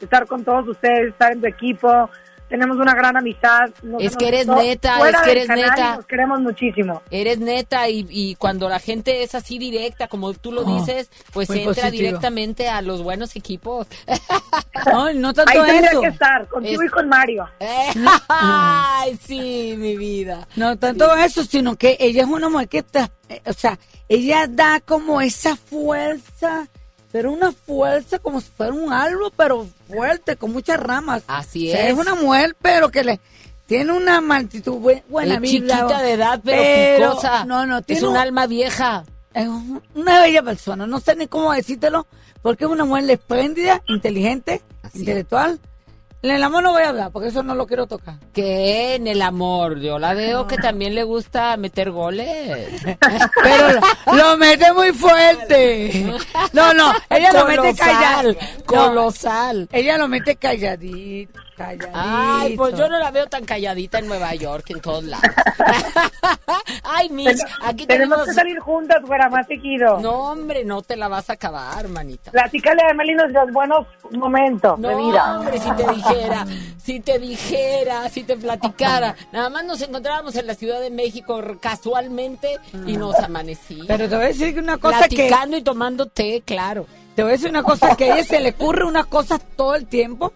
[0.00, 2.10] estar con todos ustedes, estar en tu equipo.
[2.54, 3.68] Tenemos una gran amistad.
[3.82, 5.96] Nos Es que eres neta, es que eres neta.
[5.96, 7.02] Nos queremos muchísimo.
[7.10, 11.10] Eres neta y, y cuando la gente es así directa, como tú lo Oh, dices,
[11.32, 11.90] pues entra positivo.
[11.90, 13.88] directamente a los buenos equipos.
[14.86, 16.00] No, no tanto Ahí tendría eso.
[16.02, 17.48] que estar, contigo Es- y con Mario.
[18.28, 20.46] Ay, sí, mi vida.
[20.56, 23.78] No tanto eso, sino que ella es una mujer que está, eh, o sea,
[24.08, 26.68] ella da como esa fuerza,
[27.14, 31.22] pero una fuerza como si fuera un árbol, pero fuerte, con muchas ramas.
[31.28, 31.92] Así O sea, es.
[31.92, 33.20] es una mujer, pero que le
[33.66, 35.76] tiene una multitud bu- buena Es vibra.
[35.76, 37.44] chiquita de edad, pero, picosa.
[37.44, 39.04] No, no, es tiene un un- alma vieja.
[39.32, 40.88] es un- una bella persona.
[40.88, 42.08] No sé ni cómo decírtelo,
[42.42, 44.60] porque es una mujer espléndida, inteligente,
[44.92, 45.60] intelectual.
[46.24, 48.14] En el amor no voy a hablar, porque eso no lo quiero tocar.
[48.32, 52.80] Que en el amor, yo la veo que también le gusta meter goles.
[53.42, 56.16] Pero lo, lo mete muy fuerte.
[56.54, 58.34] No, no, ella lo mete callado.
[58.64, 59.68] colosal.
[59.70, 61.88] ella lo mete calladito, calladito.
[61.94, 65.24] Ay, pues yo no la veo tan calladita en Nueva York, en todos lados.
[66.84, 68.26] Ay, Mitch, aquí Tenemos tenemos...
[68.26, 70.00] que salir juntas, güera, más seguido.
[70.00, 72.30] No, hombre, no te la vas a acabar, manita.
[72.30, 75.38] Platícale a Emily los buenos momentos de No, vida.
[75.38, 76.46] hombre, si te dijera,
[76.82, 79.14] si te dijera, si te platicara.
[79.32, 83.82] Nada más nos encontrábamos en la Ciudad de México casualmente y nos amanecí.
[83.86, 85.16] Pero te voy a decir una cosa que...
[85.16, 86.86] Platicando y tomando té, claro.
[87.14, 89.76] Te voy a decir una cosa, que a ella se le ocurre unas cosas todo
[89.76, 90.32] el tiempo,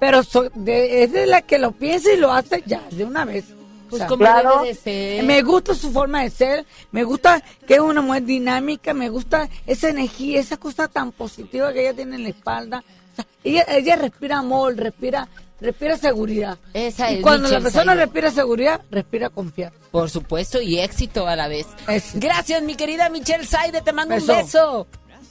[0.00, 3.24] pero so- de- es de la que lo piensa y lo hace ya, de una
[3.24, 3.44] vez.
[3.90, 5.24] Pues O sea, como debe de ser.
[5.24, 9.48] Me gusta su forma de ser, me gusta que es una mujer dinámica, me gusta
[9.66, 12.84] esa energía, esa cosa tan positiva que ella tiene en la espalda.
[13.12, 15.26] O sea, ella, ella respira amor, respira,
[15.58, 16.58] respira seguridad.
[16.74, 19.78] Esa y es cuando la Michelle persona respira seguridad, respira confianza.
[19.90, 21.66] Por supuesto, y éxito a la vez.
[21.88, 22.10] Eso.
[22.20, 24.32] Gracias, mi querida Michelle Saide, te mando Beso.
[24.34, 24.86] un beso.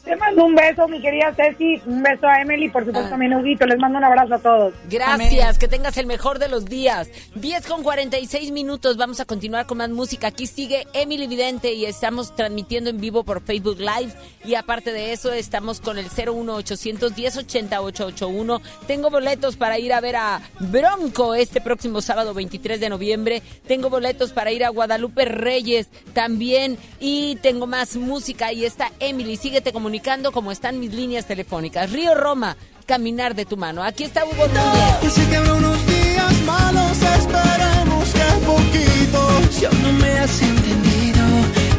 [0.08, 1.82] Te mando un beso, mi querida Ceci.
[1.86, 3.66] Un beso a Emily, por supuesto, a Huguito.
[3.66, 4.74] Les mando un abrazo a todos.
[4.90, 7.10] Gracias, que tengas el mejor de los días.
[7.36, 10.28] 10 con 46 minutos, vamos a continuar con más música.
[10.28, 14.14] Aquí sigue Emily Vidente y estamos transmitiendo en vivo por Facebook Live.
[14.46, 18.62] Y aparte de eso, estamos con el 01810 80881.
[18.88, 23.42] Tengo boletos para ir a ver a Bronco este próximo sábado 23 de noviembre.
[23.68, 26.78] Tengo boletos para ir a Guadalupe Reyes también.
[27.02, 28.54] Y tengo más música.
[28.54, 31.92] Y está Emily, síguete comunicando comunicando como están mis líneas telefónicas.
[31.92, 32.56] Río Roma,
[32.86, 33.84] caminar de tu mano.
[33.84, 34.96] Aquí está Hugo también.
[35.02, 39.42] Pues si que unos días malos, esperemos que poquito.
[39.50, 41.24] Si aún no me has entendido,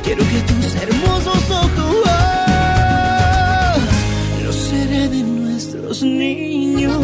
[0.03, 1.97] quiero que tus hermosos ojos
[4.45, 6.97] los hereden nuestros niños.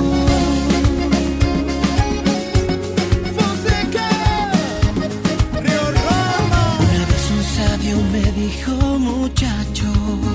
[6.81, 10.34] Una vez un sabio me dijo, muchacho.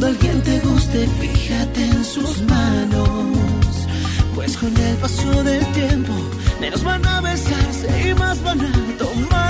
[0.00, 3.86] Cuando alguien te guste, fíjate en sus manos.
[4.34, 6.14] Pues con el paso del tiempo,
[6.58, 9.49] menos van a besarse y más van a tomar.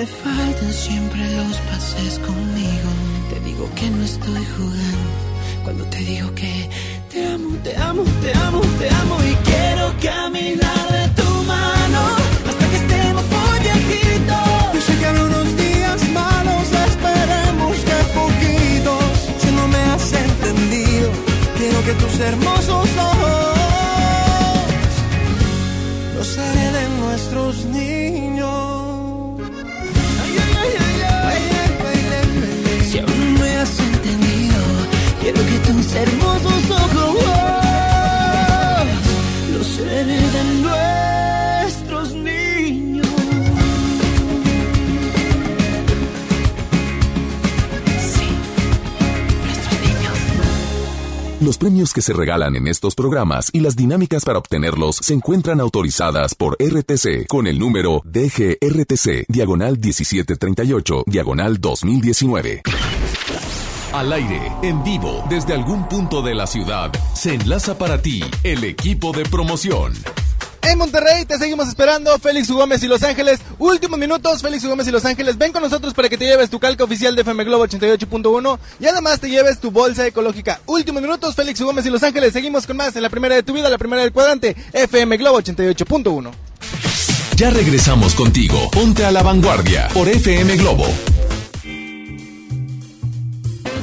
[0.00, 2.90] Me faltan siempre los pases conmigo.
[3.30, 5.10] Te digo que no estoy jugando
[5.62, 6.70] cuando te digo que
[7.10, 12.00] te amo, te amo, te amo, te amo y quiero caminar de tu mano
[12.48, 13.24] hasta que estemos
[13.66, 14.72] viejitos.
[14.74, 19.04] Yo sé que habrá unos días malos, esperemos que poquitos.
[19.40, 21.10] Si no me has entendido,
[21.58, 22.89] quiero que tus hermosos
[35.94, 37.24] hermosos ojos
[39.52, 43.06] los hereden nuestros niños.
[51.40, 55.58] Los premios que se regalan en estos programas y las dinámicas para obtenerlos se encuentran
[55.60, 62.62] autorizadas por RTC con el número DGRTC, diagonal 1738, diagonal 2019.
[63.92, 68.62] Al aire, en vivo, desde algún punto de la ciudad, se enlaza para ti el
[68.62, 69.92] equipo de promoción.
[70.62, 72.48] En Monterrey te seguimos esperando, Félix.
[72.50, 73.40] Gómez y Los Ángeles.
[73.58, 74.64] Últimos minutos, Félix.
[74.64, 75.36] Gómez y Los Ángeles.
[75.38, 78.86] Ven con nosotros para que te lleves tu calca oficial de FM Globo 88.1 y
[78.86, 80.60] además te lleves tu bolsa ecológica.
[80.66, 81.60] Últimos minutos, Félix.
[81.60, 82.32] Gómez y Los Ángeles.
[82.32, 85.40] Seguimos con más en la primera de tu vida, la primera del cuadrante, FM Globo
[85.40, 86.30] 88.1.
[87.34, 88.70] Ya regresamos contigo.
[88.70, 90.86] Ponte a la vanguardia por FM Globo.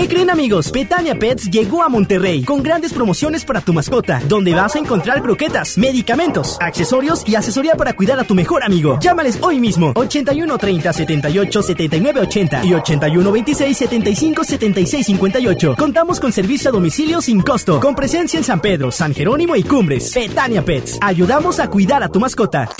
[0.00, 0.70] ¿Qué creen amigos?
[0.70, 5.20] Petania Pets llegó a Monterrey con grandes promociones para tu mascota, donde vas a encontrar
[5.20, 8.98] croquetas, medicamentos, accesorios y asesoría para cuidar a tu mejor amigo.
[8.98, 15.76] Llámales hoy mismo 81 30 78 79 80 y 81 26 75 76 58.
[15.78, 19.64] Contamos con servicio a domicilio sin costo, con presencia en San Pedro, San Jerónimo y
[19.64, 20.14] Cumbres.
[20.14, 22.70] Petania Pets, ayudamos a cuidar a tu mascota.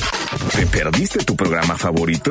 [0.57, 2.31] ¿Te perdiste tu programa favorito?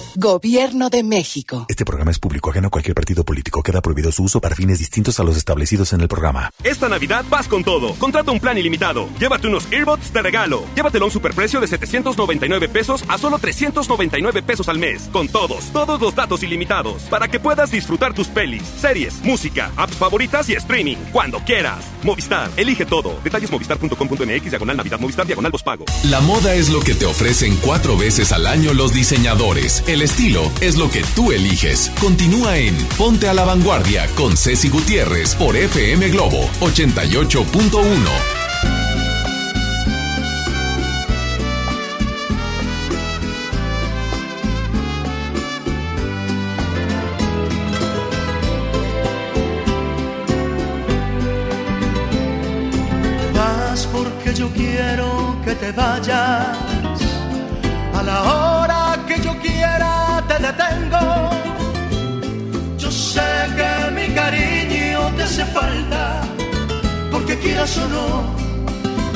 [0.15, 1.65] Gobierno de México.
[1.69, 3.61] Este programa es público ajeno a cualquier partido político.
[3.61, 6.51] Queda prohibido su uso para fines distintos a los establecidos en el programa.
[6.63, 7.93] Esta Navidad vas con todo.
[7.95, 9.07] Contrata un plan ilimitado.
[9.19, 10.63] Llévate unos earbuds de regalo.
[10.75, 15.09] Llévatelo a un superprecio de 799 pesos a solo 399 pesos al mes.
[15.13, 17.03] Con todos, todos los datos ilimitados.
[17.03, 20.97] Para que puedas disfrutar tus pelis, series, música, apps favoritas y streaming.
[21.11, 21.85] Cuando quieras.
[22.03, 23.19] Movistar, elige todo.
[23.23, 25.85] Detalles movistar.com.mx, diagonal Navidad, Movistar, diagonal pago.
[26.05, 29.83] La moda es lo que te ofrecen cuatro veces al año los diseñadores.
[30.01, 31.91] El estilo es lo que tú eliges.
[31.99, 37.85] Continúa en Ponte a la Vanguardia con Ceci Gutiérrez por FM Globo 88.1.
[53.35, 56.57] Vas porque yo quiero que te vayas.
[57.93, 58.40] A la
[65.31, 66.21] hace falta.
[67.09, 68.07] Porque quieras o no,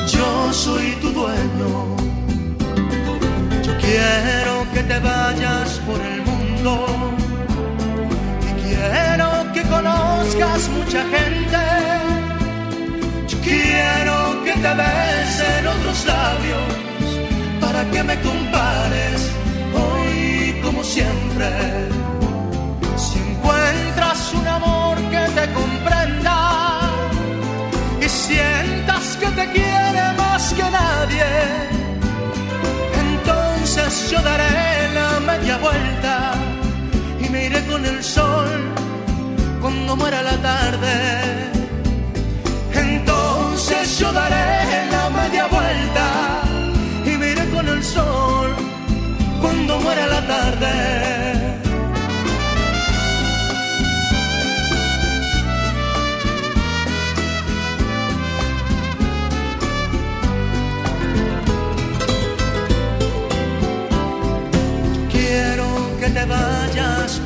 [0.06, 1.70] yo soy tu dueño.
[3.66, 6.72] Yo quiero que te vayas por el mundo.
[8.48, 11.62] Y quiero que conozcas mucha gente.
[13.28, 16.68] Yo quiero que te besen otros labios
[17.60, 19.18] para que me compares
[19.82, 21.48] hoy como siempre.
[22.96, 26.05] Si encuentras un amor que te comprenda
[29.52, 31.24] quiere más que nadie,
[33.08, 36.34] entonces yo daré la media vuelta
[37.20, 38.48] y me iré con el sol
[39.60, 41.56] cuando muera la tarde.
[42.72, 46.06] Entonces yo daré la media vuelta
[47.04, 48.54] y me iré con el sol
[49.40, 51.25] cuando muera la tarde.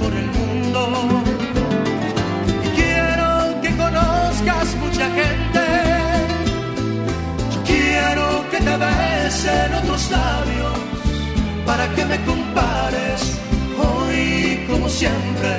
[0.01, 1.23] Por el mundo
[2.65, 5.65] y quiero que conozcas mucha gente.
[7.55, 10.79] Yo quiero que te besen otros labios
[11.67, 13.21] para que me compares
[13.85, 15.55] hoy como siempre.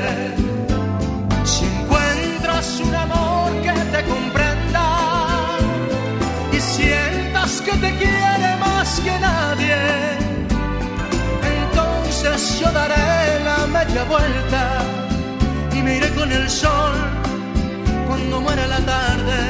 [1.43, 4.85] Si encuentras un amor que te comprenda
[6.51, 9.77] y sientas que te quiere más que nadie,
[11.57, 13.10] entonces yo daré
[13.93, 14.83] la vuelta
[15.73, 16.93] y me iré con el sol
[18.07, 19.41] cuando muera la tarde.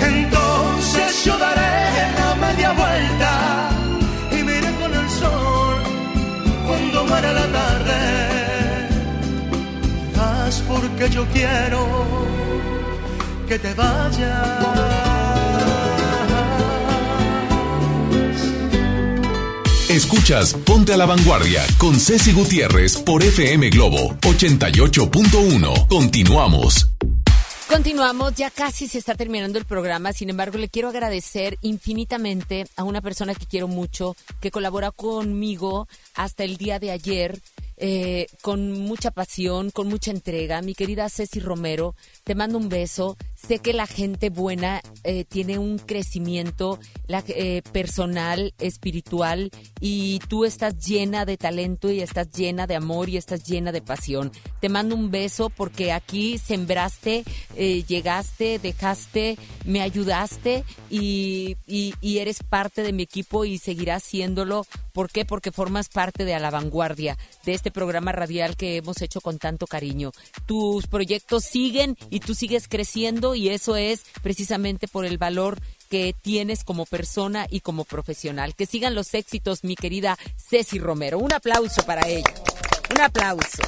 [0.00, 1.72] Entonces yo daré
[2.18, 3.32] la media vuelta
[4.32, 5.76] y me iré con el sol
[6.66, 8.00] cuando muera la tarde.
[10.20, 11.86] Haz porque yo quiero
[13.48, 15.09] que te vayas.
[20.00, 25.88] Escuchas Ponte a la Vanguardia con Ceci Gutiérrez por FM Globo 88.1.
[25.88, 26.88] Continuamos.
[27.68, 32.84] Continuamos, ya casi se está terminando el programa, sin embargo le quiero agradecer infinitamente a
[32.84, 37.38] una persona que quiero mucho, que colabora conmigo hasta el día de ayer,
[37.76, 40.62] eh, con mucha pasión, con mucha entrega.
[40.62, 41.94] Mi querida Ceci Romero,
[42.24, 43.18] te mando un beso.
[43.46, 49.50] Sé que la gente buena eh, tiene un crecimiento eh, personal, espiritual,
[49.80, 53.80] y tú estás llena de talento y estás llena de amor y estás llena de
[53.80, 54.30] pasión.
[54.60, 57.24] Te mando un beso porque aquí sembraste,
[57.56, 61.56] eh, llegaste, dejaste, me ayudaste y,
[62.02, 64.66] eres parte de mi equipo y seguirás siéndolo.
[64.92, 65.24] ¿Por qué?
[65.24, 69.66] Porque formas parte de la vanguardia de este programa radial que hemos hecho con tanto
[69.66, 70.10] cariño.
[70.46, 76.14] Tus proyectos siguen y tú sigues creciendo y eso es precisamente por el valor que
[76.20, 78.54] tienes como persona y como profesional.
[78.54, 81.18] Que sigan los éxitos, mi querida Ceci Romero.
[81.18, 82.32] Un aplauso para ella.
[82.90, 83.62] Un aplauso.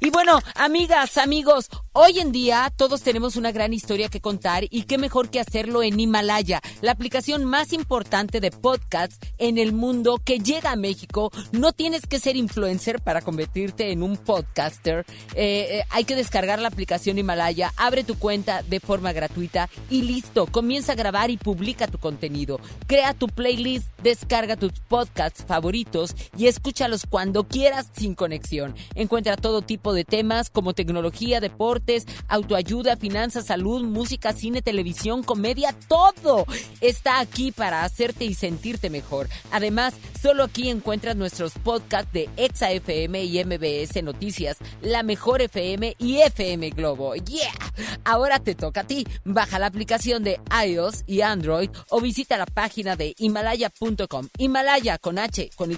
[0.00, 4.82] Y bueno, amigas, amigos, hoy en día todos tenemos una gran historia que contar y
[4.82, 10.20] qué mejor que hacerlo en Himalaya, la aplicación más importante de podcasts en el mundo
[10.22, 11.30] que llega a México.
[11.52, 15.06] No tienes que ser influencer para convertirte en un podcaster.
[15.34, 20.02] Eh, eh, hay que descargar la aplicación Himalaya, abre tu cuenta de forma gratuita y
[20.02, 22.58] listo, comienza a grabar y publica tu contenido.
[22.88, 28.74] Crea tu playlist, descarga tus podcasts favoritos y escúchalos cuando quieras sin conexión.
[28.96, 31.83] Encuentra todo tipo de temas como tecnología, deporte,
[32.28, 36.46] autoayuda, finanzas, salud, música, cine, televisión, comedia, todo
[36.80, 39.28] está aquí para hacerte y sentirte mejor.
[39.50, 45.96] Además, solo aquí encuentras nuestros podcasts de Exa FM y MBS Noticias, La Mejor FM
[45.98, 47.14] y FM Globo.
[47.14, 47.52] ¡Yeah!
[48.04, 49.06] Ahora te toca a ti.
[49.24, 54.28] Baja la aplicación de iOS y Android o visita la página de himalaya.com.
[54.38, 55.76] Himalaya con H, con Y,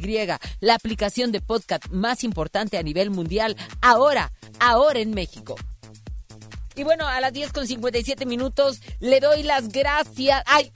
[0.61, 3.57] la aplicación de podcast más importante a nivel mundial.
[3.81, 5.57] Ahora, ahora en México.
[6.77, 10.43] Y bueno, a las 10 con 57 minutos le doy las gracias.
[10.45, 10.71] ¡Ay!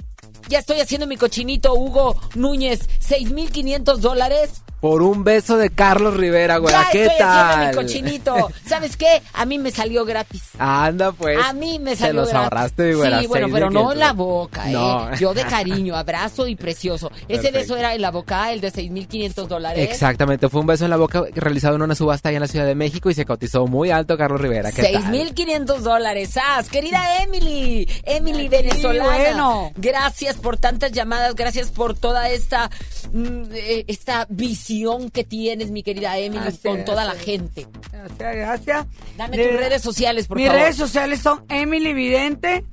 [0.49, 2.89] Ya estoy haciendo mi cochinito, Hugo Núñez.
[3.01, 6.75] 6.500 dólares por un beso de Carlos Rivera, güey.
[6.91, 7.69] ¿Qué estoy tal?
[7.69, 8.51] mi cochinito.
[8.67, 9.23] ¿Sabes qué?
[9.35, 10.43] A mí me salió gratis.
[10.59, 11.39] Anda, pues.
[11.45, 13.21] A mí me salió Te los ahorraste, mi güera.
[13.21, 14.73] Sí, bueno, pero no en la boca, ¿eh?
[14.73, 15.15] No.
[15.17, 17.13] Yo de cariño, abrazo y precioso.
[17.29, 19.91] Ese beso era en la boca, el de 6.500 dólares.
[19.91, 22.67] Exactamente, fue un beso en la boca realizado en una subasta allá en la Ciudad
[22.67, 24.73] de México y se cotizó muy alto Carlos Rivera.
[24.73, 25.13] ¿Qué tal?
[25.13, 26.31] 6.500 dólares.
[26.31, 26.69] ¡Sas!
[26.71, 29.11] Querida Emily, Emily venezolana.
[29.11, 29.73] bueno.
[29.77, 32.71] Gracias por tantas llamadas, gracias por toda esta,
[33.13, 34.70] mm, eh, esta visión
[35.13, 37.67] que tienes, mi querida Emily, Gracias, con toda la gente.
[37.93, 38.87] Gracias, gracias.
[39.17, 40.63] Dame De- tus redes sociales, por Mis favor.
[40.63, 42.65] redes sociales son Emily Vidente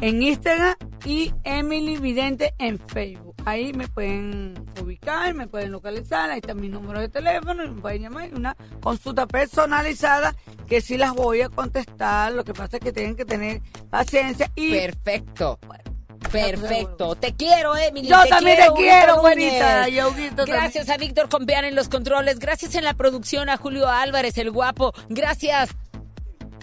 [0.00, 3.34] en Instagram y Emily Vidente en Facebook.
[3.44, 8.02] Ahí me pueden ubicar, me pueden localizar, ahí está mi número de teléfono, me pueden
[8.02, 10.34] llamar y una consulta personalizada
[10.68, 12.32] que sí las voy a contestar.
[12.32, 13.60] Lo que pasa es que tienen que tener
[13.90, 15.58] paciencia y Perfecto.
[16.30, 17.14] Perfecto.
[17.16, 18.08] Te quiero, Emily.
[18.08, 19.20] Yo también te quiero, Núñez.
[19.22, 22.38] güerita, y a Huguito Gracias a Víctor Compeán en los controles.
[22.38, 24.92] Gracias en la producción a Julio Álvarez, el guapo.
[25.08, 25.70] Gracias.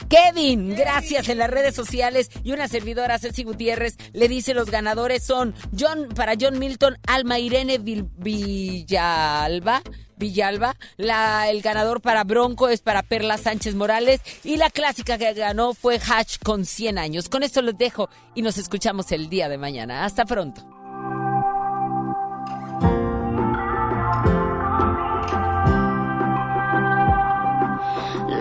[0.07, 5.23] Kevin, gracias en las redes sociales y una servidora Ceci Gutiérrez le dice los ganadores
[5.23, 9.83] son John para John Milton, Alma Irene Vil- Villalba,
[10.19, 15.33] Villalba, la, el ganador para Bronco es para Perla Sánchez Morales y la clásica que
[15.33, 17.29] ganó fue Hatch con 100 años.
[17.29, 20.05] Con esto los dejo y nos escuchamos el día de mañana.
[20.05, 20.61] Hasta pronto.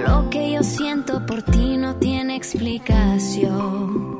[0.06, 4.18] Lo que yo siento por ti no tiene explicación.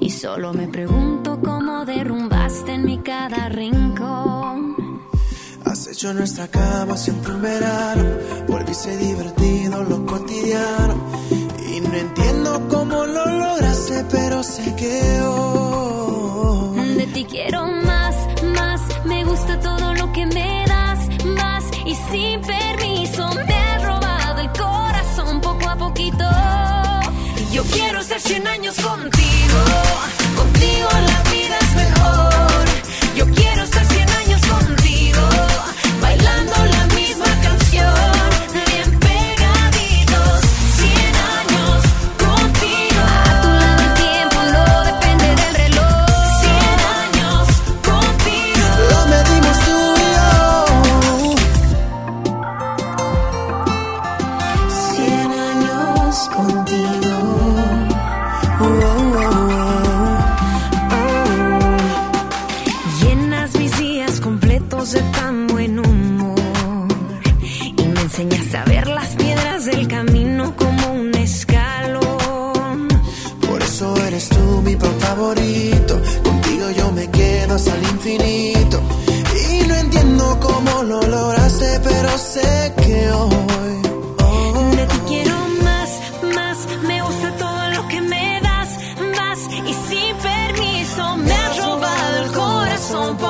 [0.00, 4.85] Y solo me pregunto cómo derrumbaste en mi cada rincón.
[5.76, 8.04] Has hecho nuestra cama siempre un verano.
[8.48, 10.94] Volviste divertido lo cotidiano.
[11.68, 16.94] Y no entiendo cómo lo lograste, pero sé que hoy.
[16.94, 18.16] De ti quiero más,
[18.54, 18.80] más.
[19.04, 21.64] Me gusta todo lo que me das, más.
[21.84, 26.24] Y sin permiso me has robado el corazón poco a poquito.
[27.38, 29.58] Y yo quiero estar 100 años contigo.
[30.36, 31.35] Contigo la vida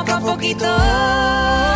[0.06, 1.75] poco a poquito.